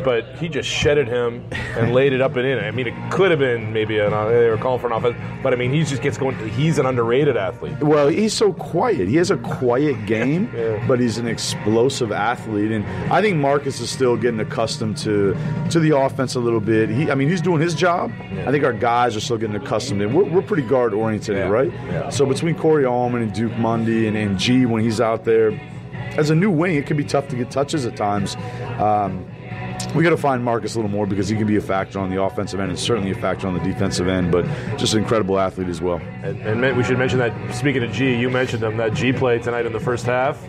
but 0.06 0.36
he 0.36 0.48
just 0.48 0.70
shedded 0.70 1.08
him 1.08 1.44
and 1.76 1.92
laid 1.92 2.14
it 2.14 2.22
up 2.22 2.36
and 2.36 2.46
in. 2.46 2.60
I 2.60 2.70
mean, 2.70 2.88
it 2.88 3.12
could 3.12 3.32
have 3.32 3.40
been 3.40 3.74
maybe 3.74 3.98
an, 3.98 4.14
uh, 4.14 4.30
they 4.30 4.48
were 4.48 4.58
calling 4.58 4.80
for 4.80 4.86
an 4.88 4.94
offense, 4.94 5.18
but 5.42 5.52
I 5.52 5.56
mean, 5.56 5.74
he 5.74 5.84
just 5.84 6.04
gets 6.04 6.16
going. 6.18 6.38
He's 6.50 6.78
an 6.78 6.86
underrated 6.86 7.36
athlete. 7.36 7.82
Well, 7.82 8.08
he's 8.08 8.34
so 8.34 8.54
quiet. 8.54 9.08
He 9.08 9.16
has 9.16 9.32
a 9.32 9.38
quiet 9.38 10.06
game, 10.06 10.50
yeah. 10.56 10.86
but 10.88 11.00
he's 11.00 11.18
an 11.18 11.28
explosive 11.28 12.12
athlete, 12.12 12.72
and 12.72 12.86
I 13.12 13.20
think 13.22 13.38
Marcus 13.38 13.80
is 13.80 13.90
still 13.90 14.16
getting 14.16 14.40
accustomed 14.40 14.98
to 14.98 15.36
to 15.72 15.80
the 15.80 15.98
offense 15.98 16.36
a 16.36 16.40
little 16.40 16.60
bit. 16.60 16.90
He, 16.90 17.10
I 17.10 17.16
mean, 17.16 17.28
he's 17.28 17.42
doing 17.42 17.60
his 17.60 17.74
job. 17.74 18.12
Yeah. 18.32 18.48
I 18.48 18.52
think 18.52 18.64
our 18.64 18.74
guys 18.74 19.18
are 19.18 19.22
still 19.22 19.38
getting 19.38 19.56
accustomed. 19.56 20.04
And 20.04 20.16
we're, 20.16 20.26
we're 20.26 20.44
pretty 20.44 20.64
guard 20.64 20.94
oriented, 20.94 21.36
yeah. 21.36 21.48
right? 21.48 22.14
So 22.14 22.28
between 22.28 22.56
Corey 22.56 22.86
Allmond 22.86 23.24
and 23.24 23.34
Duke 23.34 23.58
Mundy 23.58 24.08
and, 24.08 24.16
and 24.16 24.38
G 24.38 24.68
when 24.68 24.84
he's 24.84 25.02
out 25.02 25.26
there, 25.26 25.52
as 26.18 26.30
a 26.30 26.36
new 26.36 26.52
wing, 26.52 26.76
it 26.76 26.86
can 26.86 26.96
be 26.96 27.04
tough 27.04 27.28
to 27.30 27.36
get 27.36 27.50
touches 27.50 27.86
at 27.86 27.98
times. 27.98 28.36
Um, 28.80 29.26
we 29.96 30.04
got 30.04 30.10
to 30.10 30.18
find 30.18 30.44
Marcus 30.44 30.76
a 30.76 30.78
little 30.78 30.92
more 30.92 31.08
because 31.08 31.30
he 31.30 31.38
can 31.38 31.48
be 31.48 31.56
a 31.56 31.62
factor 31.62 32.00
on 32.00 32.10
the 32.10 32.22
offensive 32.22 32.60
end 32.60 32.70
and 32.70 32.78
certainly 32.78 33.12
a 33.12 33.16
factor 33.16 33.48
on 33.48 33.54
the 33.54 33.62
defensive 33.62 34.08
end, 34.08 34.32
but 34.32 34.46
just 34.78 34.94
an 34.94 35.00
incredible 35.00 35.40
athlete 35.40 35.70
as 35.70 35.82
well. 35.82 36.02
And, 36.22 36.42
and 36.42 36.78
we 36.78 36.84
should 36.84 36.98
mention 36.98 37.20
that, 37.20 37.56
speaking 37.56 37.84
of 37.84 37.92
G, 37.92 38.16
you 38.16 38.30
mentioned 38.30 38.62
him, 38.64 38.78
that 38.78 38.94
G 38.94 39.14
play 39.14 39.40
tonight 39.40 39.66
in 39.66 39.74
the 39.74 39.80
first 39.80 40.06
half. 40.06 40.44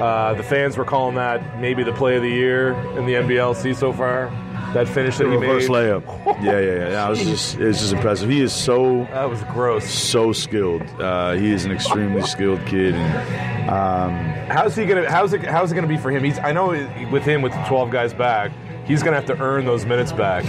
Uh, 0.00 0.34
the 0.34 0.42
fans 0.42 0.76
were 0.76 0.84
calling 0.84 1.16
that 1.16 1.60
maybe 1.60 1.82
the 1.82 1.92
play 1.92 2.16
of 2.16 2.22
the 2.22 2.30
year 2.30 2.72
in 2.98 3.06
the 3.06 3.14
NBLC 3.14 3.74
so 3.74 3.92
far 3.92 4.30
that 4.74 4.88
finish 4.88 5.16
that 5.18 5.24
the 5.24 5.30
he 5.30 5.36
reverse 5.36 5.68
made. 5.68 5.74
layup. 5.76 6.26
yeah, 6.42 6.58
yeah, 6.58 6.60
yeah. 6.60 6.88
That 6.90 7.08
was 7.10 7.18
just 7.22 7.58
it's 7.58 7.80
just 7.80 7.92
impressive. 7.92 8.28
He 8.28 8.40
is 8.40 8.52
so 8.52 9.04
that 9.10 9.28
was 9.28 9.42
gross. 9.44 9.88
So 9.88 10.32
skilled. 10.32 10.82
Uh, 11.00 11.32
he 11.32 11.50
is 11.50 11.64
an 11.64 11.72
extremely 11.72 12.22
skilled 12.22 12.64
kid. 12.66 12.94
And 12.94 13.70
um, 13.70 14.12
how's 14.48 14.76
he 14.76 14.84
gonna? 14.86 15.10
How's 15.10 15.32
it? 15.32 15.42
How's 15.44 15.72
it 15.72 15.74
gonna 15.74 15.86
be 15.86 15.96
for 15.96 16.10
him? 16.10 16.22
He's. 16.24 16.38
I 16.38 16.52
know 16.52 16.68
with 17.10 17.24
him 17.24 17.42
with 17.42 17.52
the 17.52 17.62
12 17.64 17.90
guys 17.90 18.14
back. 18.14 18.52
He's 18.86 19.02
gonna 19.02 19.16
have 19.16 19.26
to 19.26 19.38
earn 19.40 19.64
those 19.64 19.84
minutes 19.84 20.12
back, 20.12 20.44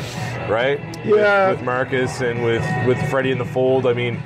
right? 0.48 0.80
Yeah. 1.04 1.50
With, 1.50 1.58
with 1.58 1.66
Marcus 1.66 2.22
and 2.22 2.44
with 2.44 2.64
with 2.86 2.98
Freddie 3.10 3.32
in 3.32 3.40
the 3.40 3.46
fold. 3.46 3.88
I 3.88 3.94
mean, 3.94 4.18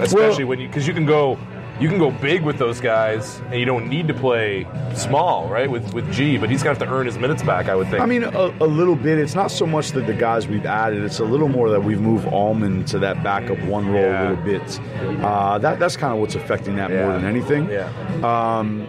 especially 0.00 0.44
well, 0.44 0.50
when 0.50 0.60
you 0.60 0.66
because 0.68 0.86
you 0.88 0.94
can 0.94 1.06
go 1.06 1.38
you 1.80 1.88
can 1.88 1.98
go 1.98 2.10
big 2.10 2.42
with 2.42 2.58
those 2.58 2.80
guys, 2.80 3.40
and 3.46 3.54
you 3.54 3.64
don't 3.64 3.88
need 3.88 4.08
to 4.08 4.14
play 4.14 4.66
small, 4.94 5.48
right? 5.48 5.70
With 5.70 5.92
with 5.94 6.10
G, 6.12 6.38
but 6.38 6.50
he's 6.50 6.62
gonna 6.62 6.78
have 6.78 6.86
to 6.86 6.92
earn 6.92 7.06
his 7.06 7.18
minutes 7.18 7.42
back, 7.42 7.68
I 7.68 7.74
would 7.74 7.88
think. 7.88 8.02
I 8.02 8.06
mean, 8.06 8.24
a, 8.24 8.28
a 8.60 8.66
little 8.66 8.96
bit. 8.96 9.18
It's 9.18 9.34
not 9.34 9.50
so 9.50 9.66
much 9.66 9.90
that 9.92 10.06
the 10.06 10.14
guys 10.14 10.46
we've 10.46 10.66
added; 10.66 11.02
it's 11.02 11.18
a 11.18 11.24
little 11.24 11.48
more 11.48 11.70
that 11.70 11.82
we've 11.82 12.00
moved 12.00 12.26
Allmond 12.28 12.86
to 12.88 12.98
that 13.00 13.22
backup 13.22 13.58
one 13.64 13.88
role 13.88 14.02
yeah. 14.02 14.22
a 14.22 14.30
little 14.30 14.44
bit. 14.44 14.80
Uh, 15.24 15.58
that 15.58 15.78
that's 15.78 15.96
kind 15.96 16.12
of 16.12 16.20
what's 16.20 16.34
affecting 16.34 16.76
that 16.76 16.90
yeah. 16.90 17.04
more 17.04 17.12
than 17.14 17.24
anything. 17.24 17.68
Yeah. 17.68 17.88
Um, 18.22 18.86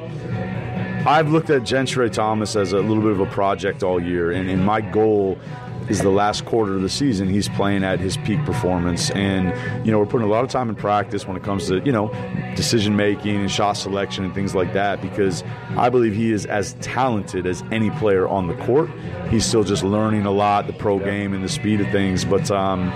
I've 1.05 1.29
looked 1.29 1.49
at 1.49 1.63
Gentry 1.63 2.09
Thomas 2.09 2.55
as 2.55 2.71
a 2.71 2.79
little 2.79 3.03
bit 3.03 3.11
of 3.11 3.19
a 3.19 3.25
project 3.25 3.83
all 3.83 4.01
year, 4.01 4.31
and, 4.31 4.49
and 4.49 4.65
my 4.65 4.79
goal 4.79 5.37
is 5.89 6.01
the 6.01 6.09
last 6.09 6.45
quarter 6.45 6.75
of 6.75 6.81
the 6.81 6.89
season 6.89 7.27
he's 7.29 7.49
playing 7.49 7.83
at 7.83 7.99
his 7.99 8.17
peak 8.17 8.43
performance. 8.45 9.09
And 9.11 9.47
you 9.85 9.91
know 9.91 9.99
we're 9.99 10.05
putting 10.05 10.27
a 10.27 10.31
lot 10.31 10.43
of 10.43 10.49
time 10.49 10.69
in 10.69 10.75
practice 10.75 11.27
when 11.27 11.35
it 11.37 11.43
comes 11.43 11.67
to 11.67 11.79
you 11.85 11.91
know 11.91 12.09
decision 12.55 12.95
making 12.95 13.35
and 13.37 13.51
shot 13.51 13.73
selection 13.73 14.23
and 14.23 14.33
things 14.33 14.55
like 14.55 14.73
that 14.73 15.01
because 15.01 15.43
I 15.77 15.89
believe 15.89 16.13
he 16.15 16.31
is 16.31 16.45
as 16.45 16.73
talented 16.81 17.45
as 17.45 17.63
any 17.71 17.89
player 17.91 18.27
on 18.27 18.47
the 18.47 18.55
court. 18.55 18.89
He's 19.29 19.45
still 19.45 19.63
just 19.63 19.83
learning 19.83 20.25
a 20.25 20.31
lot 20.31 20.67
the 20.67 20.73
pro 20.73 20.99
game 20.99 21.33
and 21.33 21.43
the 21.43 21.49
speed 21.49 21.81
of 21.81 21.89
things. 21.91 22.23
But 22.25 22.49
um, 22.51 22.91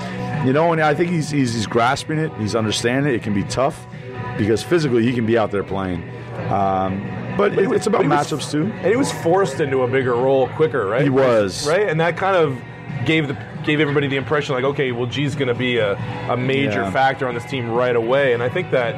you 0.45 0.53
know 0.53 0.71
and 0.71 0.81
I 0.81 0.93
think 0.93 1.09
he's, 1.11 1.29
he's, 1.29 1.53
he's 1.53 1.67
grasping 1.67 2.19
it. 2.19 2.31
He's 2.37 2.55
understanding 2.55 3.13
it. 3.13 3.15
It 3.17 3.23
can 3.23 3.33
be 3.33 3.43
tough 3.43 3.85
because 4.37 4.61
physically 4.63 5.03
he 5.03 5.13
can 5.13 5.25
be 5.25 5.37
out 5.37 5.51
there 5.51 5.63
playing. 5.63 6.03
Um, 6.49 7.13
but 7.37 7.53
it, 7.57 7.71
it's 7.71 7.87
about 7.87 7.99
But 7.99 8.03
he 8.03 8.07
was- 8.09 8.27
matchups 8.31 8.51
too. 8.51 8.63
And 8.63 8.85
he 8.87 8.95
was 8.95 9.11
forced 9.11 9.59
into 9.59 9.81
a 9.81 9.87
bigger 9.87 10.13
role 10.13 10.47
quicker, 10.49 10.85
right? 10.87 11.01
He 11.03 11.09
was. 11.09 11.67
right, 11.67 11.87
and 11.87 11.99
that 11.99 12.17
kind 12.17 12.35
of 12.35 12.59
gave 13.05 13.27
the 13.27 13.37
gave 13.65 13.79
everybody 13.81 14.07
the 14.07 14.15
impression 14.15 14.55
like, 14.55 14.63
okay, 14.63 14.91
well, 14.93 15.05
G's 15.07 15.35
going 15.35 15.49
to 15.49 15.53
be 15.53 15.77
a, 15.77 15.93
a 16.29 16.37
major 16.37 16.81
Yeah. 16.83 16.91
factor 16.91 17.27
on 17.27 17.33
this 17.35 17.43
team 17.45 17.69
right 17.69 17.95
away, 17.95 18.33
and 18.33 18.41
I 18.41 18.47
think 18.49 18.71
that 18.71 18.93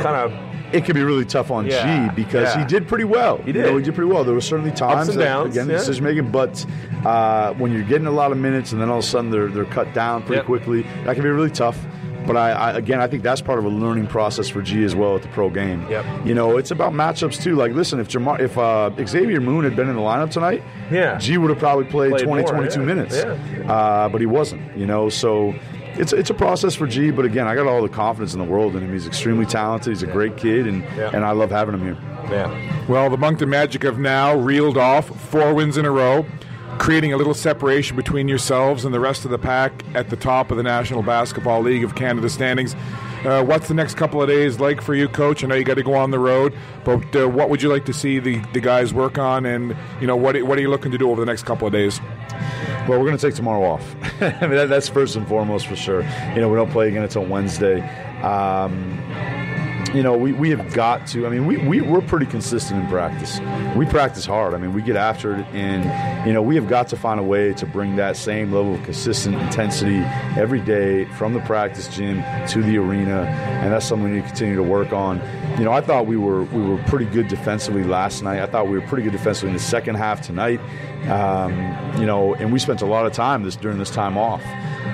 kind 0.00 0.16
of 0.16 0.32
It 0.74 0.84
could 0.84 0.94
be 0.94 1.02
really 1.02 1.24
tough 1.26 1.50
on 1.50 1.66
Yeah, 1.66 2.08
G 2.08 2.14
because 2.16 2.54
yeah. 2.54 2.60
he 2.60 2.66
did 2.66 2.88
pretty 2.88 3.04
well. 3.04 3.36
He 3.38 3.48
You 3.48 3.52
did. 3.52 3.66
know, 3.66 3.76
he 3.76 3.82
did 3.84 3.94
pretty 3.94 4.10
well. 4.10 4.24
There 4.24 4.34
were 4.34 4.40
certainly 4.40 4.72
times 4.72 5.08
and 5.10 5.20
that, 5.20 5.24
downs, 5.24 5.54
again 5.56 5.68
yeah. 5.68 5.76
decision 5.76 6.04
making, 6.04 6.30
but 6.30 6.64
uh, 7.04 7.52
when 7.54 7.72
you're 7.72 7.82
getting 7.84 8.06
a 8.06 8.10
lot 8.10 8.32
of 8.32 8.38
minutes 8.38 8.72
and 8.72 8.80
then 8.80 8.88
all 8.88 8.98
of 8.98 9.04
a 9.04 9.06
sudden 9.06 9.30
they're 9.30 9.48
they're 9.48 9.66
cut 9.66 9.92
down 9.94 10.22
pretty 10.22 10.36
Yep. 10.38 10.46
quickly, 10.46 10.82
that 11.04 11.14
can 11.14 11.22
be 11.22 11.28
really 11.28 11.50
tough. 11.50 11.78
But 12.26 12.36
I, 12.36 12.50
I 12.52 12.70
again, 12.78 13.00
I 13.00 13.06
think 13.06 13.22
that's 13.22 13.40
part 13.40 13.58
of 13.58 13.64
a 13.64 13.68
learning 13.68 14.06
process 14.06 14.48
for 14.48 14.62
G 14.62 14.82
as 14.84 14.94
well 14.94 15.14
at 15.16 15.22
the 15.22 15.28
pro 15.28 15.50
game. 15.50 15.86
Yep. 15.90 16.26
You 16.26 16.34
know, 16.34 16.56
it's 16.56 16.70
about 16.70 16.92
matchups 16.92 17.42
too. 17.42 17.54
Like, 17.54 17.72
listen, 17.72 18.00
if 18.00 18.08
Jamar, 18.08 18.40
if 18.40 18.56
uh, 18.56 18.90
Xavier 19.06 19.40
Moon 19.40 19.64
had 19.64 19.76
been 19.76 19.88
in 19.88 19.96
the 19.96 20.02
lineup 20.02 20.30
tonight, 20.30 20.62
Yeah. 20.90 21.18
G 21.18 21.36
would 21.38 21.50
have 21.50 21.58
probably 21.58 21.84
played, 21.84 22.12
Played 22.12 22.24
20, 22.24 22.42
more, 22.42 22.52
22 22.52 22.80
yeah. 22.80 22.86
minutes. 22.86 23.16
Yeah. 23.16 23.72
Uh, 23.72 24.08
but 24.08 24.20
he 24.20 24.26
wasn't. 24.26 24.76
You 24.76 24.86
know, 24.86 25.08
so. 25.08 25.54
It's, 25.96 26.12
it's 26.12 26.28
a 26.28 26.34
process 26.34 26.74
for 26.74 26.88
G, 26.88 27.12
but 27.12 27.24
again, 27.24 27.46
I 27.46 27.54
got 27.54 27.68
all 27.68 27.80
the 27.80 27.88
confidence 27.88 28.32
in 28.32 28.40
the 28.40 28.44
world 28.44 28.74
in 28.74 28.82
him. 28.82 28.92
He's 28.92 29.06
extremely 29.06 29.46
talented. 29.46 29.92
He's 29.92 30.02
a 30.02 30.08
great 30.08 30.36
kid, 30.36 30.66
and, 30.66 30.82
Yeah. 30.96 31.10
and 31.14 31.24
I 31.24 31.30
love 31.30 31.52
having 31.52 31.72
him 31.74 31.82
here. 31.84 31.96
yeah. 32.32 32.86
Well, 32.88 33.08
the 33.10 33.16
Moncton 33.16 33.48
Magic 33.48 33.84
have 33.84 34.00
now 34.00 34.34
reeled 34.34 34.76
off 34.76 35.06
four 35.30 35.54
wins 35.54 35.76
in 35.76 35.84
a 35.84 35.92
row, 35.92 36.26
creating 36.78 37.12
a 37.12 37.16
little 37.16 37.34
separation 37.34 37.96
between 37.96 38.28
yourselves 38.28 38.84
and 38.84 38.94
the 38.94 39.00
rest 39.00 39.24
of 39.24 39.30
the 39.30 39.38
pack 39.38 39.84
at 39.94 40.10
the 40.10 40.16
top 40.16 40.50
of 40.50 40.56
the 40.56 40.62
National 40.62 41.02
Basketball 41.02 41.62
League 41.62 41.84
of 41.84 41.94
Canada 41.94 42.28
standings. 42.28 42.74
Uh, 43.24 43.42
what's 43.42 43.68
the 43.68 43.74
next 43.74 43.94
couple 43.94 44.20
of 44.20 44.28
days 44.28 44.60
like 44.60 44.82
for 44.82 44.94
you, 44.94 45.08
Coach? 45.08 45.42
I 45.42 45.46
know 45.46 45.54
you 45.54 45.64
got 45.64 45.74
to 45.74 45.82
go 45.82 45.94
on 45.94 46.10
the 46.10 46.18
road, 46.18 46.54
but 46.84 47.16
uh, 47.16 47.26
what 47.26 47.48
would 47.48 47.62
you 47.62 47.70
like 47.70 47.86
to 47.86 47.92
see 47.94 48.18
the, 48.18 48.38
the 48.52 48.60
guys 48.60 48.92
work 48.92 49.16
on, 49.16 49.46
and 49.46 49.74
you 49.98 50.06
know 50.06 50.16
what 50.16 50.40
what 50.42 50.58
are 50.58 50.60
you 50.60 50.68
looking 50.68 50.92
to 50.92 50.98
do 50.98 51.10
over 51.10 51.20
the 51.20 51.26
next 51.26 51.44
couple 51.44 51.66
of 51.66 51.72
days? 51.72 52.00
Well, 52.86 52.98
we're 52.98 53.06
going 53.06 53.16
to 53.16 53.26
take 53.26 53.34
tomorrow 53.34 53.64
off. 53.64 53.94
I 54.20 54.40
mean, 54.42 54.50
that, 54.50 54.68
that's 54.68 54.90
first 54.90 55.16
and 55.16 55.26
foremost 55.26 55.66
for 55.66 55.74
sure. 55.74 56.02
You 56.34 56.42
know, 56.42 56.50
we 56.50 56.56
don't 56.56 56.70
play 56.70 56.88
again 56.88 57.02
until 57.02 57.24
Wednesday. 57.24 57.80
Um, 58.20 59.00
you 59.94 60.02
know, 60.02 60.16
we, 60.16 60.32
we 60.32 60.50
have 60.50 60.72
got 60.72 61.06
to. 61.08 61.26
I 61.26 61.30
mean, 61.30 61.46
we, 61.46 61.56
we, 61.56 61.80
we're 61.80 62.00
pretty 62.00 62.26
consistent 62.26 62.82
in 62.82 62.88
practice. 62.88 63.38
We 63.76 63.86
practice 63.86 64.26
hard. 64.26 64.52
I 64.52 64.58
mean, 64.58 64.72
we 64.72 64.82
get 64.82 64.96
after 64.96 65.36
it, 65.36 65.46
and, 65.52 66.26
you 66.26 66.32
know, 66.32 66.42
we 66.42 66.56
have 66.56 66.68
got 66.68 66.88
to 66.88 66.96
find 66.96 67.20
a 67.20 67.22
way 67.22 67.54
to 67.54 67.66
bring 67.66 67.96
that 67.96 68.16
same 68.16 68.52
level 68.52 68.74
of 68.74 68.82
consistent 68.82 69.36
intensity 69.36 69.98
every 70.36 70.60
day 70.60 71.04
from 71.04 71.32
the 71.32 71.40
practice 71.40 71.86
gym 71.88 72.24
to 72.48 72.62
the 72.62 72.76
arena, 72.76 73.22
and 73.62 73.72
that's 73.72 73.86
something 73.86 74.10
we 74.10 74.16
need 74.16 74.22
to 74.22 74.28
continue 74.28 74.56
to 74.56 74.62
work 74.62 74.92
on. 74.92 75.20
You 75.58 75.64
know, 75.64 75.72
I 75.72 75.80
thought 75.80 76.06
we 76.06 76.16
were 76.16 76.42
we 76.44 76.62
were 76.62 76.78
pretty 76.84 77.04
good 77.04 77.28
defensively 77.28 77.84
last 77.84 78.22
night. 78.22 78.40
I 78.40 78.46
thought 78.46 78.66
we 78.66 78.76
were 78.76 78.86
pretty 78.86 79.04
good 79.04 79.12
defensively 79.12 79.50
in 79.50 79.54
the 79.54 79.62
second 79.62 79.94
half 79.94 80.20
tonight. 80.20 80.60
Um, 81.08 82.00
you 82.00 82.06
know, 82.06 82.34
and 82.34 82.52
we 82.52 82.58
spent 82.58 82.80
a 82.82 82.86
lot 82.86 83.06
of 83.06 83.12
time 83.12 83.44
this 83.44 83.56
during 83.56 83.78
this 83.78 83.90
time 83.90 84.16
off. 84.16 84.42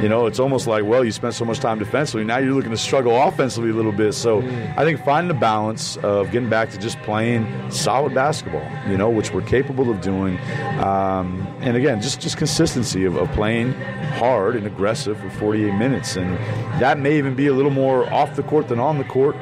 You 0.03 0.09
know, 0.09 0.27
it's 0.27 0.41
almost 0.41 0.67
like, 0.67 0.85
well, 0.85 1.05
you 1.05 1.13
spent 1.13 1.35
so 1.35 1.45
much 1.45 1.61
time 1.61 1.79
defensively. 1.79 2.25
Now 2.25 2.39
you're 2.39 2.55
looking 2.55 2.71
to 2.71 2.77
struggle 2.77 3.21
offensively 3.23 3.71
a 3.71 3.75
little 3.75 3.93
bit. 3.93 4.15
So 4.15 4.41
I 4.77 4.85
think 4.85 4.90
finding 4.99 5.29
the 5.29 5.41
balance 5.41 5.97
of 5.99 6.31
getting 6.31 6.49
back 6.49 6.71
to 6.71 6.79
just 6.79 7.01
playing 7.03 7.71
solid 7.71 8.15
basketball, 8.15 8.67
you 8.89 8.97
know, 8.97 9.11
which 9.11 9.33
we're 9.33 9.43
capable 9.43 9.91
of 9.91 10.01
doing. 10.01 10.39
Um, 10.81 11.47
and 11.61 11.77
again, 11.77 12.01
just, 12.01 12.21
just 12.21 12.37
consistency 12.37 13.05
of, 13.05 13.17
of 13.17 13.31
playing 13.33 13.73
hard 14.19 14.57
and 14.57 14.67
aggressive 14.67 15.19
for 15.19 15.31
48 15.31 15.75
minutes. 15.75 16.17
And 16.17 16.37
that 16.81 16.99
may 16.99 17.19
even 17.19 17.35
be 17.35 17.47
a 17.47 17.53
little 17.53 17.71
more 17.71 18.11
off 18.13 18.37
the 18.37 18.43
court 18.43 18.69
than 18.69 18.79
on 18.79 18.99
the 18.99 19.05
court. 19.05 19.37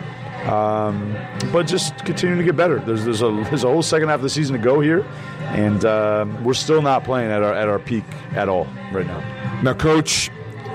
Um, 0.47 1.17
but 1.53 1.67
just 1.67 2.05
continuing 2.05 2.39
to 2.39 2.45
get 2.45 2.57
better. 2.57 2.79
There's, 2.79 3.05
there's, 3.05 3.23
a, 3.23 3.31
there's 3.49 3.65
a 3.65 3.69
whole 3.69 3.83
second 3.83 4.09
half 4.09 4.17
of 4.17 4.23
the 4.23 4.31
season 4.31 4.57
to 4.57 4.63
go 4.63 4.81
here. 4.81 5.05
And 5.49 5.85
um, 5.85 6.45
we're 6.45 6.55
still 6.55 6.83
not 6.83 7.05
playing 7.05 7.31
at 7.31 7.43
our, 7.43 7.53
at 7.53 7.69
our 7.69 7.79
peak 7.79 8.05
at 8.33 8.49
all 8.49 8.67
right 8.93 9.07
now. 9.07 9.63
Now, 9.63 9.75
Coach, 9.75 10.31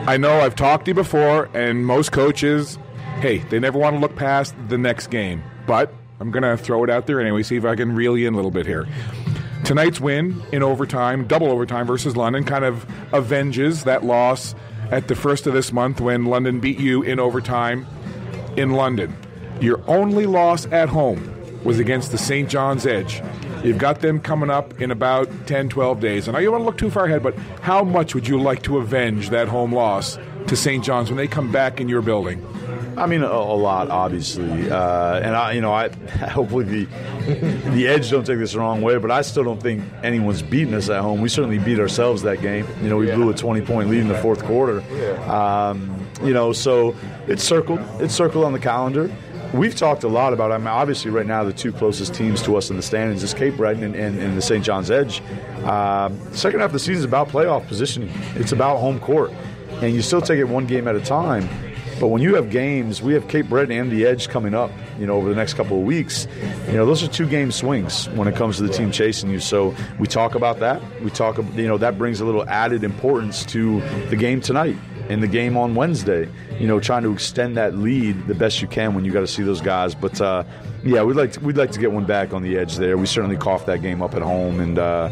I 0.06 0.18
know 0.18 0.42
I've 0.42 0.56
talked 0.56 0.86
to 0.86 0.92
you 0.92 0.96
before, 0.96 1.50
and 1.54 1.86
most 1.86 2.12
coaches, 2.12 2.78
hey, 3.24 3.38
they 3.38 3.58
never 3.58 3.80
want 3.80 3.96
to 3.96 4.02
look 4.02 4.18
past 4.18 4.54
the 4.68 4.78
next 4.78 5.08
game. 5.08 5.42
But 5.66 5.94
I'm 6.20 6.30
going 6.30 6.44
to 6.44 6.62
throw 6.62 6.84
it 6.84 6.90
out 6.90 7.08
there 7.08 7.22
anyway, 7.22 7.42
see 7.44 7.56
if 7.56 7.64
I 7.64 7.74
can 7.74 7.96
reel 7.96 8.18
you 8.18 8.28
in 8.28 8.34
a 8.34 8.36
little 8.36 8.52
bit 8.52 8.66
here. 8.66 8.86
Tonight's 9.64 10.02
win 10.02 10.44
in 10.52 10.62
overtime, 10.62 11.26
double 11.26 11.48
overtime 11.48 11.88
versus 11.88 12.18
London, 12.18 12.44
kind 12.44 12.66
of 12.66 12.86
avenges 13.14 13.86
that 13.86 14.04
loss 14.04 14.56
at 14.92 15.08
the 15.08 15.16
first 15.16 15.48
of 15.48 15.54
this 15.54 15.72
month 15.72 16.02
when 16.02 16.26
London 16.26 16.60
beat 16.60 16.78
you 16.80 17.02
in 17.02 17.18
overtime 17.18 17.88
in 18.58 18.72
London. 18.72 19.16
Your 19.62 19.82
only 19.88 20.26
loss 20.26 20.66
at 20.66 20.90
home 20.90 21.30
was 21.64 21.80
against 21.80 22.12
the 22.12 22.18
St. 22.18 22.50
John's 22.50 22.86
Edge. 22.86 23.22
You've 23.64 23.78
got 23.78 24.02
them 24.02 24.20
coming 24.20 24.50
up 24.50 24.82
in 24.82 24.92
about 24.92 25.30
10, 25.48 25.70
12 25.70 26.02
days. 26.02 26.28
And 26.28 26.36
I 26.36 26.44
don't 26.44 26.52
want 26.52 26.62
to 26.64 26.66
look 26.66 26.78
too 26.78 26.92
far 26.92 27.06
ahead, 27.06 27.24
but 27.24 27.38
how 27.62 27.86
much 27.86 28.14
would 28.16 28.28
you 28.28 28.38
like 28.38 28.64
to 28.64 28.80
avenge 28.80 29.30
that 29.30 29.48
home 29.48 29.74
loss 29.74 30.20
to 30.48 30.58
St. 30.58 30.84
John's 30.84 31.10
when 31.10 31.16
they 31.16 31.30
come 31.30 31.54
back 31.54 31.80
in 31.80 31.88
your 31.88 32.02
building? 32.02 32.46
I 32.98 33.06
mean, 33.08 33.24
a, 33.24 33.28
a 33.28 33.56
lot, 33.56 33.90
obviously, 33.90 34.70
uh, 34.70 35.20
and 35.20 35.36
I, 35.36 35.54
you 35.54 35.62
know, 35.62 35.74
I 35.74 35.90
hopefully 36.30 36.66
the 36.66 36.86
the 37.72 37.88
Edge 37.88 38.12
don't 38.12 38.26
take 38.26 38.40
this 38.40 38.54
the 38.54 38.60
wrong 38.60 38.82
way, 38.82 38.98
but 38.98 39.12
I 39.12 39.22
still 39.22 39.44
don't 39.44 39.62
think 39.62 39.84
anyone's 40.04 40.42
beaten 40.42 40.74
us 40.74 40.90
at 40.90 41.02
home. 41.02 41.22
We 41.22 41.30
certainly 41.30 41.60
beat 41.60 41.80
ourselves 41.80 42.22
that 42.24 42.42
game. 42.42 42.68
You 42.82 42.90
know, 42.90 42.98
we 42.98 43.08
blew 43.12 43.30
a 43.30 43.34
twenty 43.34 43.62
point 43.62 43.90
lead 43.90 44.02
in 44.02 44.08
the 44.08 44.18
fourth 44.18 44.44
quarter. 44.44 44.82
Um, 45.30 46.08
you 46.24 46.34
know, 46.34 46.54
so 46.54 46.96
it's 47.28 47.44
circled. 47.44 47.80
It's 48.00 48.14
circled 48.14 48.46
on 48.46 48.54
the 48.54 48.60
calendar. 48.60 49.12
We've 49.54 49.76
talked 49.76 50.04
a 50.04 50.08
lot 50.08 50.34
about. 50.34 50.52
I 50.52 50.58
mean, 50.58 50.68
obviously, 50.68 51.12
right 51.12 51.28
now 51.28 51.44
the 51.44 51.54
two 51.54 51.72
closest 51.72 52.16
teams 52.16 52.42
to 52.44 52.56
us 52.56 52.70
in 52.72 52.76
the 52.76 52.82
standings 52.82 53.22
is 53.22 53.34
Cape 53.36 53.56
Breton 53.56 53.84
and, 53.84 53.96
and, 53.96 54.18
and 54.18 54.36
the 54.36 54.42
St. 54.42 54.66
John's 54.66 54.90
Edge. 54.90 55.22
Um, 55.64 56.20
second 56.34 56.60
half 56.62 56.70
of 56.70 56.74
the 56.74 56.80
season 56.80 56.96
is 56.96 57.04
about 57.04 57.30
playoff 57.30 57.68
positioning. 57.68 58.12
It's 58.36 58.52
about 58.52 58.78
home 58.78 59.00
court, 59.00 59.32
and 59.82 59.94
you 59.94 60.02
still 60.02 60.22
take 60.22 60.40
it 60.40 60.46
one 60.46 60.66
game 60.66 60.88
at 60.88 60.96
a 60.96 61.02
time. 61.02 61.48
But 62.04 62.10
when 62.10 62.22
you 62.22 62.36
have 62.36 62.50
games, 62.50 63.02
we 63.02 63.14
have 63.14 63.30
Cape 63.30 63.48
Breton 63.48 63.72
and 63.72 63.90
the 63.90 64.06
Edge 64.06 64.28
coming 64.28 64.54
up, 64.54 64.72
you 65.00 65.08
know, 65.08 65.16
over 65.16 65.30
the 65.30 65.36
next 65.36 65.54
couple 65.54 65.78
of 65.78 65.86
weeks. 65.86 66.28
You 66.68 66.74
know, 66.74 66.86
those 66.86 67.02
are 67.02 67.08
two 67.08 67.26
game 67.26 67.50
swings 67.50 68.10
when 68.10 68.28
it 68.28 68.36
comes 68.36 68.58
to 68.58 68.64
the 68.64 68.74
team 68.74 68.92
chasing 68.92 69.30
you. 69.30 69.40
So 69.40 69.74
we 69.98 70.06
talk 70.06 70.36
about 70.36 70.60
that. 70.60 70.82
We 71.02 71.12
talk, 71.12 71.38
you 71.38 71.66
know, 71.66 71.78
that 71.78 71.98
brings 71.98 72.20
a 72.20 72.26
little 72.26 72.44
added 72.50 72.84
importance 72.84 73.46
to 73.46 73.80
the 74.10 74.18
game 74.18 74.42
tonight 74.42 74.76
and 75.10 75.22
the 75.22 75.28
game 75.28 75.58
on 75.58 75.76
Wednesday. 75.76 76.30
You 76.60 76.68
know, 76.68 76.80
trying 76.80 77.04
to 77.04 77.12
extend 77.12 77.58
that 77.58 77.76
lead 77.76 78.28
the 78.28 78.36
best 78.36 78.62
you 78.62 78.68
can 78.68 78.94
when 78.94 79.04
you 79.06 79.12
got 79.12 79.22
to 79.22 79.28
see 79.28 79.44
those 79.44 79.62
guys. 79.62 79.96
But 79.96 80.20
uh, 80.22 80.44
yeah, 80.84 81.04
we'd 81.04 81.16
like 81.16 81.34
to, 81.34 81.40
we'd 81.40 81.58
like 81.58 81.72
to 81.72 81.80
get 81.80 81.92
one 81.92 82.06
back 82.06 82.34
on 82.34 82.42
the 82.44 82.58
Edge 82.58 82.78
there. 82.78 82.98
We 82.98 83.06
certainly 83.06 83.38
coughed 83.38 83.66
that 83.68 83.82
game 83.82 84.02
up 84.02 84.14
at 84.16 84.22
home, 84.22 84.60
and 84.60 84.78
uh, 84.80 85.10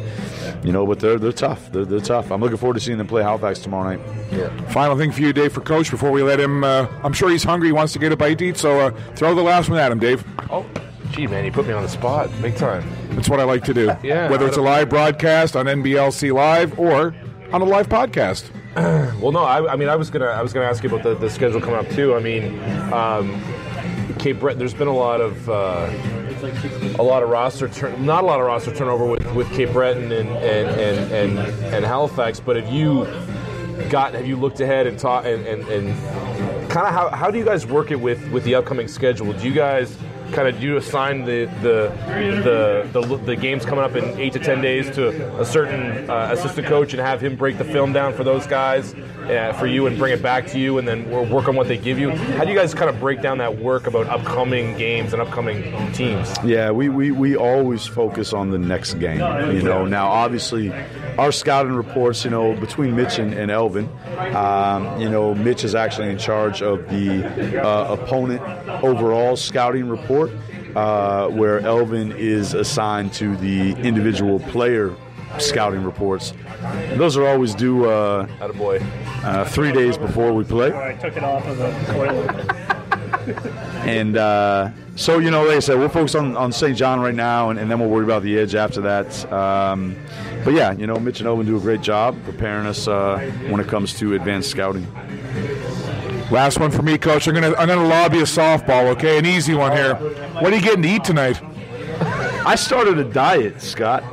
you 0.64 0.72
know, 0.72 0.86
but 0.86 1.00
they're 1.00 1.18
they're 1.20 1.32
tough. 1.32 1.72
They're, 1.72 1.86
they're 1.86 2.00
tough. 2.00 2.32
I'm 2.32 2.42
looking 2.42 2.58
forward 2.58 2.76
to 2.76 2.80
seeing 2.80 2.98
them 2.98 3.08
play 3.08 3.24
Halifax 3.24 3.60
tomorrow 3.60 3.96
night. 3.96 4.00
Yeah. 4.32 4.50
Final 4.72 4.98
thing 4.98 5.12
for 5.12 5.22
you, 5.22 5.34
Dave, 5.34 5.52
for 5.54 5.62
Coach, 5.62 5.90
before 5.92 6.12
we 6.12 6.24
let 6.24 6.40
him. 6.40 6.64
Uh, 6.64 6.88
I'm 7.04 7.14
sure 7.14 7.30
he's 7.30 7.44
hungry, 7.44 7.70
he 7.70 7.74
wants 7.74 7.94
to 7.94 8.00
get 8.00 8.12
a 8.12 8.18
bite 8.18 8.38
to 8.40 8.46
eat, 8.46 8.58
so 8.58 8.80
uh, 8.80 8.92
throw 9.16 9.34
the 9.36 9.42
last 9.44 9.70
one 9.70 9.80
at 9.80 9.92
him, 9.92 10.00
Dave. 10.00 10.24
Oh, 10.50 10.66
gee, 11.12 11.28
man, 11.28 11.44
you 11.46 11.52
put 11.52 11.68
me 11.68 11.74
on 11.74 11.84
the 11.84 11.90
spot, 11.90 12.30
big 12.42 12.56
time. 12.56 12.84
That's 13.16 13.30
what 13.30 13.40
I 13.40 13.44
like 13.44 13.64
to 13.66 13.74
do. 13.74 13.92
Yeah, 14.04 14.30
Whether 14.30 14.48
it's 14.48 14.58
a 14.58 14.62
live 14.62 14.90
broadcast 14.90 15.56
on 15.56 15.66
NBLC 15.66 16.34
Live 16.34 16.80
or 16.80 17.14
on 17.52 17.62
a 17.62 17.66
live 17.66 17.90
podcast. 17.90 18.50
Well, 19.22 19.32
no, 19.32 19.44
I, 19.44 19.74
I 19.74 19.76
mean, 19.76 19.88
I 19.88 19.96
was 19.96 20.10
gonna, 20.10 20.26
I 20.26 20.42
was 20.42 20.52
gonna 20.52 20.66
ask 20.66 20.82
you 20.84 20.90
about 20.90 21.04
the, 21.04 21.14
the 21.14 21.30
schedule 21.30 21.62
coming 21.62 21.76
up 21.76 21.88
too. 21.90 22.16
I 22.16 22.20
mean, 22.20 22.60
um, 22.92 23.40
Cape 24.18 24.40
Breton. 24.40 24.58
There's 24.58 24.74
been 24.74 24.88
a 24.88 24.96
lot 24.96 25.22
of, 25.22 25.48
uh, 25.48 25.92
a 26.98 27.04
lot 27.04 27.22
of 27.22 27.30
roster, 27.30 27.68
turn, 27.68 28.04
not 28.04 28.24
a 28.24 28.28
lot 28.28 28.40
of 28.40 28.48
roster 28.48 28.74
turnover 28.74 29.06
with, 29.06 29.36
with 29.36 29.52
Cape 29.52 29.72
Breton 29.74 30.12
and 30.12 30.30
and, 30.30 30.70
and 30.70 31.12
and 31.12 31.40
and 31.66 31.86
Halifax. 31.86 32.40
But 32.40 32.56
have 32.56 32.74
you 32.74 33.06
got, 33.90 34.16
have 34.16 34.26
you 34.26 34.38
looked 34.38 34.60
ahead 34.60 34.88
and 34.88 34.98
taught 34.98 35.28
and 35.28 35.46
and, 35.46 35.68
and 35.68 36.70
kind 36.72 36.88
of 36.88 36.94
how, 36.94 37.10
how 37.10 37.30
do 37.30 37.38
you 37.38 37.46
guys 37.46 37.68
work 37.68 37.92
it 37.92 38.00
with 38.00 38.28
with 38.32 38.44
the 38.44 38.56
upcoming 38.56 38.88
schedule? 38.88 39.34
Do 39.34 39.48
you 39.48 39.54
guys 39.54 39.96
kind 40.32 40.48
of 40.48 40.60
do 40.60 40.66
you 40.68 40.78
assign 40.78 41.26
the 41.26 41.46
the, 41.62 41.92
the 42.44 43.02
the 43.02 43.18
the 43.18 43.36
games 43.36 43.66
coming 43.66 43.84
up 43.84 43.96
in 43.96 44.04
eight 44.20 44.34
to 44.34 44.40
ten 44.40 44.62
days 44.62 44.90
to 44.96 45.40
a 45.40 45.46
certain 45.46 46.10
uh, 46.10 46.30
assistant 46.32 46.68
coach 46.68 46.94
and 46.94 47.02
have 47.02 47.22
him 47.22 47.36
break 47.36 47.58
the 47.58 47.64
film 47.66 47.94
down 47.94 48.14
for 48.14 48.24
those 48.24 48.48
guys 48.48 48.94
uh, 49.24 49.54
for 49.54 49.68
you 49.68 49.88
and 49.88 49.98
bring 49.98 50.14
it 50.14 50.22
back 50.22 50.48
to 50.48 50.60
you 50.60 50.78
and 50.78 50.88
then 50.88 51.10
we'll 51.10 51.26
work 51.26 51.48
on 51.48 51.56
what 51.56 51.68
they 51.68 51.78
give 51.78 52.00
you? 52.00 52.12
How 52.12 52.44
do 52.44 52.52
you 52.52 52.58
guys 52.58 52.74
kind 52.74 52.90
of 52.90 53.00
break 53.00 53.22
down 53.22 53.38
that 53.40 53.58
work 53.60 53.88
about 53.88 54.08
upcoming 54.08 54.78
games 54.78 55.14
and 55.14 55.22
upcoming 55.22 55.64
teams? 55.94 56.34
Yeah, 56.44 56.72
we, 56.72 56.90
we, 56.90 57.12
we 57.12 57.36
always 57.36 57.86
focus 57.86 58.34
on 58.34 58.50
the 58.52 58.60
next 58.60 58.96
game. 58.96 59.20
You 59.56 59.62
know, 59.62 59.86
now 59.86 60.10
obviously 60.10 60.72
our 61.18 61.32
scouting 61.32 61.74
reports, 61.74 62.24
you 62.24 62.32
know, 62.32 62.56
between 62.56 62.96
Mitch 62.96 63.20
and, 63.20 63.34
and 63.34 63.52
Elvin, 63.52 63.90
um, 64.36 65.00
you 65.00 65.10
know, 65.10 65.34
Mitch 65.36 65.64
is 65.64 65.76
actually 65.76 66.10
in 66.10 66.18
charge 66.18 66.62
of 66.62 66.88
the 66.90 67.62
uh, 67.62 67.94
opponent 67.94 68.42
overall 68.84 69.36
scouting 69.36 69.88
report, 69.88 70.32
uh, 70.76 71.28
where 71.28 71.60
Elvin 71.62 72.12
is 72.14 72.54
assigned 72.54 73.14
to 73.14 73.36
the 73.38 73.72
individual 73.82 74.40
player 74.40 74.96
scouting 75.40 75.84
reports. 75.84 76.34
Those 76.96 77.18
are 77.18 77.28
always 77.28 77.56
due 77.56 77.90
uh, 77.90 78.28
Attaboy. 78.40 78.80
Uh, 79.24 79.46
three 79.46 79.72
days 79.72 79.98
before 79.98 80.34
we 80.34 80.44
play. 80.44 80.74
I 80.74 80.94
took 80.94 81.16
it 81.18 81.24
off 81.24 81.46
of 81.48 81.58
the 81.58 81.72
toilet. 81.94 82.62
and 83.86 84.18
uh, 84.18 84.70
so 84.96 85.20
you 85.20 85.32
know, 85.32 85.44
like 85.44 85.58
I 85.58 85.60
said, 85.60 85.78
we'll 85.78 85.90
focus 85.90 86.16
on, 86.16 86.36
on 86.36 86.52
St. 86.52 86.78
John 86.78 87.00
right 87.00 87.16
now, 87.16 87.50
and, 87.50 87.60
and 87.60 87.70
then 87.70 87.80
we'll 87.80 87.90
worry 87.90 88.04
about 88.04 88.24
the 88.24 88.38
edge 88.38 88.56
after 88.56 88.82
that. 88.82 89.32
Um, 89.32 89.96
but 90.44 90.54
yeah, 90.54 90.72
you 90.74 90.88
know, 90.88 90.96
Mitch 90.96 91.20
and 91.20 91.28
Owen 91.28 91.46
do 91.46 91.58
a 91.58 91.60
great 91.60 91.82
job 91.82 92.18
preparing 92.24 92.66
us 92.66 92.88
uh, 92.88 93.20
when 93.50 93.60
it 93.60 93.68
comes 93.68 93.98
to 94.00 94.16
advanced 94.16 94.50
scouting. 94.50 94.88
Last 96.32 96.60
one 96.60 96.72
for 96.72 96.82
me, 96.82 96.98
Coach. 96.98 97.28
I'm 97.28 97.34
gonna 97.34 97.54
I'm 97.56 97.68
gonna 97.68 97.88
lob 97.88 98.14
you 98.14 98.22
a 98.22 98.24
softball, 98.24 98.88
okay? 98.94 99.18
An 99.18 99.26
easy 99.26 99.54
one 99.54 99.74
here. 99.74 99.96
What 99.96 100.54
are 100.54 100.56
you 100.56 100.62
getting 100.62 100.82
to 100.84 100.90
eat 100.90 101.04
tonight? 101.04 101.42
I 102.44 102.56
started 102.56 102.98
a 102.98 103.04
diet, 103.04 103.62
Scott. 103.62 104.04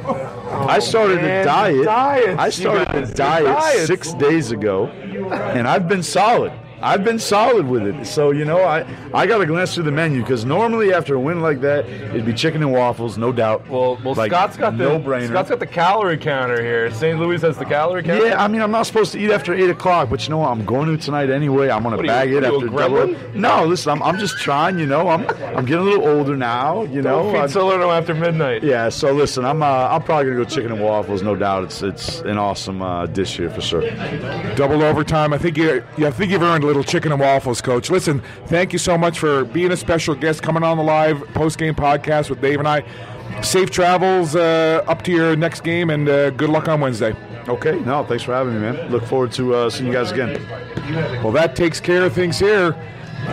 I 0.69 0.79
started 0.81 1.17
man, 1.17 1.43
a 1.43 1.45
diet. 1.45 1.85
diets, 1.85 2.39
I 2.39 2.51
started 2.51 3.05
a 3.05 3.15
diet 3.15 3.87
six 3.87 4.13
days 4.15 4.51
ago, 4.51 4.87
and 4.87 5.67
I've 5.67 5.89
been 5.89 6.03
solid. 6.03 6.53
I've 6.81 7.05
been 7.05 7.19
solid 7.19 7.67
with 7.67 7.87
it. 7.87 8.07
So 8.07 8.31
you 8.31 8.45
know, 8.45 8.63
I 8.65 8.87
I 9.13 9.27
got 9.27 9.39
to 9.39 9.47
glance 9.47 9.75
through 9.75 9.85
the 9.85 9.91
menu 9.93 10.21
because 10.23 10.45
normally 10.45 10.93
after 10.95 11.15
a 11.15 11.21
win 11.21 11.41
like 11.41 11.61
that, 11.63 11.87
it'd 11.89 12.25
be 12.27 12.33
chicken 12.33 12.63
and 12.63 12.73
waffles, 12.73 13.19
no 13.19 13.33
doubt. 13.33 13.69
Well, 13.69 13.99
well, 14.05 14.15
Like, 14.15 14.31
Scott's 14.31 14.57
got 14.57 14.77
the 14.79 14.85
no-brainer. 14.85 15.29
Scott's 15.29 15.51
got 15.51 15.59
the 15.61 15.67
calorie 15.67 16.17
counter 16.19 16.63
here. 16.63 16.91
St. 16.93 17.19
Louis 17.19 17.41
has 17.43 17.57
the 17.59 17.65
calorie 17.65 18.03
counter. 18.03 18.27
Yeah, 18.29 18.43
I 18.43 18.49
mean, 18.49 18.63
I'm 18.63 18.71
not 18.71 18.87
supposed 18.87 19.13
to 19.13 19.19
eat 19.19 19.31
after 19.31 19.53
eight 19.55 19.71
o'clock, 19.71 20.09
but 20.11 20.23
you 20.25 20.31
know 20.31 20.39
what? 20.39 20.51
I'm 20.51 20.65
going 20.65 20.87
to 20.97 21.03
tonight 21.03 21.31
anyway. 21.31 21.69
I'm 21.71 21.83
going 21.83 21.93
to 21.93 21.97
What 21.97 22.01
are 22.01 22.03
you- 22.05 22.09
bag 22.09 22.31
it 22.31 22.35
what 22.35 22.45
are 22.45 22.49
you, 22.51 22.57
after 22.57 22.77
double. 22.77 23.15
gremlin? 23.15 23.35
No, 23.35 23.65
listen, 23.65 23.91
I'm, 23.93 24.03
I'm 24.03 24.19
just 24.19 24.37
trying. 24.39 24.79
You 24.79 24.87
know, 24.87 25.09
I'm 25.09 25.27
I'm 25.57 25.65
getting 25.65 25.79
a 25.79 25.83
little 25.91 26.07
older 26.09 26.37
now. 26.37 26.83
You 26.85 27.03
know, 27.03 27.23
Don't 27.23 27.33
feed 27.33 27.39
I'm- 27.41 27.49
Salerno 27.49 27.91
after 27.91 28.15
midnight. 28.15 28.63
Yeah, 28.63 28.89
so 28.89 29.13
listen, 29.13 29.45
I'm 29.45 29.63
uh, 29.63 29.67
I'm 29.91 30.03
probably 30.03 30.27
gonna 30.33 30.45
go 30.45 30.49
chicken 30.49 30.73
and 30.73 30.81
waffles, 30.83 31.23
no 31.23 31.35
doubt. 31.35 31.65
It's 31.65 31.83
it's 31.83 32.21
an 32.21 32.39
awesome 32.39 32.83
uh, 32.83 33.07
dish 33.07 33.37
here 33.37 33.51
for 33.51 33.61
sure. 33.61 33.83
Double 34.55 34.83
overtime. 34.83 35.33
I 35.33 35.39
think 35.39 35.57
you, 35.57 35.83
you 35.97 36.07
I 36.07 36.11
think 36.11 36.31
you've 36.31 36.43
earned 36.43 36.65
a 36.65 36.68
little 36.69 36.85
chicken 36.85 37.11
and 37.13 37.21
waffles, 37.21 37.61
Coach. 37.61 37.91
Listen, 37.91 38.23
thank 38.47 38.73
you 38.73 38.79
so 38.79 38.97
much 38.97 39.19
for 39.19 39.45
being 39.47 39.73
a 39.73 39.77
special 39.77 40.15
guest, 40.15 40.43
coming 40.43 40.63
on 40.63 40.77
the 40.77 40.83
live 40.83 41.27
post 41.35 41.59
game 41.59 41.75
podcast 41.75 42.31
with 42.31 42.41
Dave 42.41 42.59
and 42.59 42.69
I. 42.69 42.85
Safe 43.43 43.71
travels 43.71 44.37
uh, 44.37 44.85
up 44.87 45.03
to 45.03 45.13
your 45.13 45.35
next 45.35 45.63
game, 45.63 45.91
and 45.91 46.09
uh, 46.09 46.31
good 46.31 46.51
luck 46.51 46.69
on 46.69 46.81
Wednesday. 46.81 47.15
Okay, 47.49 47.81
no, 47.81 48.05
thanks 48.05 48.23
for 48.23 48.35
having 48.35 48.55
me, 48.55 48.61
man. 48.61 48.91
Look 48.91 49.05
forward 49.05 49.33
to 49.33 49.55
uh, 49.55 49.71
seeing 49.71 49.87
you 49.87 49.93
guys 49.93 50.13
again. 50.13 50.41
Well, 51.23 51.33
that 51.33 51.57
takes 51.57 51.81
care 51.81 52.05
of 52.05 52.13
things 52.13 52.39
here. 52.39 52.77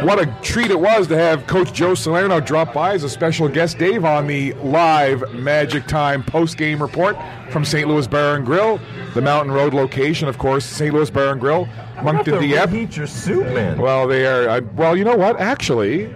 What 0.03 0.19
a 0.19 0.27
treat 0.43 0.69
it 0.69 0.79
was 0.79 1.07
to 1.07 1.17
have 1.17 1.47
Coach 1.47 1.73
Joe 1.73 1.95
Salerno 1.95 2.39
drop 2.39 2.73
by 2.73 2.93
as 2.93 3.03
a 3.03 3.09
special 3.09 3.47
guest, 3.47 3.79
Dave, 3.79 4.05
on 4.05 4.27
the 4.27 4.53
live 4.55 5.33
Magic 5.33 5.87
Time 5.87 6.21
post 6.21 6.57
game 6.57 6.79
report 6.79 7.17
from 7.49 7.65
St. 7.65 7.87
Louis 7.87 8.05
Bar 8.05 8.35
and 8.35 8.45
Grill, 8.45 8.79
the 9.15 9.21
Mountain 9.21 9.51
Road 9.53 9.73
location, 9.73 10.27
of 10.27 10.37
course, 10.37 10.63
St. 10.63 10.93
Louis 10.93 11.09
Bar 11.09 11.31
and 11.31 11.41
Grill, 11.41 11.67
Moncton, 12.03 12.39
Dieppe. 12.39 12.71
Heat 12.77 12.97
your 12.97 13.07
soup, 13.07 13.45
man. 13.47 13.79
Well, 13.79 14.07
they 14.07 14.27
are. 14.27 14.47
I, 14.47 14.59
well, 14.59 14.95
you 14.95 15.05
know 15.05 15.15
what? 15.15 15.39
Actually, 15.39 16.13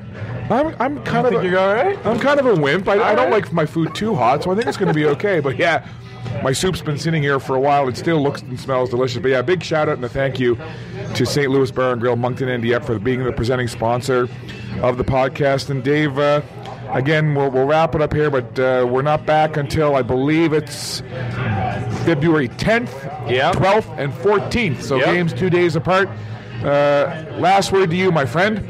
I'm, 0.50 0.76
I'm 0.80 1.04
kind 1.04 1.26
of. 1.28 1.32
think 1.34 1.44
a, 1.44 1.50
you're 1.50 1.60
all 1.60 1.74
right? 1.74 1.98
I'm 2.06 2.20
kind 2.20 2.40
of 2.40 2.46
a 2.46 2.56
wimp. 2.56 2.88
I, 2.88 2.94
I 2.94 3.16
don't 3.16 3.32
right. 3.32 3.44
like 3.44 3.54
my 3.54 3.66
food 3.66 3.94
too 3.96 4.16
hot, 4.16 4.44
so 4.44 4.52
I 4.52 4.56
think 4.56 4.68
it's 4.68 4.78
going 4.78 4.88
to 4.88 4.94
be 4.94 5.06
okay. 5.06 5.40
But 5.40 5.58
yeah, 5.58 5.88
my 6.44 6.52
soup's 6.54 6.82
been 6.82 6.98
sitting 6.98 7.22
here 7.22 7.40
for 7.40 7.56
a 7.56 7.60
while. 7.60 7.88
It 7.88 7.98
still 7.98 8.22
looks 8.22 8.42
and 8.42 8.60
smells 8.60 8.90
delicious. 8.90 9.22
But 9.22 9.30
yeah, 9.30 9.42
big 9.42 9.64
shout 9.64 9.90
out 9.90 9.96
and 9.96 10.06
a 10.06 10.10
thank 10.10 10.40
you 10.40 10.58
to 11.16 11.26
St. 11.26 11.50
Louis 11.50 11.72
Bar 11.72 11.94
and 11.94 12.02
Grill, 12.02 12.16
Moncton, 12.16 12.62
Dieppe 12.62 12.86
for 12.86 13.00
being 13.00 13.24
the 13.24 13.32
presenting 13.32 13.68
sponsor 13.68 14.28
of 14.82 14.98
the 14.98 15.04
podcast. 15.04 15.70
And 15.70 15.84
Dave. 15.84 16.18
Uh, 16.18 16.42
Again, 16.92 17.36
we'll, 17.36 17.52
we'll 17.52 17.68
wrap 17.68 17.94
it 17.94 18.02
up 18.02 18.12
here, 18.12 18.32
but 18.32 18.58
uh, 18.58 18.84
we're 18.90 19.04
not 19.04 19.24
back 19.24 19.58
until 19.58 19.96
I 19.96 20.02
believe 20.02 20.54
it's 20.54 21.02
February 22.04 22.50
10th, 22.50 23.30
Yeah. 23.30 23.52
12th, 23.52 23.96
and 24.00 24.12
14th. 24.12 24.82
So 24.82 24.96
Yep. 24.98 25.06
games 25.06 25.34
two 25.34 25.52
days 25.52 25.76
apart. 25.76 26.10
Uh, 26.64 27.26
last 27.38 27.72
word 27.72 27.92
to 27.92 27.96
you, 27.96 28.12
my 28.12 28.26
friend. 28.26 28.66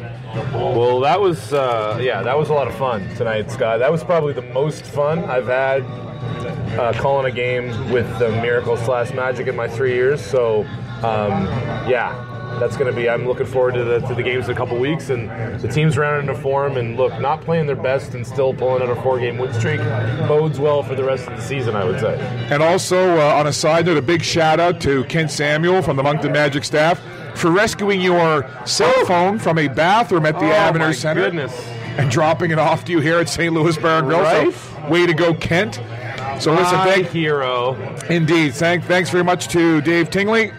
Well, 0.53 0.99
that 1.01 1.19
was 1.19 1.53
uh, 1.53 1.99
yeah, 2.01 2.21
that 2.21 2.37
was 2.37 2.49
a 2.49 2.53
lot 2.53 2.67
of 2.67 2.75
fun 2.75 3.07
tonight, 3.15 3.49
Scott. 3.49 3.79
That 3.79 3.91
was 3.91 4.03
probably 4.03 4.33
the 4.33 4.41
most 4.41 4.83
fun 4.85 5.23
I've 5.25 5.47
had 5.47 5.81
uh, 6.77 6.93
calling 6.93 7.31
a 7.31 7.35
game 7.35 7.91
with 7.91 8.07
the 8.19 8.29
Miracle 8.29 8.77
slash 8.77 9.11
Magic 9.13 9.47
in 9.47 9.55
my 9.55 9.67
three 9.67 9.93
years. 9.93 10.23
So 10.23 10.61
um, 11.03 11.45
yeah. 11.89 12.25
That's 12.59 12.75
going 12.75 12.93
to 12.93 12.99
be. 12.99 13.07
I'm 13.07 13.25
looking 13.25 13.45
forward 13.45 13.75
to 13.75 13.85
the 13.85 13.99
to 13.99 14.15
the 14.15 14.23
games 14.23 14.45
in 14.45 14.51
a 14.51 14.55
couple 14.55 14.77
weeks, 14.79 15.11
and 15.11 15.29
the 15.61 15.67
team's 15.69 15.97
rounding 15.97 16.27
into 16.27 16.41
form. 16.41 16.75
And 16.75 16.97
look, 16.97 17.17
not 17.21 17.41
playing 17.41 17.67
their 17.67 17.75
best 17.75 18.15
and 18.15 18.27
still 18.27 18.53
pulling 18.53 18.81
out 18.81 18.89
a 18.89 19.01
four-game 19.01 19.37
win 19.37 19.53
streak 19.53 19.79
bodes 20.27 20.59
well 20.59 20.83
for 20.83 20.93
the 20.93 21.03
rest 21.03 21.27
of 21.27 21.37
the 21.37 21.41
season. 21.41 21.75
I 21.75 21.85
would 21.85 22.01
say. 22.01 22.19
And 22.49 22.61
also, 22.61 23.17
uh, 23.17 23.35
on 23.35 23.47
a 23.47 23.53
side 23.53 23.85
note, 23.85 23.97
a 23.97 24.01
big 24.01 24.23
shout 24.23 24.59
out 24.59 24.81
to 24.81 25.05
Kent 25.05 25.31
Samuel 25.31 25.81
from 25.81 25.95
the 25.95 26.03
Moncton 26.03 26.33
Magic 26.33 26.65
staff 26.65 26.99
for 27.39 27.51
rescuing 27.51 28.01
your 28.01 28.49
cell 28.65 28.93
phone 29.05 29.39
from 29.39 29.57
a 29.57 29.67
bathroom 29.67 30.25
at 30.25 30.35
the 30.39 30.45
Oh, 30.45 30.51
Avenir 30.53 30.93
Center 30.93 31.23
goodness. 31.25 31.67
and 31.97 32.09
dropping 32.11 32.51
it 32.51 32.59
off 32.59 32.85
to 32.85 32.91
you 32.91 32.99
here 32.99 33.19
at 33.19 33.29
St. 33.29 33.53
Louis 33.53 33.77
Bar 33.77 33.99
and 33.99 34.07
Grill. 34.07 34.51
So, 34.51 34.89
way 34.89 35.05
to 35.05 35.13
go, 35.13 35.33
Kent. 35.33 35.75
So 36.39 36.51
listen, 36.53 36.77
My 36.77 36.85
thank 36.85 37.07
hero. 37.07 37.75
Indeed. 38.09 38.53
Thank, 38.55 38.85
thanks 38.85 39.09
very 39.09 39.23
much 39.23 39.47
to 39.49 39.81
Dave 39.81 40.09
Tingley. 40.09 40.51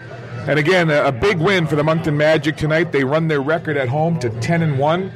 And 0.47 0.59
again, 0.59 0.89
a, 0.89 1.05
a 1.05 1.11
big 1.11 1.37
win 1.39 1.65
for 1.67 1.75
the 1.75 1.83
Moncton 1.83 2.17
Magic 2.17 2.55
tonight. 2.57 2.91
They 2.91 3.03
run 3.03 3.27
their 3.27 3.41
record 3.41 3.77
at 3.77 3.89
home 3.89 4.19
to 4.19 4.29
10 4.41 4.61
and 4.61 4.77
1. 4.79 5.11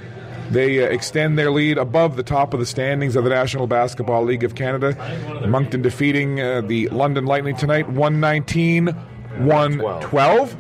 They 0.51 0.84
uh, 0.84 0.89
extend 0.89 1.38
their 1.39 1.49
lead 1.51 1.78
above 1.80 2.16
the 2.16 2.24
top 2.24 2.53
of 2.53 2.59
the 2.59 2.66
standings 2.68 3.16
of 3.16 3.24
the 3.24 3.32
National 3.32 3.66
Basketball 3.66 4.24
League 4.24 4.43
of 4.43 4.53
Canada. 4.55 4.95
Moncton 5.47 5.82
defeating 5.82 6.39
uh, 6.39 6.61
the 6.61 6.88
London 6.89 7.26
Lightning 7.26 7.55
tonight 7.55 7.88
119 7.89 8.88
112. 9.38 10.55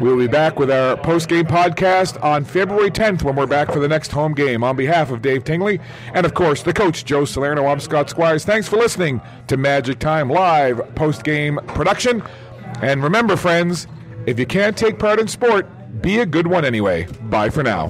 We'll 0.00 0.18
be 0.18 0.26
back 0.26 0.58
with 0.58 0.70
our 0.70 0.96
post 0.96 1.28
game 1.28 1.46
podcast 1.46 2.22
on 2.22 2.44
February 2.44 2.90
10th 2.90 3.22
when 3.22 3.36
we're 3.36 3.46
back 3.46 3.72
for 3.72 3.78
the 3.78 3.88
next 3.88 4.12
home 4.12 4.34
game. 4.34 4.62
On 4.62 4.76
behalf 4.76 5.10
of 5.10 5.22
Dave 5.22 5.44
Tingley 5.44 5.80
and, 6.14 6.26
of 6.26 6.34
course, 6.34 6.62
the 6.62 6.72
coach, 6.72 7.04
Joe 7.04 7.24
Salerno, 7.24 7.66
I'm 7.66 7.80
Scott 7.80 8.10
Squires. 8.10 8.44
Thanks 8.44 8.68
for 8.68 8.76
listening 8.76 9.20
to 9.48 9.56
Magic 9.56 9.98
Time 9.98 10.28
Live 10.28 10.94
post 10.94 11.24
game 11.24 11.58
production. 11.68 12.22
And 12.82 13.02
remember, 13.02 13.36
friends, 13.36 13.86
if 14.26 14.38
you 14.38 14.46
can't 14.46 14.76
take 14.76 14.98
part 14.98 15.18
in 15.18 15.28
sport, 15.28 15.66
be 16.02 16.20
a 16.20 16.26
good 16.26 16.46
one 16.46 16.64
anyway. 16.64 17.06
Bye 17.22 17.50
for 17.50 17.62
now. 17.62 17.88